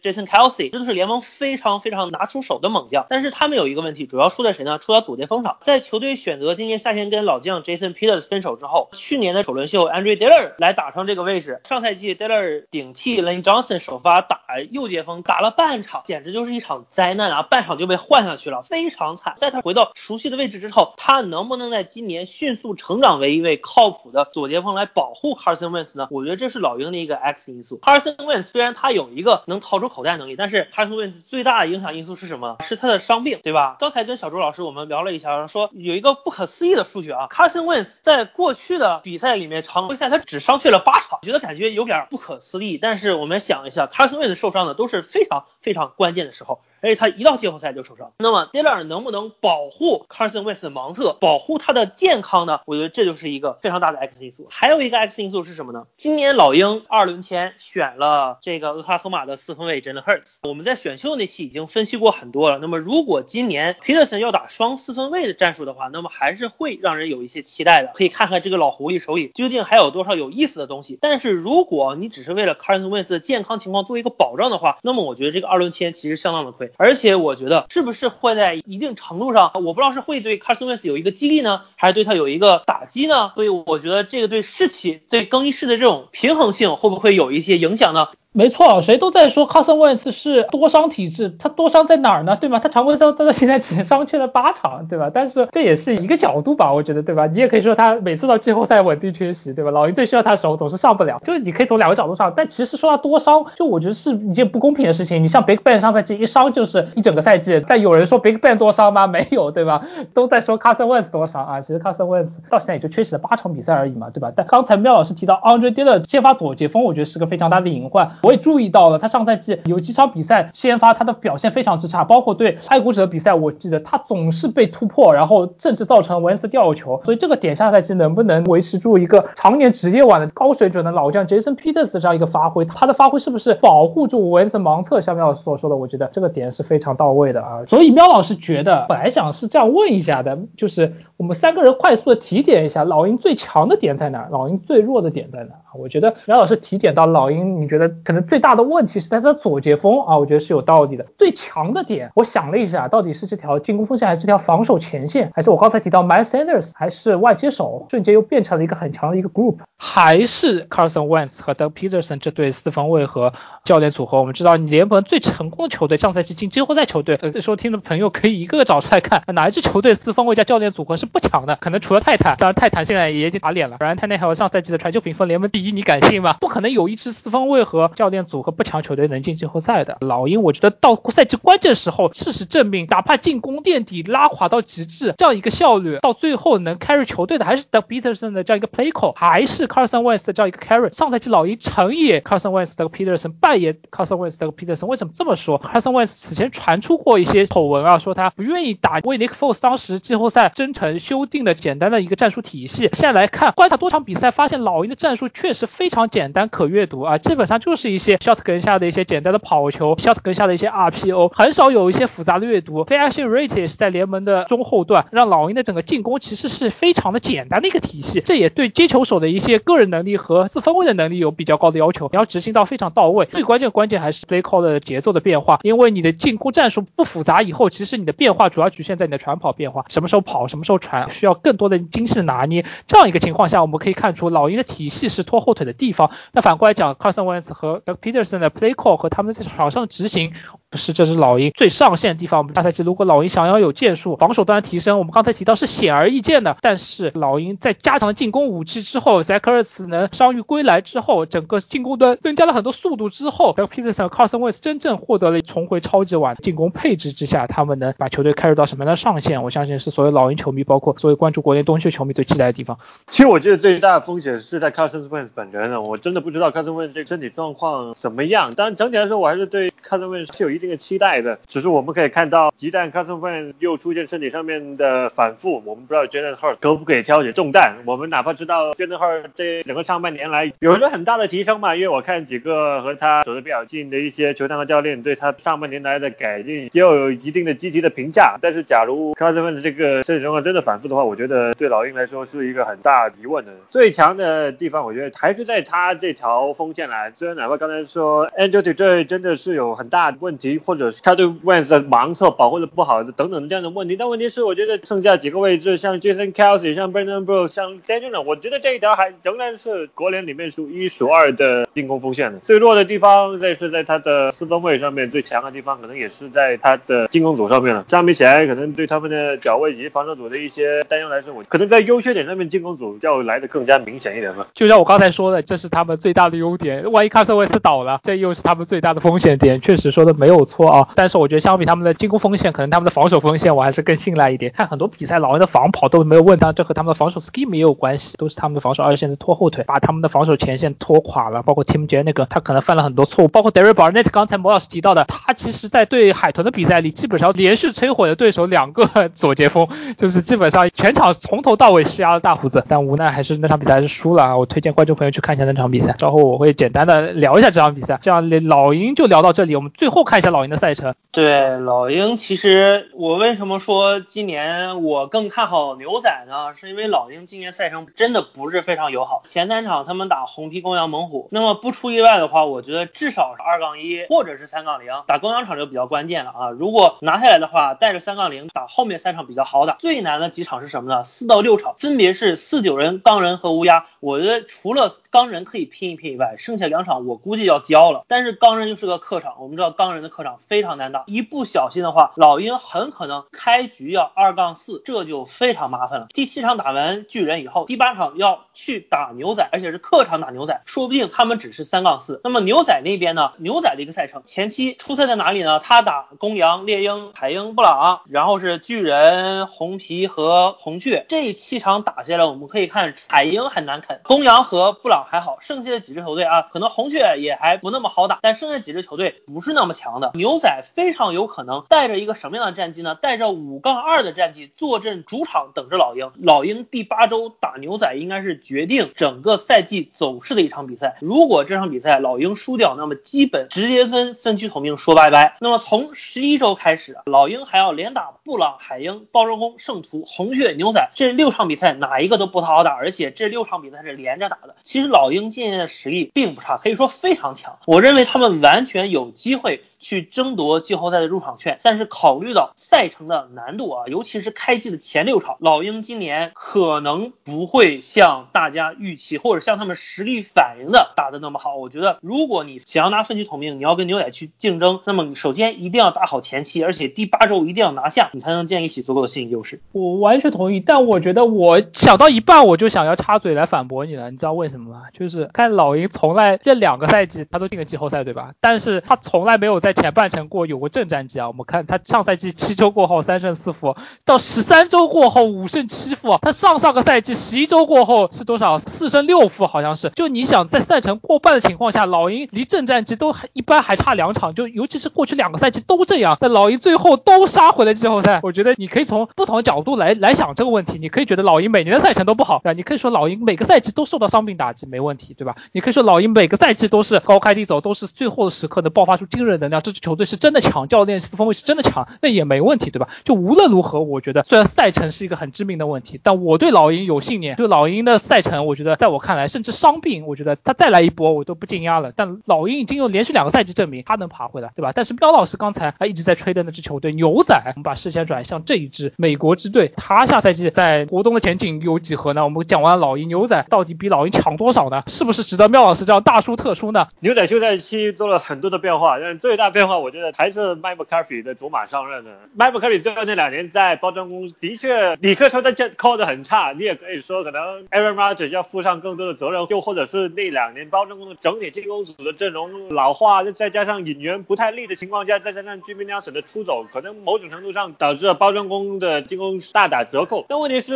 [0.00, 3.06] Jason Kelsey，这都是联盟非常非常拿出手的猛将。
[3.08, 4.78] 但是他们有一个问题，主要出在谁呢？
[4.78, 5.58] 出在左接锋上。
[5.62, 8.35] 在球队选择今年夏天跟老将 Jason Peters。
[8.36, 11.62] 分手之后，去年的首轮秀 Andre Diller 来打上这个位置。
[11.66, 17.42] 上赛季 Diller 顶替 Lane Johnson 首发打右接锋，打了半场，简直就是一场灾难啊！
[17.42, 19.32] 半场就被换下去了，非常惨。
[19.38, 26.08] 在他回到熟悉的位置之后，他能不能在今年迅速成长为一位靠谱的左接锋来保护 Carson Wentz 呢？
[26.10, 27.78] 我觉得这是老鹰的一个 X 因素。
[27.78, 32.58] Carson Wentz 虽然他有一个能掏出口袋能力，但是 Carson Wentz 最大的影响因素是什么？
[32.60, 33.78] 是他的伤病，对吧？
[33.80, 42.78] 刚才跟小周老师我们聊了一下，说有一个不可思议的数据啊，Carson Wentz 在过去的比赛里面，常规赛他只伤缺了八场，觉得感觉有点不可思议。
[42.78, 48.12] 但是我们想一下卡斯维斯受伤的都是非常非常关键的时候，而且他一到季后赛就受伤。
[48.18, 52.60] 那么 d i l l a r 能不能保护 Carson Wentz 的盲测，保护他的健康呢？
[52.66, 54.46] 我觉得这就是一个非常大的 X 因素。
[54.50, 55.86] 还有一个 X 因素是什么呢？
[55.96, 62.58] 今年老鹰二轮签选了这个俄克拉荷马的四分卫 Jalen Hurts，我们在选秀那期已经分析过很多了。
[62.58, 67.92] 那么如果今年 Peterson 要打双四分卫的战术的话，那么还是会让人有一些期待的。
[67.94, 70.98] 可以看看这个老狐狸手里究竟还有多少有意思的东西。
[71.00, 76.65] 但是如果你只是为了 Carson Wentz 的健康情况做一个保障的话，那么我觉得这个二轮签其实相当的亏。
[76.76, 83.32] 而且我觉得是不是会在一定程度上，我不知道是会对 customers 有一个激励呢，还是对它有一个打击呢？
[83.34, 88.08] 所以我觉得这个对士气、对更衣室的这种平衡性会不会有一些影响呢？
[88.36, 92.36] 没错，谁都在说 Carson Wentz 是多伤体质，他多伤在哪儿呢？
[92.38, 92.58] 对吗？
[92.58, 95.10] 他常规赛到现在只伤缺了八场，对吧？
[95.12, 97.26] 但是这也是一个角度吧，我觉得，对吧？
[97.28, 99.70] 你也可以说他每次到季后赛稳定缺席，对吧？
[99.70, 102.34] 老鹰最需要他的时候总是上不了，就是你可以从两个角度上。
[102.36, 105.24] 但其实说他多伤，就我觉得是一件不公平的事情。
[105.24, 109.06] 你像 Big Ben 上赛季一伤就是一整个赛季，但有人说 Big Ben 多伤吗？
[109.06, 109.86] 没有，对吧？
[110.12, 114.30] 都在说 Carson Wentz 多伤啊，其实 Carson Wentz 到现在也就缺席了八场比赛而已嘛，对吧？
[114.36, 119.06] 但刚才喵老师提到 Andre Dillard 先发左截锋，我觉得是个非常大的隐患，我也注意到了他。
[119.06, 127.00] 上赛季有几场比赛先发，他的表现非常之差，包括对爱国者的比赛，我记得他总是被突破，然后甚至造成文斯吊球。
[127.04, 135.00] 所以这个点下赛季能不能维持住一个常年职业碗的高水准的老将 Jason Peters 这样一个发挥，他的发挥是不是保护住文斯盲测？
[135.00, 137.64] 像喵老师所说的，我觉得这个点是非常到位的啊。
[137.66, 145.54] 所以喵老师觉得，本来想是这样问一下的，就是我们三个人快速的提点一下老鹰最强的点在哪，老鹰最弱的点在哪？
[145.78, 151.06] 我觉得苗老师提点到老鹰，你觉得可能最大的问题是在他的左截锋啊，我觉得是有道理的。
[151.18, 163.32] 最强的点，我想了一下，到底是这条进攻锋线，还是这条防守前线，还是我刚才提到 My Sanders，还是外接手，瞬间又变成了一个很强的一个 group，还是 Carson Wentz 和 Doug Peterson 这对四分卫和
[163.64, 164.18] 教练组合？
[164.18, 171.56] 我们知道，你联盟最成功的球队，上赛季进季后赛球队，这时候听的朋友可以一个个找出来看，哪一支球队四分卫加教练组合是不强的？
[171.56, 175.76] 可能除了泰坦，当然泰坦现在也已经打脸了，不然泰坦还有上赛季的传球评分联盟第一。
[175.76, 176.32] 你敢信吗？
[176.40, 179.96] 不可能有一支四分卫和教教练组合不强球队能进季后赛的。
[180.00, 190.96] 老鹰，我觉得到赛季关键时候，事实证明，哪怕进攻垫底拉垮到极致，这样一个效率，到最后能 carry 球队的还是 d o u Peterson 的这样一个 play call，还是 Carson Wentz 的这样一个 carry。
[190.96, 194.86] 上赛季老鹰成也 Carson Wentz 的 Peterson，败也 Carson Wentz 的 Peterson。
[194.86, 202.88] 为什么这么说？Carson Wentz 此前传出过一些丑闻啊，说他不愿意打为 Nick Foles 当时季后赛征程修订的简单的一个战术体系。
[202.92, 205.56] 现在来看，观察多场比赛，发现老鹰的战术确实。
[205.66, 212.84] 非常简单可阅读啊，基本上就是一些 shotgun 下的一些简单的跑球，shotgun 下的一些 RPO，很少有一些复杂的阅读。
[212.84, 218.20] Play action rate 也是在联盟的中后段，让老鹰的整个进攻其实是非常的简单的一个体系。
[218.20, 223.26] 这也对接球手的一些个人能力和自分位的能力有比较高的要求，你要执行到非常到位。
[223.26, 232.64] 最关键关键还是 play call 的节奏的变化，因为你的进攻战术不复杂以后，其实你的变化主要局限在你的传跑变化，什么时候跑，什么时候传，需要更多的精细拿捏。
[232.86, 236.10] 这样一个情况下，我们可以看出老鹰的体系是拖后腿的地方。
[236.32, 240.32] 那反过来讲，Carson Wentz 和 Doug Peterson 的 play call 和他们在场上执行，
[240.70, 242.38] 不是这是老鹰最上限的地方。
[242.38, 246.56] 我们大赛季如果老鹰想要有建树，防守端提升，我们刚才提到是显而易见的。
[246.60, 259.42] 但是老鹰在加强进攻武器之后，Zach Ertz 能伤愈归来之后，整个进攻端增加了很多速度之后，Doug Peterson、Carson Wentz 真正获得了重回超级碗进攻配置之下，他们能把球队开入到什么样的上限？
[259.42, 262.78] 我相信是所有老鹰球迷，包括所有关注国内东区球迷最期待的地方。
[263.06, 267.65] 其实我觉得最大的风险是在 Carson Wentz 本人呢，我真的不知道 Carson Wentz 这个身体状况
[267.96, 268.50] 怎么样。
[268.54, 271.38] 当然整体来说，我还是对 Carson Wentz 是有一定的期待的。
[271.46, 277.76] 只是我们可以看到，一旦 Carson Wentz 又出现身体上面的反复，我们不知道 Jalen h u r t 可不可以挑起重担。
[277.84, 288.36] 我们哪怕知道 Jalen h u r t 这整个上半年来有一个很大的提升嘛，因为我看几个和他走得比较近的一些球探和教练对他上半年来的改进也有一定的积极的评价。
[288.40, 293.52] 但是假如 Carson Wentz 这个身体状况真的反复的话，我觉得对老鹰来说是一个很大疑问的。
[293.70, 297.10] 最强的地方，我觉得还是在他这条锋线来。
[297.14, 312.38] 虽然哪怕刚才说 Angel 这真的是有很大的问题，或者是他对 Wentz 的盲测保护的不好的等等这样的问题，但问题是我觉得剩下几个位置，像 Jason Kelsey、像 Brandon Brook、像 Daniel，我觉得这一条还仍然是国联里面数一数二的进攻锋线的。
[312.40, 317.84] 最弱的地方在是在他的四分位上面，最强的地方可能也是在他的进攻组上面了。
[317.88, 324.46] 相比起来，可能对他们的脚位以及防守组的一些担忧来说，我可能在优缺点上面，进攻组要来的更加明显一点吧。
[324.54, 326.90] 就像我刚才说的，这是他们最大的优点。
[326.90, 329.60] 万一卡瑟维斯倒了，这又是他们最大的风险点。
[329.60, 330.88] 确实说的没有错啊。
[330.94, 334.52] 但是我觉得相比他们的进攻锋线，可能他们的防守锋线我还是更信赖一点。
[334.56, 341.42] 看很多比赛，老鹰的防跑都没有问题，这和他们的防守 scheme 也有关系，都是他们的防守二线是拖后腿，把他们的防守前线拖垮了。
[341.42, 343.28] 包括 Tim J 那个，他可能犯了很多错误。
[343.28, 349.66] 包括 d e r r y Barnett，刚才莫老师提到的，他其实在对海豚的比赛里，基本上连续摧毁了对手两个左截锋，
[349.96, 352.64] 就是基本上全场从头到尾施压了大胡子。
[352.68, 354.36] 但无奈还是那场比赛还是输了啊！
[354.36, 355.94] 我推荐观众朋友去看一下那场比赛。
[355.98, 357.98] 稍后我会简单的聊聊一下这场比赛。
[358.00, 360.94] 这样老鹰就聊到这里，我们最后看一下老鹰的赛程。
[361.12, 366.54] 对老鹰，其实我为什么说今年我更看好牛仔呢？
[366.58, 369.22] 是因为老鹰今年赛程真的不是非常友好。
[369.26, 374.86] 前三场他们打红皮、公羊、猛虎，那么不出意外的话，我觉得至少是二杠一或者是三杠零。
[375.06, 376.50] 打公羊场就比较关键了啊！
[376.50, 379.74] 如果拿下来的话，带着三杠零打后面三场比较好打。
[379.78, 381.04] 最难的几场是什么呢？
[381.04, 383.84] 四到六场，分别是四九人、钢人和乌鸦。
[384.00, 388.04] 我觉得除了钢人可以拼一拼以外，剩下两场我估计要交了。
[388.06, 391.02] 但是钢人又是个客场，我们知道钢人的客场非常难打。
[391.08, 396.06] 一不小心的话，老鹰很可能开局要二杠四，这就非常麻烦了。
[396.14, 402.20] 第七场打完巨人以后，第八场要去打牛仔，而且是客场打牛仔，说不定他们只是三杠四。
[402.22, 403.32] 那么牛仔那边呢？
[403.38, 405.58] 牛仔的一个赛程前期出赛在哪里呢？
[405.58, 411.04] 他打公羊、猎鹰、海鹰、布朗，然后是巨人、红皮和红雀。
[411.08, 420.12] 这七场打下来，我们可以看海鹰很难啃，公羊和布朗还好，剩下的几支球队啊，可能红雀也还不那么好打，但剩下几支球队不是那么强的。
[420.14, 422.94] 牛仔非常有可能带着一个什么样的战绩呢？
[422.94, 426.10] 带着五杠二的战绩坐镇主场等着老鹰。
[426.16, 430.96] 老鹰第八周打牛仔应该是决定整个赛季走势的一场比赛。
[431.00, 435.36] 如果这场比赛老鹰输掉，那么基本直接跟分区头名说拜拜。
[435.40, 444.56] 那么从十一周开始，老鹰还要连打布朗、海鹰、暴风宫、圣徒、红雀、牛仔这六场比赛，哪一个都不太好打，而且这六场比赛是连着打的。
[444.62, 447.58] 其实老鹰今年的实力并不差，可以说非常强。
[447.66, 449.64] 我认为他们完全有机会。
[449.86, 461.54] 去争夺季后赛的入场券，但是考虑到赛程的难度啊，尤其是开季的前六场，老鹰今年可能不会像大家预期或者像他们实力反映的打的那么好。
[461.54, 469.60] 我觉得，如果你想要拿分区统命，你要跟牛仔去竞争，那么你首先一定要打好前期，而且第八周一定要拿下，你才能建立起足够的心理优势。
[469.70, 474.82] 我完全同意，但我觉得我想到一半我就想要插嘴来反驳你了，你知道为什么吗？
[474.92, 478.32] 就是看老鹰从来这两个赛季他都进了季后赛，对吧？
[478.40, 481.28] 但是他从来没有在前半程过有过正战绩啊！
[481.28, 486.18] 我们看他上赛季七周过后三胜四负，到十三周过后五胜七负。
[486.22, 488.58] 他上上个赛季十一周过后是多少？
[488.58, 489.90] 四胜六负，好像是。
[489.90, 494.34] 就你想在赛程过半的情况下，老鹰离正战绩都还一般，还差两场。
[494.34, 498.20] 就尤其是过去两个赛季都这样，那老鹰最后都杀回了季后赛。
[498.22, 500.78] 我觉得你可以从不同的角度来来想这个问题。
[500.78, 502.52] 你可以觉得老鹰每年的赛程都不好，对吧？
[502.54, 505.36] 你可以说老鹰每个赛季都受到伤病打击，没问题，对吧？
[505.52, 509.62] 你可以说老鹰每个赛季都是高开低走，都是最后的时刻能爆发出惊人能量。
[509.66, 512.88] 这支球队是真的强，教练四分卫是真的强，那也没问题，对吧？
[513.02, 517.34] 就无论如何，我觉得虽然赛程是一个很致命的问题，但我对老鹰有信念。
[517.34, 521.92] 就老鹰的赛程，我觉得在我看来，甚至伤病，我觉得他再来一波我都不惊讶了。
[521.96, 524.70] 但老鹰已经有连续两个赛季证明他能爬回来，对吧？
[524.72, 532.22] 但是喵老师刚才他一直在吹的那支球队牛仔，我们把视线转向这一支美国之队，他下赛季在活动的前景有几何呢？
[532.22, 534.84] 我们讲完老鹰，牛仔到底比老鹰强多少呢？
[534.86, 536.86] 是不是值得妙老师这样大书特书呢？
[537.00, 542.10] 牛仔休赛期做了很多的变化，但最大变化，我觉得还是 Mike McCarthy 的走马上任的。
[542.36, 560.26] Mike McCarthy 最后那两年在包装工的确，你可以说他这 call 的很差，你也可以说可能 Aaron Rodgers 要负上更多的责任，又或者是那两年包装工的整体进攻组的阵容老化，再加上引援不太利的情况下，再加上 Jimmy Nelson 的出走，可能某种程度上导致了包装工的进攻大打折扣。
[560.28, 560.74] 但问题是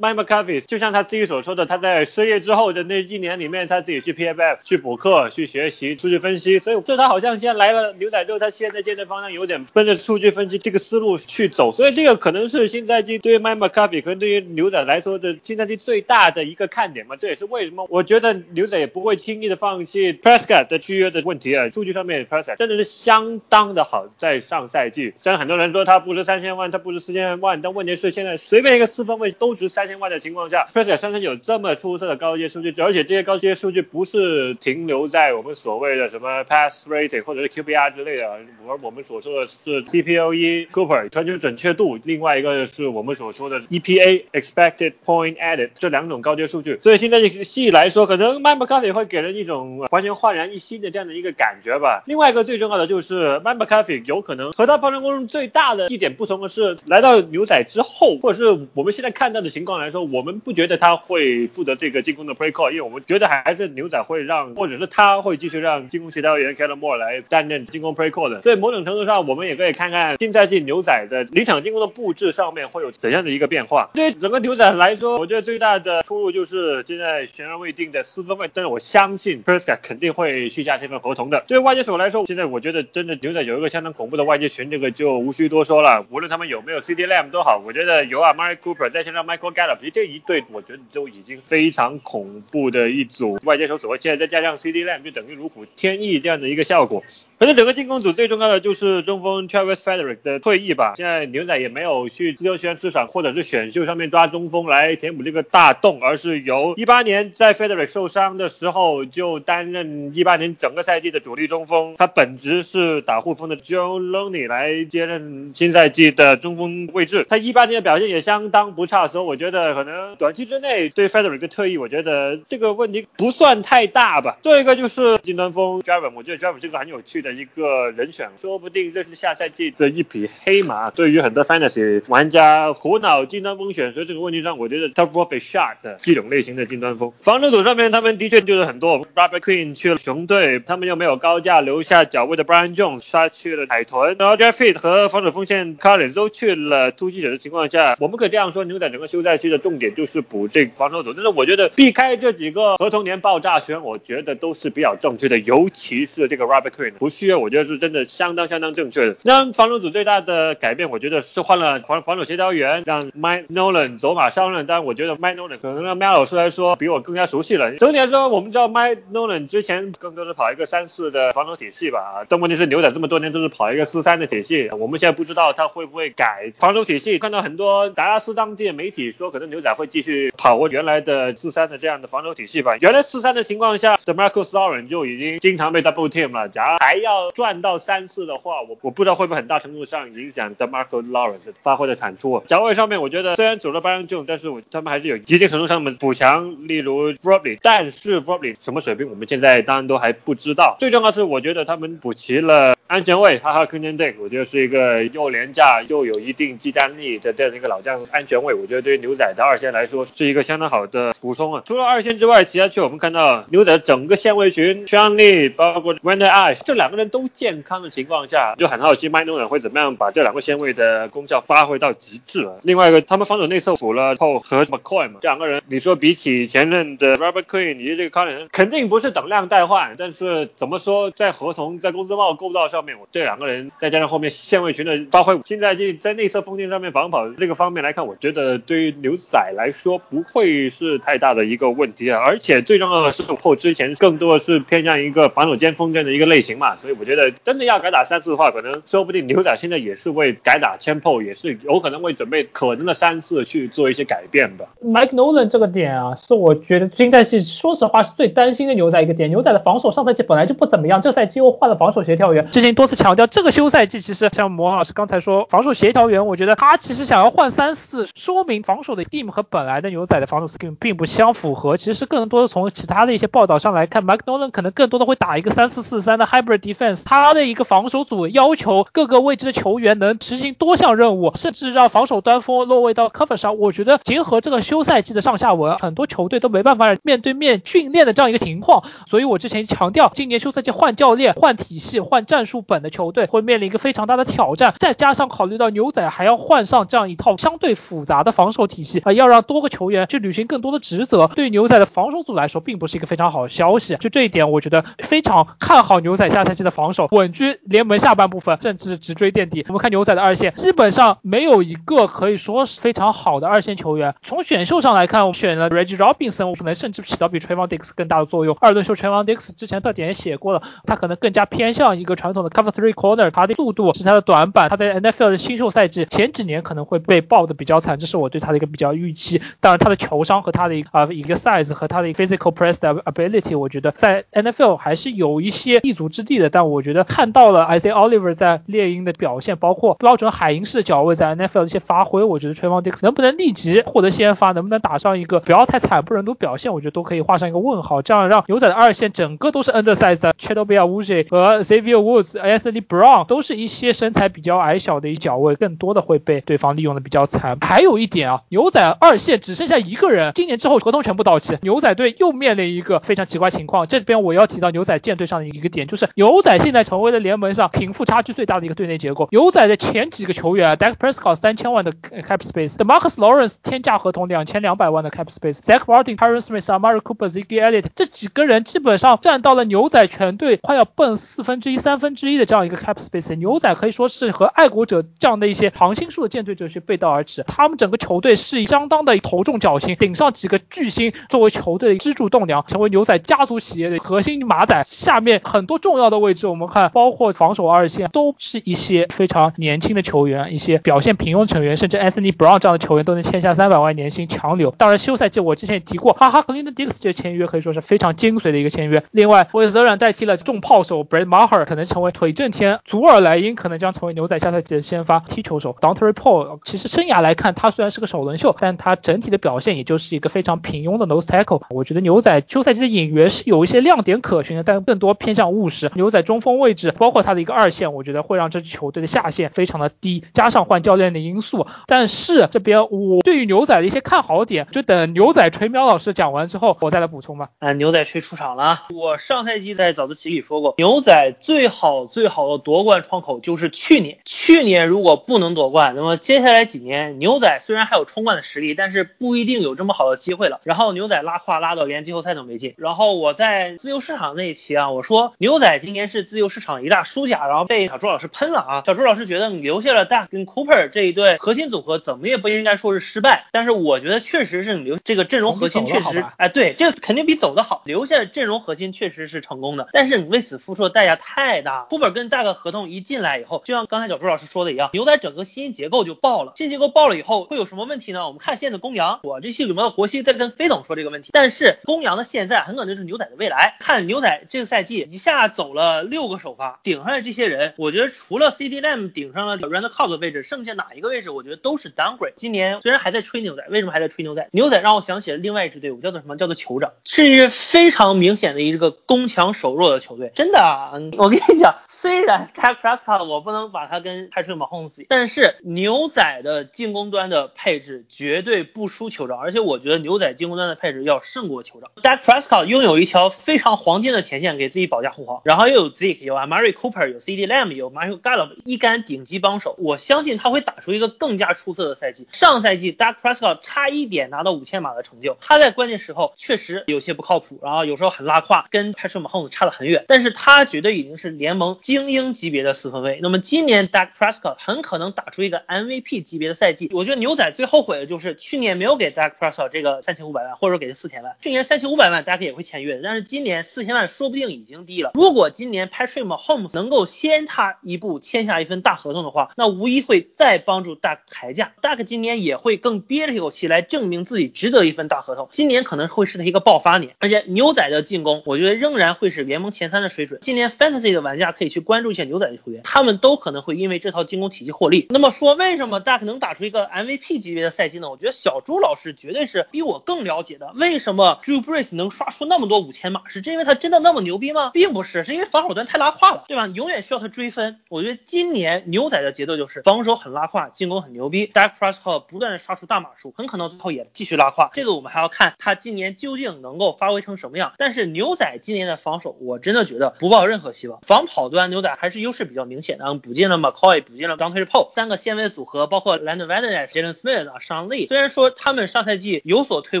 [0.00, 7.92] Mike McCarthy 就像他自己所说的，他在失业之后的那一年里面，他自己去 PFF 去补课、去学习数据分析，所以所以他好像现在来了
[8.24, 17.16] 牛仔，他现在建的方向有点奔着数据分析这个思路去走，所以这个可能是新赛季对于 Mike McCarthy 可能对于牛仔来说的新赛季最大的一个看点嘛。
[17.16, 21.68] 这也是为什么我觉得牛仔也不会轻易的放弃 Prescott 的续约的问题啊。
[21.70, 38.28] 数据上面 Prescott 真的是相当的好，在上赛季虽然很多人说他不值三千万，他不值四千万，但问题是现在随便一个四分位都值三千万的情况下，Prescott 身上有这么出色的高阶数据，而且这些高阶数据不是停留在我们所谓的什么 pass rating 或者是 QBR 类的，
[38.68, 46.78] 而我们所说的是 CPOE Cooper 传球准确度，另外一个是我们所说的 EPA Expected Point Added 这两种高阶数据。
[46.82, 52.02] 所以现在这个戏来说，可能 Mike McCarthy 会给人一种完全焕然一新的这样的一个感觉吧。
[52.06, 68.40] 另外一个最重要的就是 Mike McCarthy 有可能和他包装工最大的一点不同的是，来到牛仔之后，或者是我们现在看到的情况来说，我们不觉得他会负责这个进攻的 Play Call，因为我们觉得还是牛仔会让，或者是他会继续让进攻协调员 k e l l e Moore 来担任进攻 play call 的。
[68.40, 73.90] 在某种程度上，我们也可以看看新赛季牛仔的临场进攻的布置上面会有怎样的一个变化。
[73.94, 81.44] 对整个牛仔来说，我觉得最大的出入就是现在悬而未定的四分卫，但是我相信 p r e s c o t 肯定会续下这份合同的。
[81.46, 86.06] 对于外接手来说，现在我觉得真的牛仔有一个相当恐怖的外接群，这个就无需多说了。
[86.10, 97.02] 无论他们有没有 CD Lamb 都好，我觉得有啊 Mary Cooper 再加上 Michael Gallup，这一对我觉得都已经非常恐怖的一组外接手组合，现在再加上 CD Lamb，就等于如虎添翼这样的一个效果。
[97.42, 100.92] 可能整个进攻组最重要的就是中锋 Travis Frederick 的退役吧。
[100.94, 117.26] 现在牛仔也没有去自由球员市场或者是选秀上面抓中锋来填补这个大洞，而是由一八年在 Frederick 受伤的时候就担任一八年整个赛季的主力中锋，他本职是打护锋的 Joe Loney 来接任新赛季的中锋位置。
[117.28, 124.38] 他一八年的表现也相当不差，所以我觉得可能短期之内对 Frederick 的退役，我觉得这个问题不算太大吧。
[124.42, 127.31] 最后一个就是金端锋 Javon，我觉得 Javon 这个很有趣的。
[127.36, 130.90] 一个人选，说不定这是下赛季的一匹黑马。
[130.90, 137.12] 对于很多 fantasy 玩家苦恼金端锋选，所以这个问题上，我觉得 top profit shot 的这种类型的金端锋。
[137.20, 138.92] 防守组上面，他们的确就是很多。
[139.14, 144.16] Robert Queen 去了熊队，他们又没有高价留下脚位的 Brian Jones，他去了海豚。
[144.18, 151.12] 然后 Jeff Fit 和防守锋线 Collins 都去了突击者的情况下，我们可以这样说，牛仔整个休赛期的重点就是补这个防守组。
[151.12, 157.38] 但是我觉得避开这几个合同年爆炸圈，我觉得都是比较正确的，尤其是这个 Robert Queen 不是需要。
[157.38, 159.16] 我觉得是真的相当相当正确的。
[159.22, 164.66] 那防守组最大的改变，我觉得是换了防防守协调员，让 Mike Nolan 走马上任。
[164.66, 167.76] 但我觉得 Mike Nolan 可能让 Mel 老师来说比我更加熟悉了。
[167.76, 172.24] 整体来说，我们知道 Mike Nolan 之前更多是跑一个三四的防守体系吧。
[172.28, 177.18] 但问题是牛仔这么多年都是跑一个四三的体系，我们现在不知道他会不会改防守体系。
[177.18, 182.76] 看到很多达拉斯当地的媒体说，可能牛仔会继续跑回原来的四三的这样的防守体系吧。
[182.80, 186.48] 原来四三的情况下，Marcus Lawrence 就已经经常被 double team 了。
[186.48, 192.42] 假如还要要转到三次的话，我我不知道会不会很大程度上影响 Demarco Lawrence 发挥的产出。
[192.46, 200.76] 脚位上面，我觉得虽然走了 Brian Jones，但是我他们还是有一定程度上面补强，例如 Robley，但是 Robley 什么水平，我们现在当然都还不知道。
[200.78, 211.62] 最重要是，我觉得他们补齐了安全位，哈哈 k e n n Dick，我觉得是一个又廉价又有一定技战力的这样一个老将安全位，我觉得对于牛仔的二线来说是一个相当好的补充啊。
[211.66, 222.60] 除了二线之外，其他区我们看到牛仔整个线位群 s h a n l e 包括 Wendell Ice 这两个人都健康的情况下，就很好奇麦诺人会怎么样把这两个线位的功效发挥到极致了。
[222.62, 242.20] 另外一个，他们防守内侧辅了后和 McCoy 嘛，这两个人，你说比起前任的 Robert Quinn 以及这个 c o l i n 肯定不是等量代换，但是怎么说，在合同在工资帽构造上面，我这两个人再加上后面线位群的发挥，新赛季在内侧锋线上面防跑这个方面来看，我觉得对于牛仔来说不会是太大的一个问题啊。
[242.20, 254.64] 而且最重要的是，后之前更多的是偏向一个防守间锋这样的一个类型嘛，所以我觉得真的要改打三次的话，可能说不定牛仔现在也是为改打 tempo，也是有可能会准备可能的三次去做一些改变吧。
[254.84, 259.30] Mike Nolan 这个点啊，是我觉得新赛季说实话是最担心的牛仔一个点。
[259.30, 262.46] 牛仔的防守上赛季本来就不怎么样，这赛季又换了防守协调员。
[262.46, 271.76] 之前多次强调，这个休赛季其实像魔老师刚才说，防守协调员，我觉得他其实想要换三四，说明防守的 scheme 和本来的牛仔的防守 scheme 并不相符合。
[271.76, 283.58] 其实更多的从其他的一些报道上来看，Mike Nolan 可能更多的会打一个三四四三的 hybrid defense，他的一个防守组要求各个位置的球员能执行多项任务，甚至让防守端锋落位到 cover 上。
[283.58, 288.84] 我觉得结合这个休赛季的上下文，很多球队都没办法面对面训练的这样一个情况。
[289.06, 294.74] 所以我之前强调，今年休赛季换教练、换体系、换战术本的球队会面临一个非常大的挑战。
[294.78, 303.96] 再加上考虑到牛仔还要换上这样一套相对复杂的防守体系啊，要让多个球员去履行更多的职责，对牛仔的防守组来说并不是一个非常好的消息。
[303.96, 309.64] 就这一点，我觉得非常看好牛仔下赛季的防守，稳居联盟下半部分，甚至直追垫底。
[309.68, 314.14] 我们看牛仔的二线，基本上没有一个可以说是非常好的二线球员。
[314.22, 318.56] 从选秀上来看，我选了 Reggie Robinson，可能甚至起到比 Trayvon Diggs 更大的作用。
[318.60, 324.68] 二轮秀 Trayvon Diggs 之前特点也写过了，他可能更加偏向一个传统的 Cover Three Corner，他的速度是他的短板。
[324.68, 329.42] 他在 NFL 的新秀赛季前几年可能会被爆的比较惨，这是我对他的一个比较预期。
[329.60, 336.51] 当然，他的球商和他的一啊一个 size 和他的 physical press 的 ability，我觉得在 NFL 还是有一些立足之地的。
[336.52, 348.02] 但我觉得看到了 Isaiah Oliver 在猎鹰的表现，包括标准海鹰式的脚位在 NFL 的一些发挥，我觉得 Trayvon Diggs 能不能立即获得先发，能不能打上一个不要太惨不忍睹表现，我觉得都可以画上一个问号。
[348.02, 351.62] 这样让牛仔的二线整个都是 undersize 的 c h a d o b i a w u j i 和
[351.62, 357.58] Xavier Woods、Anthony Brown 都是一些身材比较矮小的一脚位，更多的会被对方利用的比较惨。
[357.60, 363.86] 还有一点啊，牛仔二线只剩下一个人，今年之后合同全部到期，牛仔队又面临一个非常奇怪情况。
[363.86, 369.28] 这边我要提到牛仔舰队上的一个点，就是牛牛仔现在成为了联盟上贫富差距最大的一个队内结构。
[369.30, 383.36] 牛仔的前几个球员啊，Dak Prescott 三千万的 cap space，Demarcus Lawrence 天价合同两千两百万的 cap space，Zach Martin、Tyron Smith、Amari Cooper、Ziggy Elliott 这几个人基本上占到了牛仔全队快要奔四分之一、三分之一的这样一个 cap space。
[383.36, 387.44] 牛仔可以说是和爱国者这样的一些常青树的舰队者是背道而驰。
[387.46, 394.82] 他们整个球队是以相当的头重脚轻，顶上几个巨星作为球队的支柱栋梁，成为牛仔家族企业的核心马仔。
[394.84, 404.70] 下面很多重要的位置，我们看包括防守二线，都是一些非常年轻的球员，一些表现平庸成员，甚至 Anthony Brown 这样的球员都能签下三百万年薪强留。
[404.72, 409.02] 当然，休赛季我之前也提过，哈哈克林的 Dix 这签约可以说是非常精髓的一个签约。
[409.10, 415.76] 另外，韦泽然代替了重炮手 Brad Maher，可能成为腿正天；祖尔莱因可能将成为牛仔下赛季的先发踢球手。
[415.80, 421.62] Dontre Paul 其实生涯来看，他虽然是个首轮秀，但他整体的表现也就是一个非常平庸的 nose tackle。
[421.70, 425.90] 我觉得牛仔休赛季的引援是有一些亮点可循的，但更多偏向务实。
[425.94, 431.66] 牛仔中锋位置，包括他的一个二线，我觉得会让这支球队的下限非常的低，加上换教练的因素。
[431.86, 437.50] 但是这边我对于牛仔的一些看好点，就等牛仔锤苗老师讲完之后，我再来补充吧。
[437.58, 438.84] 啊，牛仔锤出场了啊！
[438.94, 444.18] 我上赛季在早自习里说过，牛仔最好最好的夺冠窗口就是去年。
[444.24, 450.60] 去年如果不能夺冠，那么接下来几年牛仔虽然还有冲冠的实力，但是不一定有这么好的机会了。
[450.64, 452.74] 然后牛仔拉胯拉到连季后赛都没进。
[452.76, 458.82] 然后我在自由市场那一期啊，我说牛仔今年是自由市场一大输家，然后被小朱老师喷了啊。
[458.84, 463.46] 小朱老师觉得你留下了 Duck 跟 Cooper 这一对核心组合，怎么也不应该说是失败。
[463.50, 467.82] 但是我觉得确实是你留这个阵容核心确实，哎，对，这个肯定比走的好。
[467.86, 471.86] 留下阵容核心确实是成功的，但是你为此付出的代价太大。
[471.88, 476.52] Cooper 跟 Duck 合同一进来以后，就像刚才小朱老师说的一样，牛仔整个新结构就爆了。
[476.56, 478.26] 新结构爆了以后会有什么问题呢？
[478.26, 481.30] 我们看现在的公羊，我这期有没有国西在跟飞总说这个问题？
[481.32, 483.76] 但是公羊的现在很可能就是牛仔的未来。
[483.80, 492.32] 看牛仔这个赛季一下走了六个首发，顶上来这些人，我觉得除了 CD Lamb 顶上了 Randall Cobb 的位置，剩下哪一个位置我觉得都是 downgrade。
[492.36, 494.48] 今年虽然还在吹牛仔，为什么还在吹牛仔？
[494.52, 496.36] 牛仔让我想起了另外一支队伍，叫做什么？
[496.36, 500.32] 叫做酋长，是一支非常明显的一个攻强守弱的球队。
[500.34, 511.92] 真的，啊，我跟你讲，虽然 Dak Prescott 我不能把他跟 Patrick Mahomes 比，但是牛仔的进攻端的配置绝对不输酋长，而且我觉得牛仔进攻端的配置要胜过酋长。
[512.02, 519.76] Dak Prescott 拥有一条非常黄金的前线，给自己保驾护航，然后又有 Zeke，有 Amari Cooper，有 CD Lamb，有 Michael Gallup，一干顶级帮手。
[519.78, 522.26] 我相信他会打出一个更加出色的赛季。
[522.32, 530.04] 上赛季 Dak Prescott 差一点拿到五千码的成就，他在关键时候确实有些不靠谱，然后有时候很拉胯，跟 Patrick Mahomes 差得很远。
[530.08, 533.18] 但是他绝对已经是联盟精英级别的四分卫。
[533.20, 536.88] 那么今年 Dak Prescott 很可能打出一个 MVP 级别的赛季。
[536.90, 541.36] 我觉得牛仔最后悔的就是去年没有给 Dak Prescott 这个三千五百万，或者说给他四千万。
[541.42, 545.10] 去年三千五百万大家也会签约的，但是今年四千万说不定已经低了。
[545.12, 551.74] 如果今年 Patrick Mahomes 能够先他一步签下一份大合同的话，那无疑会再帮助 Dak 抬价。
[551.82, 555.48] Dak 今年也会更憋着一口气来证明自己值得一份大合同。
[555.50, 560.38] 今年可能会是他一个爆发年，而且牛仔的进攻，我觉得仍然会是联盟前三的水准。
[560.40, 565.06] 今年 Fantasy 的玩家可以去关注一下牛仔的球员，他们都可能会因为这套进攻体系获利。
[565.10, 568.10] 那么说，为什么 Duck 能打出一个 MVP 级别的赛季呢？
[568.10, 570.72] 我觉得小朱老师绝对是比我更了解的。
[570.76, 573.22] 为什么 Drew Brees 能刷出那么多五千码？
[573.26, 574.70] 是因为他真的那么牛逼吗？
[574.72, 576.66] 并不是，是因为防守端太拉胯了，对吧？
[576.68, 577.80] 永远需要他追分。
[577.88, 581.46] 我觉得今年牛仔的节奏就是防守很拉胯，进攻很牛逼。
[581.46, 584.70] ，Duck Prescott 不断的刷出大码数，很可能最后也继续拉胯。
[584.72, 587.72] 这个我们还要看他今年究竟能够发挥成什么样。
[587.78, 591.00] 但是牛仔今年的防守，我真的觉得不抱任何希望。
[591.06, 597.88] 防跑端牛仔还是优势比较明显的，补进了 McCoy，补进了 Dontre Paul 三个纤维组合，包括 Landon v a d e n e s Jalen Smith 啊，Sean
[597.88, 598.06] Lee。
[598.08, 600.00] 虽然说他们上赛季有所退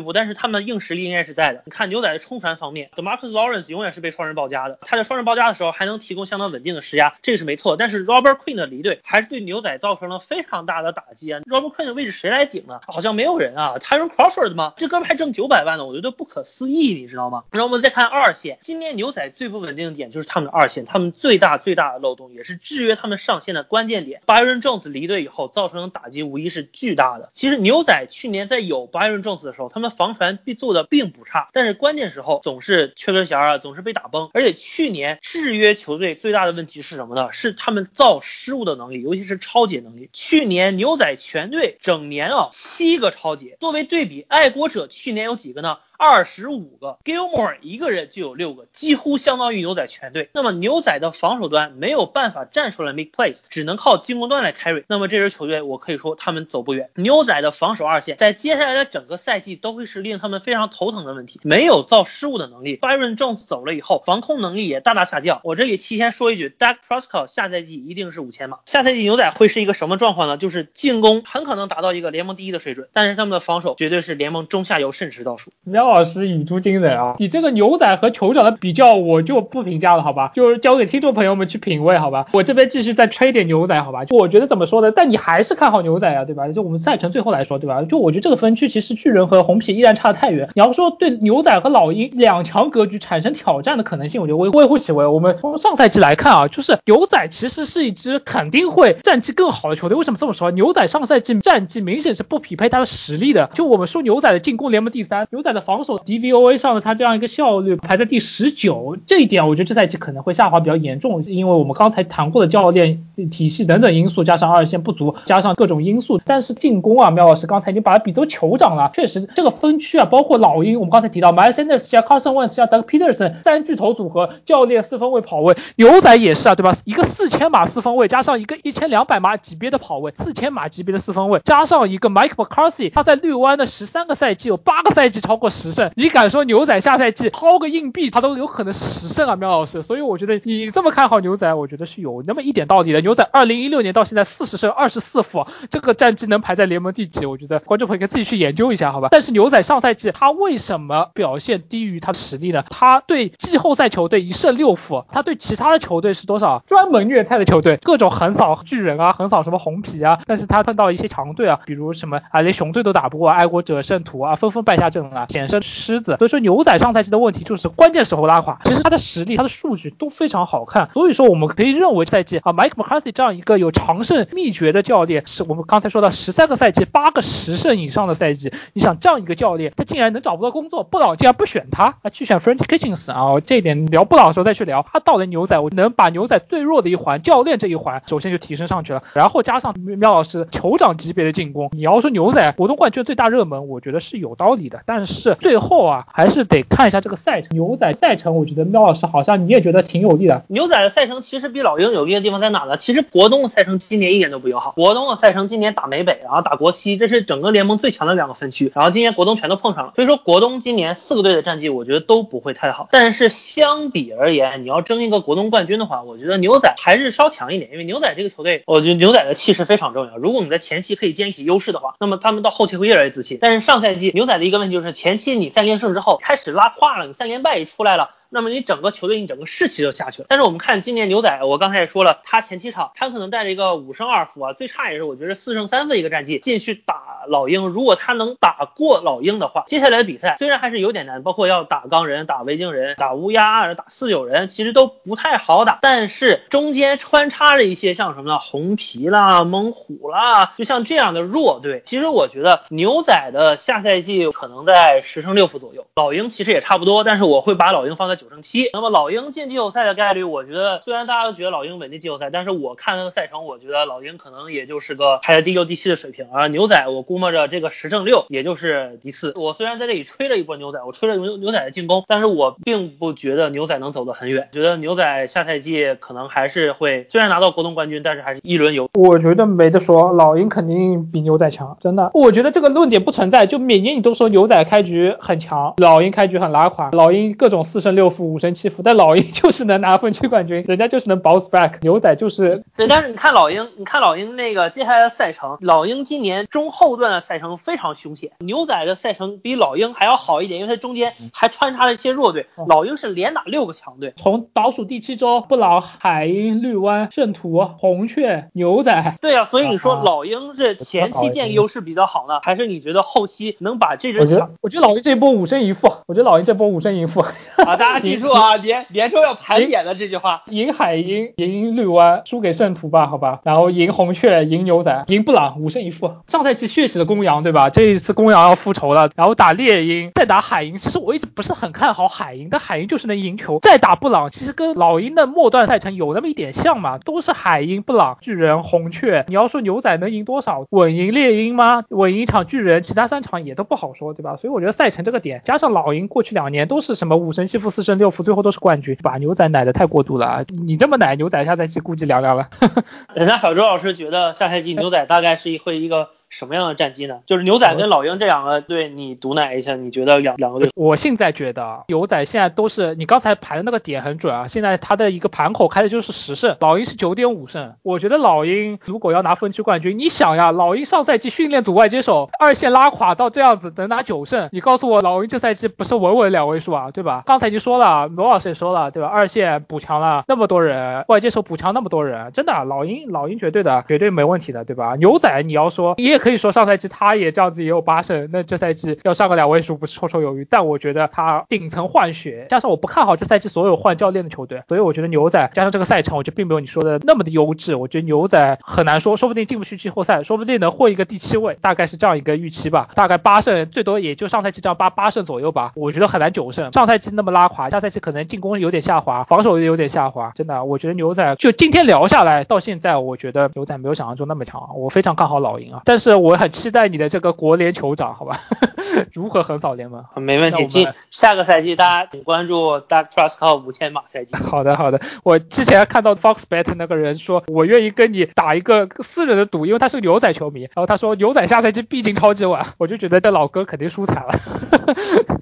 [0.00, 1.62] 步，但是他们的硬实力应该是在的。
[1.64, 7.76] 你看牛仔的冲传方面，Demarcus Lawrence 永远是被双人包夹的，他在双人包夹的时候还能提供相当稳定的施压，这个是没错。
[7.78, 11.40] 但是 Robert Quinn 的离队还是对牛仔造成了非常大的打击啊。
[11.40, 12.80] Robert Quinn 的位置谁来顶呢？
[12.86, 13.76] 好像没有人啊。
[13.80, 14.74] Tyron Crawford 吗？
[14.76, 17.44] 这哥们还挣九百万呢，我觉得不可思议，你知道吗？
[17.50, 24.22] 然后我们再看二线，今年牛仔最不稳定的点就是他们的二线，他们最大最大的漏洞也是制约他们上线的关键点。
[24.26, 27.30] Byron Jones 离队以后造成的打击无疑是巨大的。
[27.32, 34.30] 其实牛仔去年在有 Byron Jones 的时候，他们防传做的并不差，但是关键时候总是缺根弦啊，总是被打崩。
[34.34, 37.32] 而且去年制约球队最大的问题是什么呢？
[37.32, 40.10] 是他们造失误的能力，尤其是超解能力。
[40.12, 45.78] 去年牛仔全队整年啊七个超解，作为对比，爱国者去年有几个呢？
[46.02, 50.30] 二十五个，Gilmore 一个人就有六个，几乎相当于牛仔全队。
[50.32, 54.82] 那么牛仔的防守端没有办法站出来 make plays，只能靠进攻端来 carry。
[54.88, 56.90] 那么这支球队，我可以说他们走不远。
[56.96, 62.78] 牛仔的防守二线在接下来的整个赛季都会是令他们非常头疼的问题，没有造失误的能力。
[62.78, 65.40] Byron Jones 走了以后，防控能力也大大下降。
[65.44, 68.58] 我这里提前说一句，Dak Prescott 下赛季一定是五千码。
[68.66, 70.36] 下赛季牛仔会是一个什么状况呢？
[70.36, 75.52] 就是进攻很可能达到一个联盟第一的水准，但是他们的防守绝对是联盟中下游甚至倒数。
[75.92, 77.16] 老师语出惊人啊！
[77.18, 80.32] 你这个牛仔和酋长的比较，我就不评价了，好吧？
[80.34, 82.26] 就是交给听众朋友们去品味，好吧？
[82.32, 84.04] 我这边继续再吹点牛仔，好吧？
[84.04, 84.90] 就我觉得怎么说呢？
[84.90, 86.48] 但你还是看好牛仔啊，对吧？
[86.48, 87.82] 就我们赛程最后来说，对吧？
[87.82, 90.48] 就我觉得这个分区其实巨人和红皮依然差得太远。
[90.54, 95.06] 你要说对牛仔和老鹰两强格局产生挑战的可能性，我觉得微微乎其微。
[95.06, 99.96] 我们从上赛季来看啊，就是牛仔其实是一支肯定会战绩更好的球队。
[99.96, 100.50] 为什么这么说？
[100.50, 103.50] 牛仔上赛季战绩明显是不匹配他的实力的。
[103.54, 116.20] 就我们说牛仔的进攻联盟第三，牛仔的防防守 DVOA 上的他这样一个效率排在第十九，这一点我觉得这赛季可能会下滑比较严重，因为我们刚才谈过的教练体系等等因素，加上二线不足，加上各种因素。
[116.26, 118.90] 但是进攻啊，苗老师刚才已经把它比作酋长了。
[118.92, 126.74] 确实，这个分区啊，包括老鹰，我们刚才提到 Miles Sanders 加 Carson Wentz 加 Doug Peterson 三巨头组合，教练四分卫跑位，牛仔也是啊，对吧？
[126.84, 139.82] 一个四千码四分卫，加上一个一千两百码级别的跑位，四千码级别的四分卫，加上一个 Mike McCarthy，他在绿湾的十三个赛季有八个赛季超过十十胜，你敢说牛仔下赛季抛个硬币他都有可能十胜啊，苗老师？
[139.82, 143.00] 所以我觉得你这么看好牛仔，我觉得是有那么一点道理的。
[143.00, 147.24] 牛仔二零一六年到现在四十胜二十四负，这个战绩能排在联盟第几？
[147.24, 149.08] 我觉得观众朋友可以自己去研究一下，好吧？
[149.12, 152.64] 但是牛仔上赛季他为什么表现低于他的实力呢？
[152.68, 156.62] 他对季后赛球队一胜六负，他对其他的球队是多少？
[156.66, 160.18] 专门虐菜的球队，各种横扫巨人啊，横扫什么红皮啊。
[160.26, 166.16] 但是他碰到一些强队啊，比如什么啊，连熊队都打不过，爱国者、圣徒啊，纷纷败下阵来，险狮子。
[166.18, 168.58] 所以说牛仔上赛季的问题就是关键时候拉垮。
[168.64, 178.52] 其实他的实力、他的数据都非常好看，所以说我们可以认为赛季啊，Mike McCarthy 这样一个有长胜秘诀的教练，是我们刚才说到十三个赛季八个十胜以上的赛季。
[178.72, 184.86] 你想这样一个教练，他竟然能找不到工作，布朗竟然不选他，啊，去选 Frank Kitchens 啊，这一点聊布朗的时候再去聊。
[184.92, 194.80] 他到了牛仔，我能把牛仔最弱的一环教练这一环首先就提升上去了，然后加上喵老师酋长级别的进攻，你要说牛仔活动冠军最大热门，我觉得是有道理的。
[194.86, 197.50] 但是最后啊，还是得看一下这个赛程。
[197.50, 200.44] 牛仔赛程，我觉得喵老师好像你也觉得挺有利的。
[200.46, 202.76] 牛仔的赛程其实比老鹰有利的地方在哪呢？
[202.76, 204.70] 其实国东的赛程今年一点都不友好。
[204.70, 208.70] 国东的赛程今年打美北，然后打国西，这是整个联盟最强的两个分区。
[208.72, 212.88] 然后今年国东全都碰上了，所以说国东今年四个队的战绩，我觉得都不会太好。
[212.92, 220.16] 但是相比而言，你要争一个国东冠军的话，我觉得牛仔还是稍强一点，因为牛仔这个球队，我觉得牛仔的气势非常重要。
[220.16, 223.38] 如果我们在前期可以建立起优势的话，那么他们到后期会越来越自信。
[223.40, 228.14] 但是上赛季牛仔的一个问题就是前期你三连胜之后开始拉胯了，你三连败也出来了。
[228.34, 230.26] 那么你整个球队，你整个士气就下去了。
[230.30, 237.66] 但是我们看今年牛仔，我刚才也说了，他前七场他可能带着一个五胜二负啊，最差也是我觉得四胜三负一个战绩进去打老鹰。
[237.66, 245.80] 如果他能打过老鹰的话，接下来的比赛虽然还是有点难，包括要打钢人、打维京人、打乌鸦、打四九人，其实都不太好打。
[245.82, 251.82] 但是中间穿插着一些像什么呢，红皮啦、猛虎啦，就像这样的弱队。
[251.84, 258.21] 其实我觉得牛仔的下赛季可能在十胜六负左右，老鹰其实也差不多，但是我会把老鹰放在。
[258.22, 266.46] 九胜七，那么老鹰进季后赛的概率，我觉得虽然大家都觉得老鹰稳定季后赛，但是我看他的赛程，我觉得老鹰可能也就是个排在第六、第七的水平啊。
[266.46, 269.32] 牛仔我估摸着这个十胜六，也就是第四。
[269.34, 274.48] 我虽然在这里吹了一波牛仔，我吹了牛牛仔的进攻，但是我并不觉得牛仔能走得很远。
[274.52, 278.88] 觉得牛仔下赛季可能还是会，虽然拿到国东冠军，但是还是一轮游。
[278.94, 282.12] 我觉得没得说，老鹰肯定比牛仔强，真的。
[282.14, 288.11] 我觉得这个论点不存在，就每年你都说牛仔开局很强，老鹰开局很拉垮，老鹰各种四胜六。
[288.12, 291.72] 负五胜七负，但老鹰 就是能拿分区冠军，人家就是能 bounce back。
[291.80, 302.46] 牛仔就是对，但是你看老鹰，你看老鹰那个接下来的赛程，老鹰今年中后段的赛程非常凶险，牛仔的赛程比老鹰还要好一点，因为它中间还穿插了一些弱队。
[302.68, 309.14] 老鹰是连打六个强队，从倒数第七周，布朗、海鹰、绿湾、圣徒、红雀、牛仔。
[309.22, 314.50] 对啊，所以你说老鹰这前期建优势比较好呢，还是你觉得后期能把这支强？
[314.60, 317.24] 我觉得老鹰这波五胜一负，我觉得老鹰这波五胜一负
[317.56, 318.01] 啊，大家。
[318.02, 320.42] 记住啊，年年终要盘点的这句话。
[320.46, 323.40] 赢海鹰，赢绿湾，输给圣徒吧，好吧。
[323.44, 326.12] 然后赢红雀，赢牛仔，赢布朗，五胜一负。
[326.26, 327.70] 上赛季血洗的公羊，对吧？
[327.70, 330.76] 这一次公羊要复仇了，然后打猎鹰，再打海鹰。
[330.78, 333.60] 其实我一直不是很看好海鹰，但海鹰就是能赢球。
[333.62, 339.24] 再打布朗，其实跟老鹰的末段赛程有那么一点像嘛，都是海鹰、布朗、巨人、红雀。
[339.28, 340.66] 你要说牛仔能赢多少？
[340.70, 341.84] 稳赢猎鹰吗？
[341.88, 344.36] 稳赢一场巨人，其他三场也都不好说，对吧？
[344.36, 350.44] 所以我觉得赛程这个点，加上老鹰过去两年都是什么五胜七负、四胜六负，最后都是冠军，把牛仔奶的太过度了啊。
[350.48, 352.48] 你这么奶，牛仔下赛季估计凉凉了。
[353.14, 356.08] 人家小周老师觉得下赛季牛仔大概是会一个。
[356.32, 357.18] 什么样的战绩呢？
[357.26, 360.70] 就是牛仔跟老鹰这两个队，你毒奶一下，你觉得两两个队？
[360.74, 367.74] 我现在觉得牛仔现在都是你刚才排的那个点很准啊，现在他的一个盘口开的就是十胜，老鹰是九点五胜。
[367.82, 377.22] 我觉得老鹰如果要拿分区冠军，你想呀，老鹰上赛季训练组外接手二线拉垮到这样子，能拿九胜，你告诉我老鹰这赛季不是稳稳两位数啊，对吧？
[377.26, 379.08] 刚才已经说了，罗老师也说了，对吧？
[379.08, 384.96] 二线补强了那么多人，外接手补强那么多人，真的老鹰老鹰绝对的绝对没问题的，对吧？
[384.96, 387.16] 牛仔你要说你也可以说上赛季他。
[387.22, 390.46] 也这样子也有八胜，那这赛季要上个两位数不是绰绰有余。
[390.48, 397.74] 但我觉得他顶层换血，加上我不看好这赛季所有换教练的球队，所以我觉得牛仔加上这个赛程，我觉得并没有你说的那么的优质。
[397.74, 402.88] 我觉得牛仔很难说，说不定进不去季后赛，说不定能获一个第七位，大概是这样一个预期吧。
[402.94, 405.72] 大概八胜，最多也就上赛季这样八八胜左右吧。
[405.76, 406.72] 我觉得很难九胜。
[406.72, 410.32] 上赛季那么拉垮，下赛季可能进攻有点下滑，防守也有点下滑。
[410.34, 414.70] 真的，我觉得牛仔就今天聊下来到现在，我觉得牛仔没有想象中那么强。
[414.76, 417.72] 我非常看好老鹰啊，但是我很期待你的这个国联。
[417.72, 418.38] 酋长，好吧，
[419.14, 420.04] 如何横扫联盟？
[420.16, 420.66] 没问题。
[420.66, 424.36] 今下个赛季大家请关注 Dark Prescott 五千码赛季。
[424.44, 425.00] 好的，好的。
[425.24, 430.60] 我之前看到 Fox Bet 那个人说，我愿意跟你打一个私人的赌，因为他是牛仔球迷。
[430.62, 434.32] 然后他说牛仔下赛季必进超级碗， 我就觉得这老哥肯定输惨了。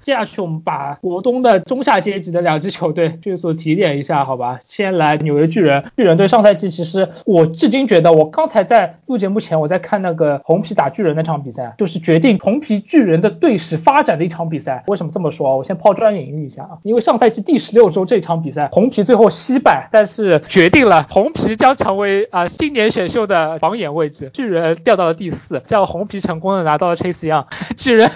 [0.03, 4.59] 接下去我们把国东的中下阶级的两支球队迅速提点一下，好吧？
[4.65, 5.83] 先来纽约巨人。
[5.97, 14.83] 巨人队上赛季其实我至今觉得，我刚才在录节目前我在看那个红皮打巨人那场比赛，就是决定红皮巨人的队史发展的一场比赛。
[14.87, 15.57] 为什么这么说？
[15.57, 27.45] 我先抛砖引玉一下啊，因为上赛季第十六周这场比赛，红皮最后惜败，但是决定了红皮将成为啊今年选秀的榜眼位置，巨人掉到了第四，这样红皮成功的拿到了 Chase Young，
[27.77, 28.09] 巨人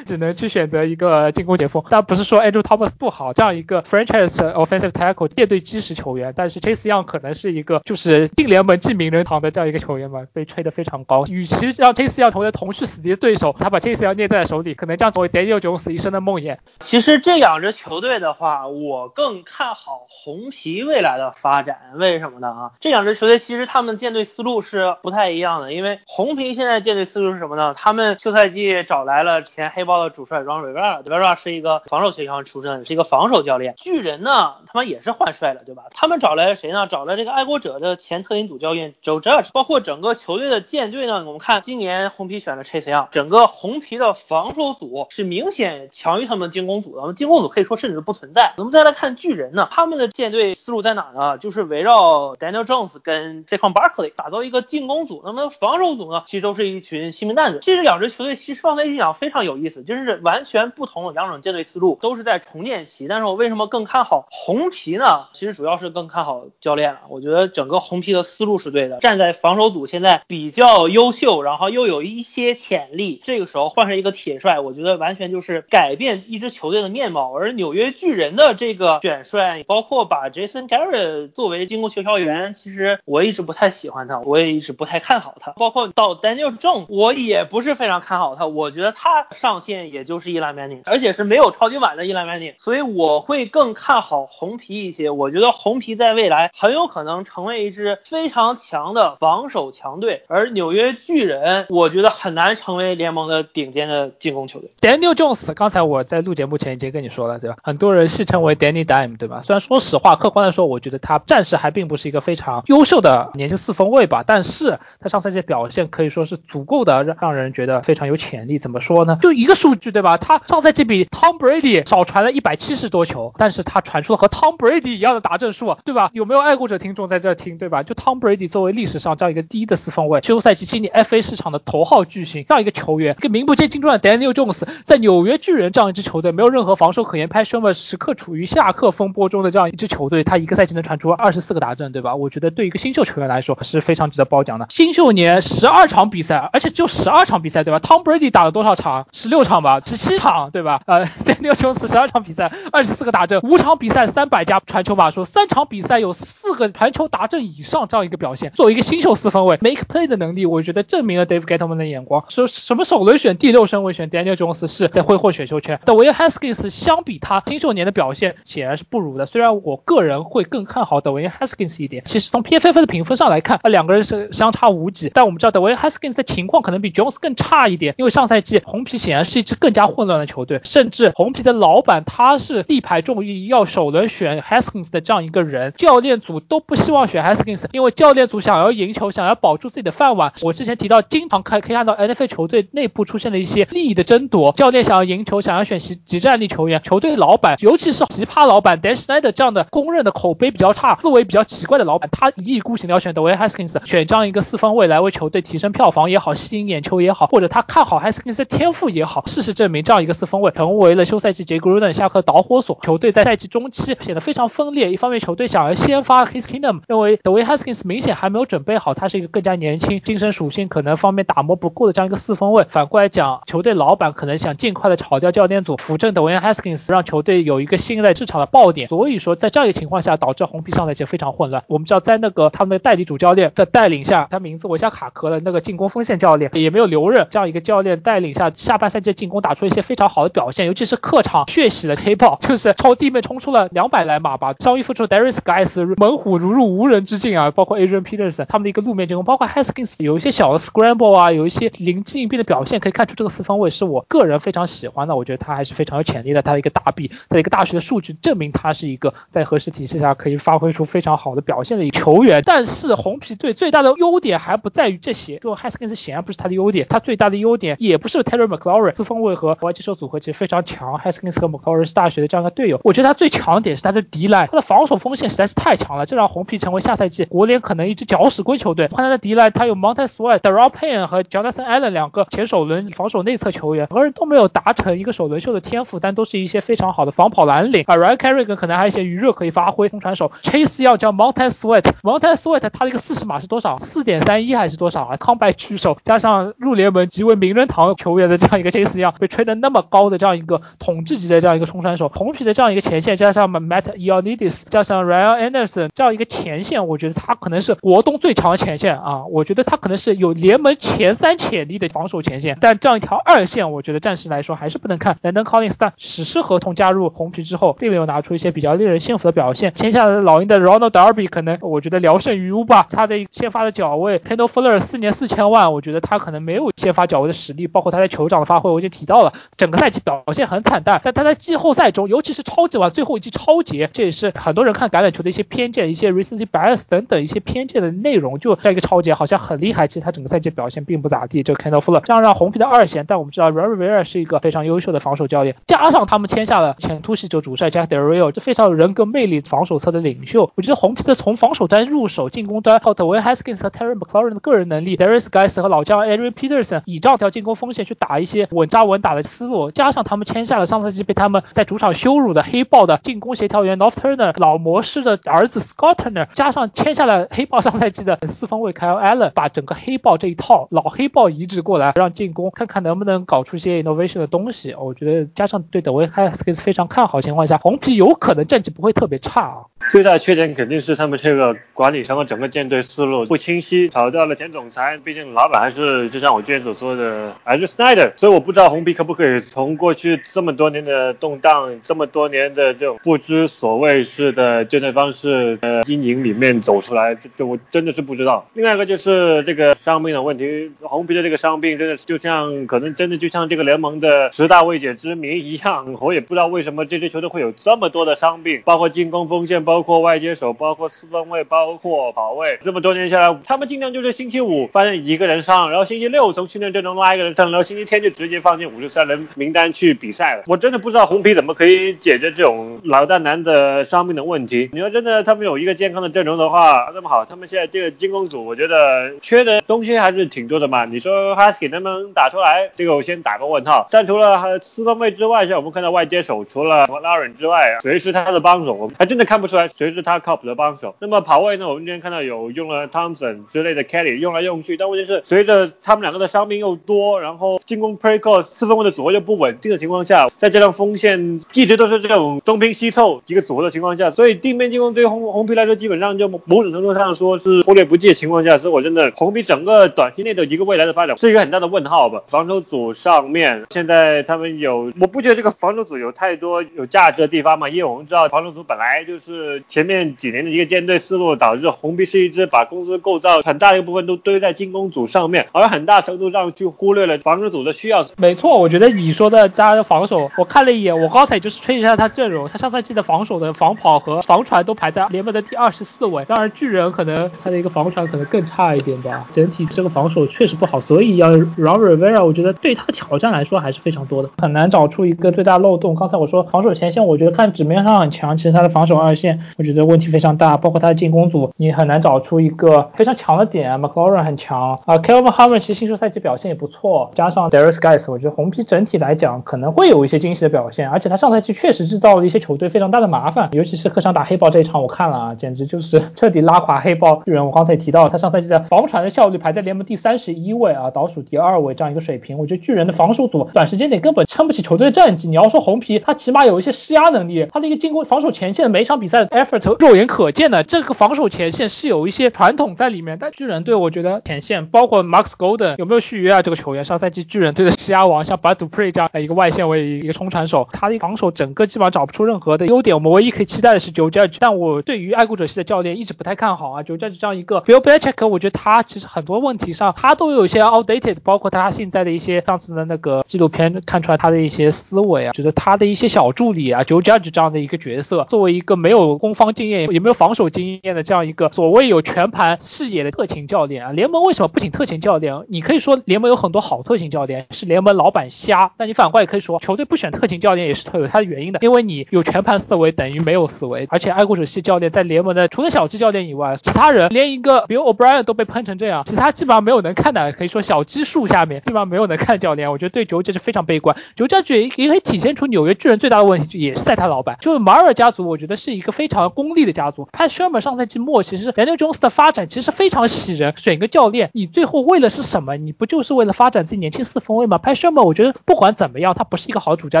[0.04, 1.32] 只能去选择一个。
[1.36, 11.26] 进攻解封，但不是说 Andrew Thomas 不好，这样一个 franchise offensive tackle 舰队基石球员，但是 Chase Young 可能是一个就是进联盟进名人堂的这样一个球员嘛，被吹得非常高。
[11.26, 16.58] 与其让 Chase Young 成为同去死敌的对手，他把 Chase Young 捏在了手里，可能将成为 Dario 九死一生的梦魇。
[16.78, 22.48] 其实这两支球队的话，我更看好红皮未来的发展，为什么呢？
[22.48, 27.72] 啊，这两支球队其实他们舰队思路是不太一样的，因为红皮现在舰队思路是什么呢？
[27.74, 31.34] 他们休赛季找来了前黑豹的主帅 Ron Rivera，对吧？
[31.34, 33.74] 是一个防守学校出身，是一个防守教练。
[33.78, 35.84] 巨人呢，他们也是换帅了，对吧？
[35.92, 36.86] 他们找来了谁呢？
[36.86, 39.46] 找了这个爱国者的前特林组教练 Joe Judge。
[39.52, 47.02] 包括整个球队的舰队呢，我们看今今年红皮选了 Chase Young，整个红皮的防守组是明显强于他们进攻组的。
[47.02, 48.54] 我们进攻组可以说甚至不存在。
[48.56, 51.36] 我们再来看巨人呢，他们的舰队思路在哪呢？
[51.36, 55.20] 就是围绕 Daniel Jones 跟 j a c o n Barkley 打造一个进攻组。
[55.22, 57.58] 那么防守组呢，其实都是一群新兵蛋子。
[57.60, 61.98] 这两支球队其实放在一起讲非常有意思，就是完全不同的两种舰队思路。
[62.00, 65.26] 都是在重建期，但是我为什么更看好红皮呢？
[65.34, 67.00] 其实主要是更看好教练了。
[67.10, 77.34] 我觉得整个红皮的思路是对的，站在防守组现在比较优秀，然后又有一些潜力，这个时候换上一个铁帅，我觉得完全就是改变一支球队的面貌。
[77.36, 85.52] 而纽约巨人的这个选帅，包括把 Jason Garrett 作为进攻协调员，其实我一直不太喜欢他，我也一直不太看好他。
[85.52, 91.96] 包括到 Daniel Jones，我也不是非常看好他，我觉得他上限也就是伊兰曼尼，而且是没有超级碗。
[91.96, 95.08] 的伊兰曼尼，所以我会更看好红皮一些。
[95.08, 104.70] 我觉得红皮在未来很有可能成为一支非常强的防守强队，而纽约巨人，我觉得很难成为联盟的顶尖的进攻球队。
[104.80, 107.56] Daniel Jones，刚才我在录节目前已经跟你说了，对吧？
[107.62, 109.40] 很多人戏称为 Danny Dime，对吧？
[109.42, 118.58] 虽然说实话，客观的说，我觉得他暂时还并不是一个非常优秀的年轻四分卫吧，但是他上赛季表现可以说是足够的让让人觉得非常有潜力。
[118.58, 119.18] 怎么说呢？
[119.20, 120.16] 就一个数据，对吧？
[120.16, 126.10] 他上赛季比 Tom Brady 少传了一百七十多球，但是他传出了和 Tom Brady 一样的达阵数，对吧？
[126.12, 127.82] 有没有爱国者听众在这听，对吧？
[127.82, 142.14] 就 Tom Brady 作为历史上这样一个第一的四分卫，休赛季经历 FA 市场的头号巨星，这样一个球员，一个名不见经传的 Daniel Jones，在纽约巨人这样一支球队没有任何防守可言，拍 s h e r 时刻处于下课风波中的这样一支球队，他一个赛季能传出二十四个达阵，对吧？
[142.14, 144.66] 我觉得对一个新秀球员来说是非常值得褒奖的。
[144.70, 149.08] 新秀年十二场比赛，而且只有十二场比赛，对吧？Tom Brady 打了多少场？
[149.12, 149.56] 十六场。
[149.56, 150.82] 吧，十七场对吧？
[150.84, 158.52] 呃，Daniel Jones 十二场比赛，二十四个达阵，五场比赛三百加传球码数，三场比赛有四个传球达阵以上这样一个表现。
[158.52, 162.24] 作为一个新秀四分卫，make play 的能力，我觉得证明了 Dave Gettleman 的眼光。
[162.28, 169.26] 说什么首轮选第六顺位选 Daniel Jones 是在挥霍选秀权，但 Will Haskins 相比他新秀年的表现显然是不如的。
[169.26, 175.10] 虽然我个人会更看好 Will Haskins 一点，其实从 PFF 的评分上来看，两个人是相差无几。
[175.12, 190.32] 但我们知道 Will Haskins 的情况可能比 Jones 更差一点，因为上赛季红皮显然是一支更加混乱的球队，甚至红皮的老板他是力排众议要首轮选 Haskins 的这样一个人，教练组都不希望选 Haskins，因为教练组想要赢球，想要保住自己的饭碗。
[190.42, 214.92] 我之前提到金，经常看可以看到 NFL 球队内部出现了一些利益的争夺，教练想要赢球，想要选极极战力球员，球队老板，尤其是奇葩老板 Dan Snyder 这样的公认的口碑比较差、思维比较奇怪的老板，他一意孤行的要选 Dwayne Haskins，选这样一个四分卫来为球队提升票房也好，吸引眼球也好，或者他看好 Haskins 的天赋也好，事实证明，这样一个四分卫成为了休赛季杰 Gruden 下课导火索，球队在赛季中期显得非常分裂。
[214.92, 222.64] 一方面，球队想要先发 His Kingdom，认为 Dwayne Haskins 明显还没有准备好，他是一个更加年轻、精神属性可能方面打磨不够的这样一个四分卫。
[222.68, 228.88] 反过来讲，球队老板可能想尽快的炒掉教练组，扶正 Dwayne Haskins，让球队有一个新的市场的爆点。
[228.88, 231.64] 所以说，在这样一个情况下，导致红皮上赛季非常混乱。
[231.66, 244.54] 我们知道，在那个他们的代理主教练的带领下，他名字我一下卡壳了，那个进攻锋线教练也没有留任，这样一个教练带领下，下半赛季进攻打出一些非常好的表现，尤其是客场血洗了黑豹，就是朝地面冲出了两百来码吧。
[244.60, 255.16] 伤愈复出 Darius Guys 猛虎如入无人之境啊，包括 Adrian Peterson 他们的一个路面进攻，包括 Haskins 有一些小的 scramble 啊，有一些临机应变的表现，可以看出这个四分卫是我个人非常喜欢的。
[255.16, 262.42] 我觉得他还是非常有潜力的，他的一个大臂，他的一个大学的数据证明他是一个在合适体系下可以发挥出非常好的表现的一个球员。
[262.44, 272.80] 但是红皮队最大的优点还不在于这些，就 Haskins 显然不是他的优点，他最大的优点也不是 Terry McLaurin 四分卫和外接手组合其实非常强，Haskins 和 McLaurin 是大学的这样一个队友。
[272.84, 278.88] 我觉得他最强点是他的 D line，他的防守锋线实在是太强了，这让红皮成为下赛季国联可能一支搅屎棍球队。
[278.88, 287.84] 看他的 D line，他有 Montez Sweat、Daryl Payne 和 Jonathan Allen 两个前首轮防守内侧球员，两个人都没有达成一个首轮秀的天赋，但都是一些非常好的防跑蓝领。
[287.86, 289.88] 啊，Ryan Kerrigan 可能还有一些余热可以发挥。
[289.88, 293.78] 中传手 Chase 要叫 Montez Sweat，Montez Sweat 他的一个四十码是多少？
[293.78, 295.16] 四点三一还是多少啊？
[295.16, 309.24] 康拜狙手加上入联盟极为名人堂球员的这样一个 Chase 样被吹得那么高的这样一个统治级的这样一个冲传手，红皮的这样一个前线加上 Matt Ioannidis 加上 Ryan Anderson 这样一个前线，我觉得他可能是国东最强的前线啊！
[309.26, 315.16] 我觉得他可能是有联盟前三潜力的防守前线，但这样一条二线，我觉得暂时来说还是不能看。
[315.22, 319.74] Landon Collins 但史诗合同加入红皮之后，并没有拿出一些比较令人信服的表现。
[319.74, 322.86] 签下了老鹰的 Ronald Darby，可能我觉得聊胜于无吧。
[322.90, 331.00] 他的先发的脚位 k e n d l Fuller 四年四千万，我觉得他可能没有先发脚位的实力，包括他在酋长的发挥，我已经提到了，整个赛季表现很惨淡。
[331.02, 338.38] 但他在季后赛中，尤其是超级碗最后一季超节，这也是很多人看橄榄球的一些偏见、一些 recency bias 等等一些偏见的内容。
[338.38, 341.44] 就在一个超节好像很厉害，其实他整个赛季表表现并不咋地。
[341.44, 350.50] 这个 Kendall Fuller 这样让红皮的二线，但我们知道 Ron Rivera 是一个非常优秀的防守教练，加上他们签下了前突袭者主帅 Jack Del Rio，这非常有人格魅力防守侧的领袖。
[350.56, 365.96] 我觉得红皮的从防守端入手，进攻端靠 Dwayne Haskins 和 Terry McLaurin 的个人能力，Darius Guys 和老将 Adrian Peterson 以这条进攻锋线去打一些稳扎稳打的思路，加上他们签下了上赛季被他们在主场羞辱的黑豹的进攻协调员 North Turner 老模式的儿子 Scott
[365.96, 374.74] Turner，加上签下了黑豹上赛季的四分卫 Kyle Allen，把整个黑豹这一套老黑豹移植过来，让进攻看看能不能搞出一些 innovation 的东西。
[374.74, 379.64] 我觉得加上对 Dwayne Haskins 非常看好情况下，红皮有可能战绩不会特别差啊。
[379.90, 398.48] 最大的缺点肯定是他们这个管理层和整个舰队思路不清晰，炒掉了前总裁，毕竟老板还是就像我之前所说的还是 Snyder，所以我不知道红皮可不可以从过去这么多年的动荡，这么多年的这种不知所谓式的舰队方式的阴影里面走出来，这这我真的是不知道。
[398.54, 412.58] 另外一个就是这个伤病的问题，红皮的这个伤病真的就像可能真的就像这个联盟的十大未解之谜一样，我也不知道为什么这支球队会有这么多的伤病，包括进攻锋线，包包括外接手，包括四分卫，包括跑位。
[412.62, 420.44] 这么多年下来，他们尽量就是星期五发现一个人伤，然后星期六从训练阵中拉一个人上，然后星期天就直接放进五十三人名单去比赛了。
[420.46, 424.70] 我真的不知道红皮怎么可以解决这种老大难的伤病的问题。
[424.72, 430.86] 你要真的他们有一个健康的阵容的话，那么好，他们现在这个进攻组，我觉得缺的东西还是挺多的嘛。
[430.86, 432.70] 你说 Husky 能不能打出来？
[432.78, 433.86] 这个我先打个问号。
[433.90, 438.72] 但除了四分卫之外，像我们看到外接手，除了 l a r e n 之外，谁是他的帮手？
[438.72, 439.55] 我还真的看不出。
[439.56, 440.94] 出来谁是他靠谱的帮手。
[440.98, 462.22] 那么跑位呢，我们今天看到有用了 Thompson 之类的 Kelly 用来用去，但问题是随着他们两个的伤病又多，然后进攻 Play Call 四分位的组合又不稳定的情况下，再加上锋线一直都是这种东拼西凑几个组合的情况下，所以地面进攻对于红红皮来说基本上就某种程度上说是忽略不计的情况下，所以我真的红皮整个短期内的一个未来的发展是一个很大的问号吧。
[462.26, 478.04] 防守组上面现在他们有，我不觉得这个防守组有太多有价值的地方嘛，因为我们知道防守组本来就是呃前面几年的一个舰队思路，导致红皮是一支把公司构造很大一部分都堆在进攻组上面，而很大程度上就忽略了防守组的需要。
[478.16, 495.94] 没错，我觉得你说的加防守，我看了一眼，我刚才就是吹一下他阵容，他上赛季的防守的防跑和防传都排在联盟的第二十四位，当然巨人可能他的一个防传可能更差一点吧，整体这个防守确实不好，所以要 Ron Rivera，我觉得对他挑战来说还是非常多的，很难找出一个最大漏洞。
[495.94, 503.80] 刚才我说防守前线，我觉得看纸面上很强，其实他的防守二线我觉得问题非常大，包括他的进攻组，你很难找出一个非常强的点。
[503.80, 517.44] McLaurin 很强啊，Kevin Harmon 其实新秀赛季表现也不错，加上 Darius Guys，我觉得红皮整体来讲可能会有一些惊喜的表现，而且他上赛季确实制造了一些球队非常大的麻烦，尤其是客场打黑豹这一场，我看了啊，简直就是彻底拉垮黑豹巨人。
[517.44, 522.38] 我刚才提到，他上赛季的防传的效率排在联盟第三十一位啊，倒数第二位这样一个水平。
[522.38, 525.28] 我觉得巨人的防守组短时间内根本撑不起球队的战绩。
[525.28, 533.18] 你要说红皮，他起码有一些施压能力，他的一个进攻防守前线每场比赛 effort 肉眼可见的，这个防守前线是有一些传统在里面。
[533.20, 536.42] 但巨人队我觉得前线包括 Max Golden 有没有续约啊？
[536.42, 542.94] 这个球员上赛季巨人队的施压王，像 Bud Dupree 这样一个外线为一个冲传手，他的防守整个基本上找不出任何的优点。
[542.94, 546.82] 我们唯一可以期待的是 Joe Judge，但我对于爱国者系的教练一直不太看好啊。
[546.82, 565.44] Joe Judge 这样一个 Bill Belichick，我觉得他其实很多问题上他都有一些 outdated，包括他现在的一些上次的那个纪录片看出来他的一些思维啊，觉得他的一些小助理啊，Joe Judge 这样的一个角色，作为一个没有攻方经验也没有防守经验的这样一个所谓有全盘视野的特勤教练啊，联盟为什么不请特勤教练？
[565.48, 583.96] 你可以说联盟有很多好特勤教练，是联盟老板瞎，但你反过来也可以说球队不选特勤教练也是有他的原因的，因为你有全盘思维等于没有思维，而且爱国者系教练在联盟的除了小鸡教练以外，其他人连一个比如 O'Brien 都被喷成这样，其他基本上没有能看的，可以说小鸡树下面基本上没有能看教练，我觉得对球这是非常悲观。
[584.16, 590.08] 球家具也可以体现出纽约巨人最大的问题，也是在他老板，就是马尔家族，我觉得是一个非非常功利的家族。
[590.10, 595.56] Pat Shermer 上赛季末其实 Daniel Jones 的发展其实非常喜人，选一个教练，你最后为了是什么？
[595.56, 600.00] 你不就是为了发展自己年轻四分卫吗？Pat Shermer 我觉得不管怎么样，他不是一个好主教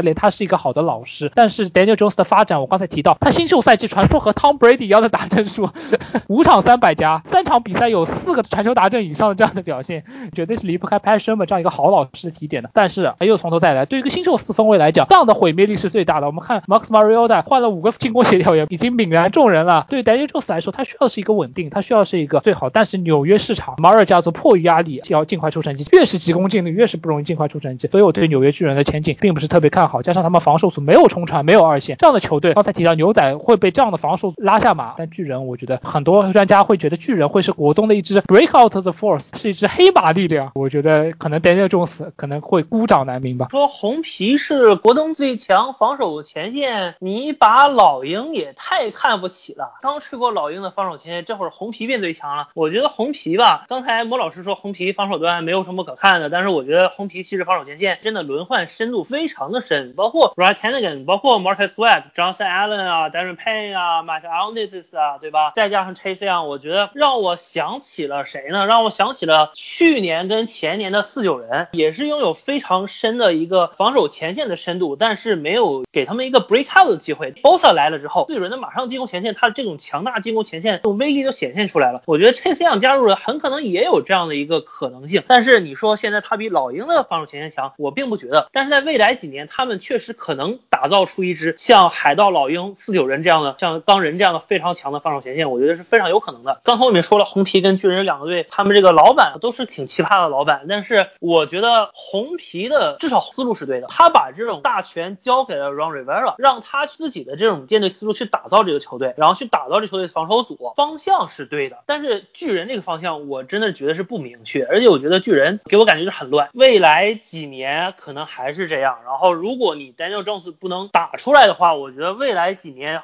[0.00, 1.30] 练，他是一个好的老师。
[1.36, 5.70] 但是 Daniel Jones 的发展，我刚才提到，他新秀赛季传出和 Tom Brady 一样的打阵数，
[6.26, 10.02] 五场三百加，三场比赛有四个传球达阵以上的这样的表现，
[10.34, 12.70] 绝对是离不开 Pat Shermer 这样一个好老师的提点的。
[12.74, 16.26] 但是又从头再来，对于一个新秀四分卫来讲，这样的毁灭力是最大的。
[16.26, 19.86] 我们看 Max Mariota 换了五个进攻协调员，已经泯然众人了。
[19.88, 22.70] 对 Daniel Jones 来说，他需要是一个稳定，他需要是一个最好。
[22.70, 27.88] 但是纽约市场马尔家族迫于压力要尽快出成绩，越是急功近利，越是不容易尽快出成绩。
[27.88, 30.02] 所以我对纽约巨人的前景并不是特别看好。
[30.02, 40.52] 加上他们防守组没有冲传，没有二线这样的球队，刚才提到牛仔会被这样的防守拉下马，但巨人我觉得很多专家会觉得巨人会是国东的一支 breakout the force，是一支黑马力量。
[40.54, 43.48] 我觉得可能 Daniel Jones 可能会孤掌难鸣吧。
[43.50, 49.74] 说红皮是国东最强防守前线，你把老鹰也太看不起了。
[49.82, 52.48] 刚吹过老鹰的防守前线，这会儿红皮变最强了。
[52.54, 65.52] 我觉得红皮吧，刚才莫老师说红皮防守端没有什么可看的，但是我觉得红皮其实防守前线真的轮换深度非常的深，包括 Ryan Kennigan，包括 Marcus Sweat、Johnson Allen 啊、Darren Payne 啊、Matt Alness 啊，对吧？
[65.54, 68.66] 再加上 Chase Young，我觉得让我想起了谁呢？
[68.66, 77.32] 让我想起了去年跟前年的四九人，也是拥有非常深的一个防守前线的深度，但是没有给他们一个 breakout 的机会。
[77.42, 82.02] Bosa 来了之后，四九人的马马上进攻前线，他这种强大进攻前线这种威力就显现出来了。
[82.04, 85.22] 我觉得 Chase Young 加入了，很可能也有这样的一个可能性。
[85.28, 88.48] 但是你说现在他比老鹰的防守前线强，我并不觉得。
[88.50, 96.60] 但是在未来几年，他们确实可能打造出一支像海盗、老鹰、四九人这样的，像钢人这样的非常强的防守前线，我觉得是非常有可能的。
[96.64, 111.78] 刚才我们说了，红皮跟巨人两个队，他们这个老板都是挺奇葩的老板，但是我觉得红皮的至少思路是对的，他把这种大权交给了 Ron Rivera，让他自己的这种舰队思路去打造到这个球队，然后去打到这球队防守组，方向是对的。
[111.86, 118.98] 但是巨人这个方向，我真的觉得是不明确，而且我觉得巨人给我感觉是很乱，未来几年可能还是这样。
[119.04, 123.02] 然后如果你 Daniel Jones 不能打出来的话，我觉得未来几年。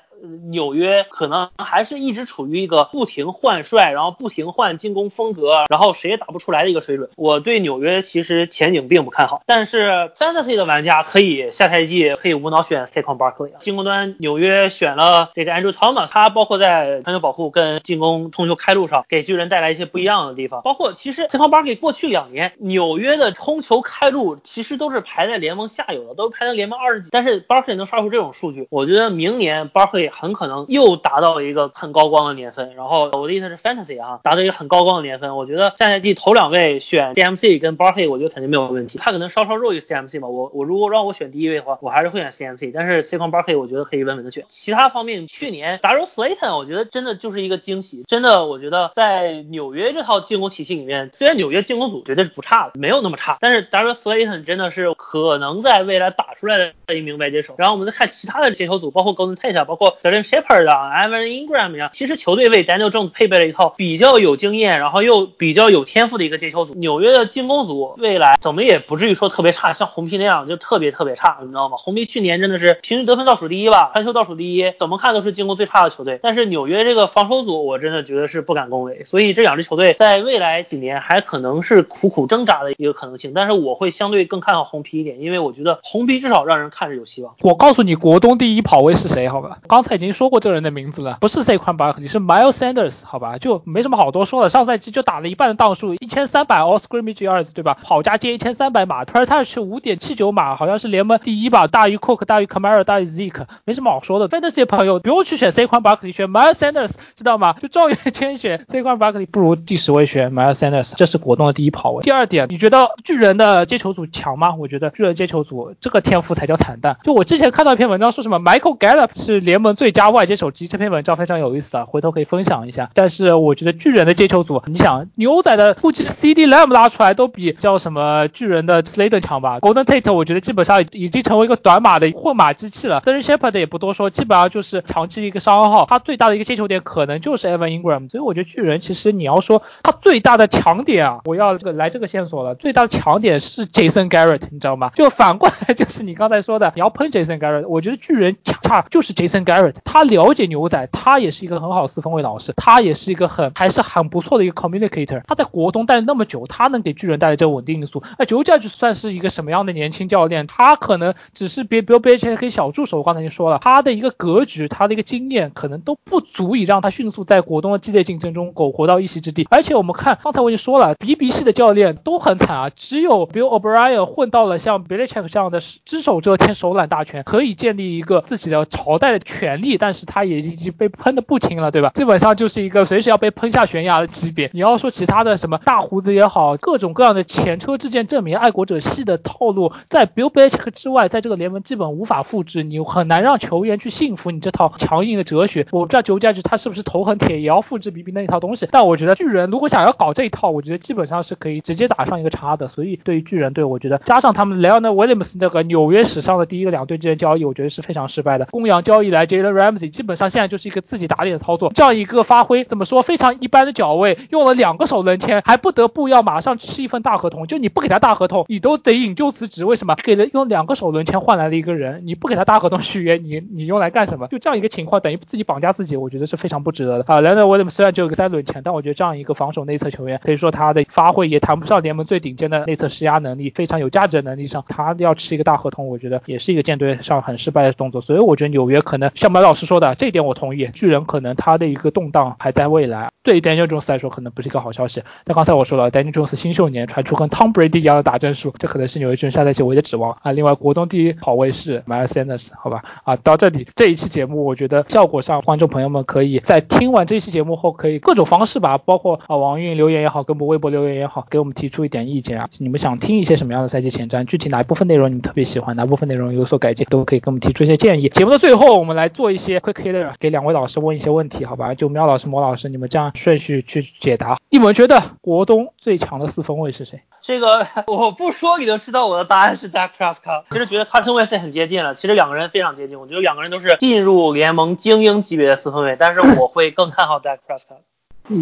[0.51, 7.10] 纽约可能还是一直处于一个不停换帅，然后不停换进攻风格，然后谁也打不出来的一个水准。
[7.16, 13.51] 我对纽约其实前景并不看好，但是 Fantasy 的玩家可以下赛季可以无脑选 Saquon Barkley。
[13.60, 32.74] 进攻端纽约选了这个 Andrew Thomas，他包括在传球保护跟进攻通球开路上给巨人带来一些不一样的地方，包括其实 Saquon Barkley 过去两年纽约的冲球开路其实都是排在联盟下游的，都是排在联盟二十几，但是 Barkley 能刷出这种数据，我觉得明年 Barkley 很可能又达到一个很高光的年份。
[32.74, 38.99] 然后我的意思是 Fantasy 啊，达到一个很高光的年份，我觉得下赛季头两位选 CMC 跟 Barkley，我觉得肯定没有问题。
[38.99, 44.45] 他可能稍稍弱于 CMC 吧，我我如果让我选第一位的话，我还是会选 CMC，但是 c o n Barkley 我觉得可以稳稳的选。
[44.49, 57.55] 其他方面，去年 Daryl Slayton 我觉得真的就是一个惊喜，真的我觉得在纽约这套进攻体系里面，虽然纽约进攻组绝对是不差的，没有那么差，但是 Daryl Slayton 真的是可能在未来打出来的一名外接手。
[57.59, 66.74] 然后我们再看其他的接球组，包括 Golden Tate，包括 Jalen Shepard 啊，Evan Ingram 呀，其实球队为 Daniel Jones 配备了一套比较有经验，然后又比较有天赋的一个接球组。
[66.74, 71.77] 纽约的进攻组未来怎么也不至于说特别差，像红皮那样就特别特别差，你知道吗？
[71.77, 76.19] 红皮去年真的是平均得分倒数第一吧，传球倒数第一，怎么看都是进攻最差的球队。
[76.23, 79.05] 但是纽约这个防守组，我真的觉得是不敢恭维。
[79.05, 83.32] 所以这两支球队在未来几年还可能是苦苦挣扎的一个可能性。
[83.35, 87.35] 但是我会相对更看好红皮一点，因为我觉得红皮至少让人看着有希望。
[87.40, 89.28] 我告诉你，国东第一跑位是谁？
[89.28, 94.49] 好吧，刚刚才已经说过这个人的名字了，不是 C 宽巴，你是 Miles Sanders，好吧，就没什么好多说的。
[94.49, 97.77] 上赛季就打了一半的档数，一千三百 All Scrimmage yards，对吧？
[97.83, 104.29] 跑加接一千三百码，Per Touch 五点七九码，好像是联盟第一吧，大于 Cook，大于 Camara，大于 Zeke，没什么好说的。
[104.29, 107.57] Fantasy 朋友不用去选 C 宽巴，可以选 Miles Sanders，知道吗？
[107.61, 112.05] 就状元签选 C 宽巴，克利，不如第十位选 Miles Sanders，这是果冻的第一跑位。
[112.05, 114.55] 第二点，你觉得巨人的接球组强吗？
[114.55, 116.97] 我觉得巨人接球组这个天赋才叫惨淡。
[117.03, 122.90] 就我之前看到一篇文章，说什么 Michael Gallup 是联盟最佳外接手机，这篇文章非常有意思啊，回头可以分享一下。
[122.94, 133.01] 但是我觉得巨人的接球组，你想牛仔的估计 CD Lamb 拉出来都比叫什么巨人的 Slater 强吧？Golden Tate 我觉得基本上已经成为一个短码的混码机器了。
[133.01, 138.11] d e r r Shepard 也不多说，基本上就是长期一个商号，他最大的一个接球点可能就是 Evan Ingram。
[138.11, 144.90] 所以我觉得巨人其实你要说他最大的强点啊，我要这个来这个线索了，最大的强点是 Jason Garrett，你知道吗？
[144.94, 155.22] 就反过来就是你刚才说的，你要喷 Jason Garrett，我觉得巨人恰恰就是 Jason Garrett，他了解牛仔，他也是一个很好四分卫老师，他也是一个很还是很不错的一个 communicator。
[155.26, 158.02] 他在国东待了那么久，他能给巨人带来这个稳定因素。
[158.18, 160.47] 那九 j 就算是一个什么样的年轻教练？
[160.47, 162.98] 他可能只是别 Bill b e l c h i c k 小助手。
[162.98, 169.47] 我刚才已经说了，他的一个格局，他的一个经验，可能都不足以让他迅速在国东的激烈竞争中苟活到一席之地。
[169.51, 181.91] 而且我们看，刚才我已经说了，BB 系的教练都很惨啊，只有 Bill O'Brien 混到了像 Belichick 这样的只手遮天、手揽大权，可以建立一个自己的朝代的权利，但是他也已经被喷的不轻了，对吧？
[181.95, 184.51] 基本上就是一个随时要被喷下悬崖的级别。
[184.53, 195.66] 你要说其他的什么大胡子也好，各种各样的前车之鉴证明爱国者系的套路，在 Bill Belichick 之外，在这个联盟基本无法复制，你很难让球员去信服你这套强硬的哲学。
[195.70, 202.69] 我不知道九加局他是不是头很铁，也要复制 BB 那一套东西，但我觉得巨人如果想要搞这一套，我觉得基本上是可以直接打上一个叉的。
[202.69, 208.47] 所以对于巨人队，我觉得加上他们 Leon Williams 那个纽约史上的第一个两队之间交易，我觉得是非常失败的。
[208.47, 211.73] 公羊交易来接 Ramsey，基本上现在就是一个自己打脸的操作。
[211.74, 217.47] 这样一个发挥怎么说非常一般的脚位，用了两个首轮签，还不得不要马上吃一份大合同。
[217.47, 219.64] 就你不给他大合同，你都得引咎辞职。
[219.64, 219.97] 为什么？
[220.02, 224.27] 给了用两个首轮签换来了一个人，你不给他大合同续约，你你用来干什么？
[224.28, 227.20] 就这样一个情况，等于自己绑架自己，我觉得是非常不值得的啊。
[227.20, 238.01] Leon Williams 虽然只有一个三轮签，但我觉得这样一个防守内侧球员，可以说他的发挥也谈不上联盟最顶尖的内侧施压能力，非常有价值的能力上，他要吃一个大合同，我觉得也是一个舰队上很失败的动作。
[238.01, 240.69] 所以我觉得纽约可能像白老师说的，这一点我同意。
[240.73, 245.03] 巨人可能他的一个动荡还在未来，对 Daniel Jones 来说可能不是一个好消息。
[245.25, 250.33] 但刚才我说了，Daniel Jones 新秀年传出跟 Tom Brady 一样的打针术，这可能是纽约巨人下赛季唯一的指望啊。
[250.33, 253.17] 另外，国东第一跑位是 Miles Sanders，好吧啊。
[253.17, 262.49] 到这里这一期节目，我觉得效果上，观众朋友们可以在听完这一期节目后，可以各种方式吧，包括啊网易留言也好，跟我们微博留言也好，给我们提出一点意见啊。
[262.59, 264.25] 你们想听一些什么样的赛季前瞻？
[264.25, 268.09] 具体哪一部分内容你们特别喜欢，哪部分内容有所改进，都可以给我们提出一些建议。
[268.09, 271.74] 节目的最后，我们来做一些 quick hitter，给两位老师问一些问题，好吧？
[271.74, 274.39] 就喵老师、魔老师，你们这样顺序去解答。
[274.51, 277.02] 你们觉得国东最强的四分卫是谁？
[277.20, 280.44] 这个 我不说你都知道我的答案是 Dak Prescott。
[280.51, 287.82] 其实觉得 Carson Wentz 很接近了，其实两个人非常接近，我觉得两个人都是进入联盟精英级别的四分卫，但是我会更看好 Dak Prescott。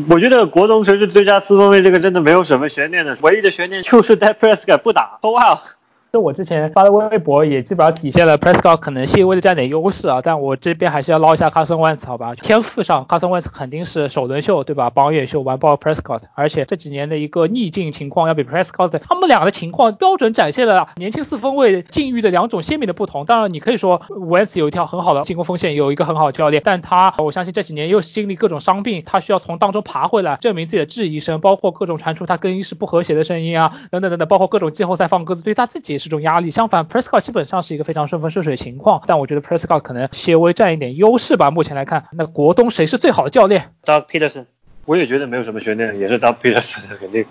[0.08, 5.58] 我觉得国东谁是最佳四分卫，这个真的没有什么悬念的，唯一的悬念就是 Dak Prescott 不打，都 out。
[6.12, 12.34] 这我之前发的微博也基本上体现了 Prescott 可能细微的占点优势啊，但我这边还是要捞一下 Carson Wentz 好吧？
[12.34, 14.90] 天赋上 Carson Wentz 肯定是首轮秀对吧？
[14.90, 23.24] 榜眼秀完爆 Prescott，而且这几年的一个逆境情况要比 Prescott 他们俩的情况标准展现了年轻四分卫境遇的两种鲜明的不同。
[23.24, 36.50] 当然，你可以说 Wentz 有一条很好的进攻锋线，有一个很好的教练，但他我相信这几年又经历各种伤病，他需要从当中爬回来，证明自己的质疑声，包括各种传出他更衣室不和谐的声音啊，等等等等，包括各种季后赛放鸽子，对他自己是种压力。
[36.50, 41.52] 相反，Prescott 基本上是一个非常顺风顺水情况，但我觉得 Prescott 可能稍微占一点优势吧。
[41.52, 44.46] 目前来看，那国东谁是最好的教练？Doug Peterson，
[44.86, 47.24] 我也觉得没有什么悬念，也是 Doug Peterson 肯定。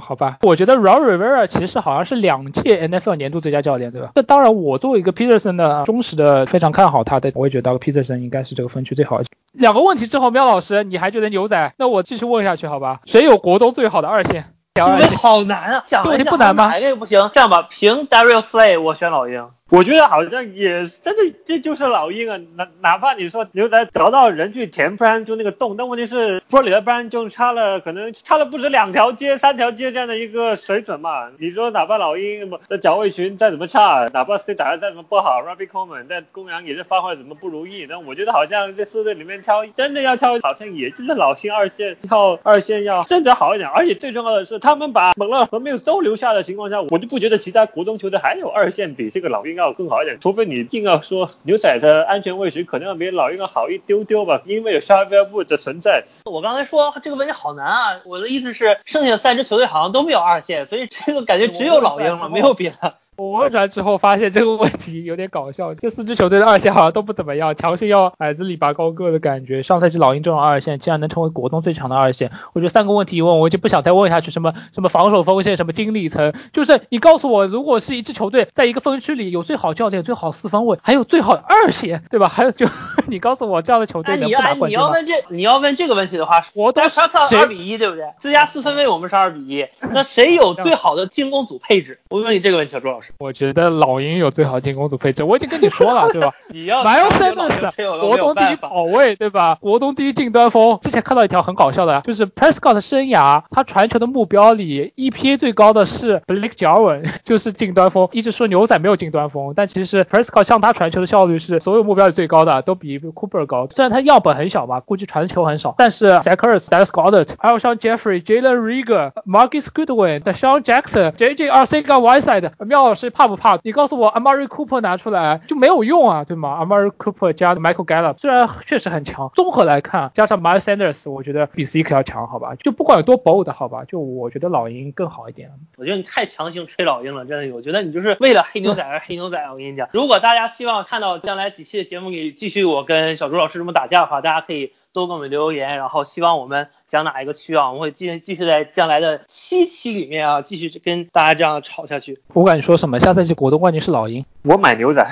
[0.00, 4.12] 好吧，我觉得 Ron Rivera 其实好像是两届 NFL 年度最佳教练，对吧？
[4.14, 9.24] 那当然，我作为一个 Peterson 的忠实的，非常看好他的，我也觉得 Peterson 应该是这个分区最好的。
[9.50, 11.74] 两个问题之后，喵老师，你还觉得牛仔？
[11.78, 13.00] 那我继续问下去，好吧？
[13.06, 14.54] 谁有国东最好的二线？
[14.74, 15.84] 这问题好难啊！
[15.86, 16.66] 这问题不难吗？
[16.66, 17.30] 哪个也不行。
[17.34, 19.50] 这样吧，凭 Darius Slay，我选老鹰。
[19.70, 22.40] 我觉得好像也真的，这就是老鹰啊！
[22.56, 31.28] 哪哪怕你说牛仔找到人去填 Brand 就那个洞，但问题是说里的 Brand 就差了，可能差了不止两条街、三条街这样的一个水准嘛。
[31.38, 43.68] 你说哪怕老鹰的脚位群再怎么差，哪怕 C 打的再怎么不好，Robbie Coleman 在公羊也是发挥怎么不如意，但我觉得好像这四队里面挑，真的要挑，好像也就是老星二线靠二线要真的好一点。
[43.68, 49.57] 而且最重要的是，他们把蒙勒和 Mills 都留下的情况下，我就不觉得其他国中球队还有二线比这个老鹰。
[49.58, 56.04] 要更好一点，除非你硬要说牛仔的安全位置可能要比老鹰要好一丢丢吧，因为有沙菲尔布的存在。
[56.24, 62.94] 我刚才说这个问题好难啊，我的意思是剩下的三支球队好像都没有二线，所以这个感觉只有老鹰了，没有别的。
[63.18, 69.64] 我问出来之后发现这个问题有点搞笑，这四支球队的二线好像都不怎么样，强行要矮子里拔高个的感觉。
[69.64, 74.30] 上赛季老鹰这种二线竟然能成为国东最强的二线，我觉得三个问题一问，我就不想再问下去。
[74.30, 82.28] 什么什么防守锋线，什么经理层，就是你告诉我，如果是一支球队在一个分区里有最好教练、最好四分卫，还有最好的二线，对吧？
[82.28, 82.68] 还有就
[83.08, 84.68] 你告诉我这样的球队能不拿冠军吗？
[84.68, 88.04] 你要问这你要问这个问题的话，我都是二比一，对不对？
[88.20, 91.98] 最佳四分卫我们是二比一，那谁有最好的进攻组配置？
[92.10, 93.98] 我问你这个问题，小朱老师，我觉得老。
[93.98, 96.32] 鹰有最好进攻组配置，我已经跟你说了，对吧？
[96.50, 99.56] 你要 Miles Sanders，国东第一跑位，对吧？
[99.60, 100.78] 国东第一近端锋。
[100.82, 108.08] 之前看到一条很搞笑的，就是 Prescott 生涯他传球的目标里，EPA 最高的是 Blake Jarwin，就是近端锋。
[108.12, 113.66] 一直说牛仔没有近端锋，但其实 Prescott 向他传球的效率是所有目标里最高的，都比 Cooper 高。
[113.72, 123.58] 虽然他样本很小吧，估计传球很少，但是 Dallas Goddard，还有像 Jeffrey、Jalen Rieger、Marcus Goodwin、Sean Jackson、JJ Arcega Whiteside，妙老师怕不怕？
[123.62, 132.56] 你告诉我，Amari Cooper 拿出来就没有用啊，对吗？Amari Cooper 加 Michael Gallup 虽然确实很强，综合来看，加上 Miles Sanders，我觉得比 Zeke 要强，好吧？
[132.56, 133.84] 就不管有多 bold，好吧？
[133.84, 135.50] 就我觉得老鹰更好一点。
[135.76, 139.40] 我觉得你太强行吹老鹰了，真的，我觉得你就是为了黑牛仔而黑牛仔。
[139.50, 144.72] 我跟你讲，如果大家希望看到将来几期的节目里继续我跟小朱老师这么打架的话，大家可以。
[144.98, 147.68] 多给我们留言，然后希望我们讲哪一个区啊？
[147.68, 152.20] 我们会继继续在将来的七期里面啊，继续跟大家这样吵下去。
[152.26, 155.06] 不管你说什么，下赛季国东冠军是老鹰，我买牛仔，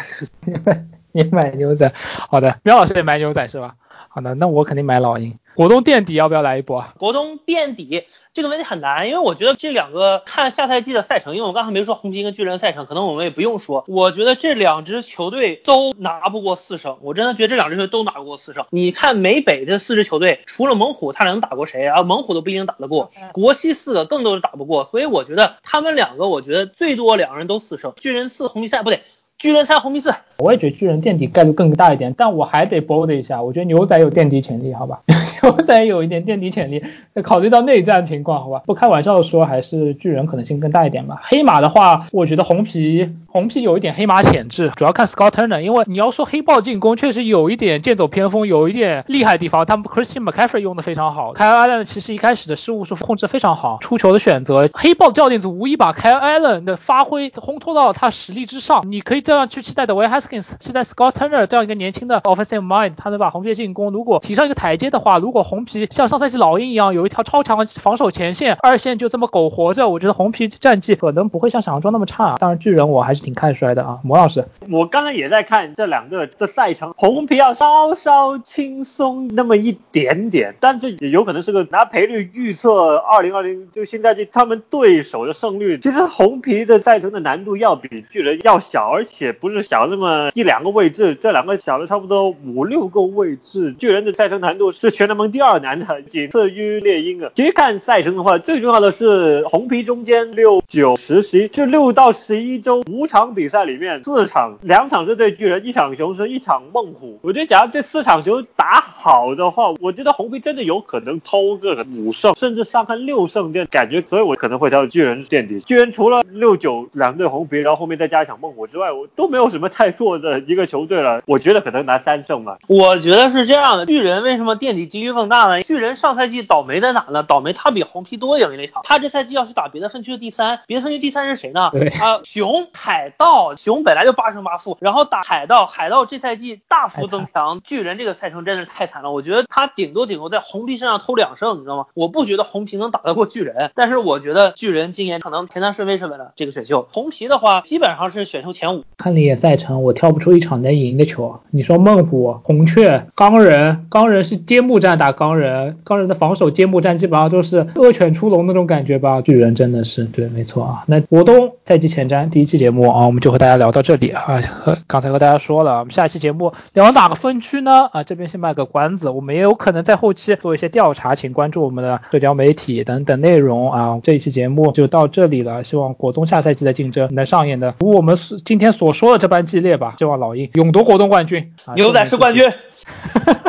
[1.12, 1.92] 你买牛仔，
[2.28, 3.76] 好的，苗老师也买牛仔是吧？
[4.16, 5.38] 好的，那我肯定买老鹰。
[5.54, 6.86] 国东垫底要不要来一波？
[6.96, 13.84] 国东垫底这个问题很难，因为我觉得这两个看下赛季的赛程，因为我刚才没说红皮跟巨人赛程，可能我们也不用说。
[13.86, 18.64] 我觉得这两支球队都拿不过四胜，我真的觉得这两支球队都拿不过四胜。
[18.70, 22.02] 你看美北这四支球队，除了猛虎，他俩能打过谁啊？
[22.02, 24.86] 猛虎都不一定打得过，国西四个更都是打不过。
[24.86, 27.92] 所以我觉得他们两个，我觉得最多两个人都四胜。
[27.98, 29.02] 巨人四红皮赛不对。
[29.38, 35.00] 巨人三红皮四，我也觉得巨人垫底概率更大一点，但我还得 bold 一下，我觉得牛仔有垫底潜力，好吧？
[35.42, 36.82] 牛仔有一点垫底潜力，
[37.22, 38.62] 考虑到内战情况，好吧？
[38.64, 41.20] 不开玩笑的说，还是巨人可能性更大一点吧。
[41.22, 62.20] 黑马的话，我觉得红皮红皮有一点黑马潜质，主要看 Scott Turner，因为你要说黑豹进攻确实有一点剑走偏锋，有一点厉害的地方，他们 Christian McCaffrey 用的非常好，Kyle Allen 其实一开始的失误是控制非常好，出球的选择，黑豹教练组无疑把 Kyle Allen 的发挥烘托到了他实力之上，你可以这样去期待的 Way Haskins，期待 Scott Turner 这样一个年轻的
[62.20, 72.36] offensive mind，他能把红皮进攻如果提上一个台阶的话，如果红皮像上赛季老鹰一样有一条超强的防守前线，二线就这么苟活着，我觉得红皮战绩可能不会像想象中那么差。
[72.36, 89.15] 当然巨人我还是挺看衰的啊，魔老师，我刚才也在看这两个的赛程，红皮要稍稍轻松那么一点点，但这也有可能是个拿赔率预测二零二零就新赛季他们对手的胜率，其实红皮的赛程的难度要比巨人要小，而且。
[89.16, 93.74] 且不是小那么一两个位置，这两个小了差不多五六个位置。
[93.78, 97.30] 巨人的赛程难度是全联盟第二难的，仅次于猎鹰啊。
[97.34, 107.18] 其实看赛程的话，最重要的是红皮中间六九十十一，这六到十一周五场比赛里面，四场两场是对巨人，一场雄狮，一场猛虎。
[107.22, 115.60] 我觉得假如这四场球打好的话，我觉得红皮真的有可能偷个五胜，甚至上看六胜这感觉，所以我可能会挑巨人垫底。
[115.60, 121.22] 巨人除了六九两队红皮，然后后面再加一场猛虎之外，我都没有什么太弱的一个球队了。
[121.26, 122.58] 我觉得可能拿三胜吧。
[122.66, 125.62] 我觉得是这样的，巨人为什么垫底几率更大呢？
[125.62, 127.22] 巨人上赛季倒霉在哪呢？
[127.22, 131.70] 倒霉他比红皮多赢了一场，他这赛季要是打别的分区的第三，别的分区第三是谁呢？
[131.72, 139.10] 对啊，熊海盗，熊本来就八胜八负，然后打海盗，海盗这赛季大幅增强，巨人这个赛程真的是太惨了。
[139.10, 141.86] 我觉得他顶多顶多在红皮身上偷两胜，你知道吗？
[141.94, 146.88] 我不觉得红皮能打得过巨人，但是我觉得巨人今年可能前三顺位是稳了这个选秀。
[146.92, 148.84] 红皮的话，基本上是选秀前五。
[148.98, 151.38] 看了一眼赛程，我挑不出一场能赢的球。
[151.50, 159.20] 你说孟虎、红雀、钢人，钢人是揭幕战打钢人，钢人的防守揭幕战基本上都是恶犬出笼那种感觉吧？
[159.20, 160.84] 巨人真的是对，没错啊。
[160.86, 164.40] 那国东赛季前瞻第一期节目啊，我们就和大家聊到这里啊。
[164.40, 167.88] 和刚才和大家说了，我们下一期节目聊哪个分区呢？
[167.92, 174.00] 啊，这边先卖个关子，我们也有可能在后期做一些调查，请关注我们的社交媒体等等内容啊。
[174.02, 179.94] 这一期节目就到这里了，希望国东下赛季的竞争能上演的如我们所今天所说的这般激烈吧。
[179.98, 182.50] 希望老鹰勇夺活动冠军，啊牛仔是冠军。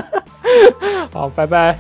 [1.12, 1.78] 好，拜拜。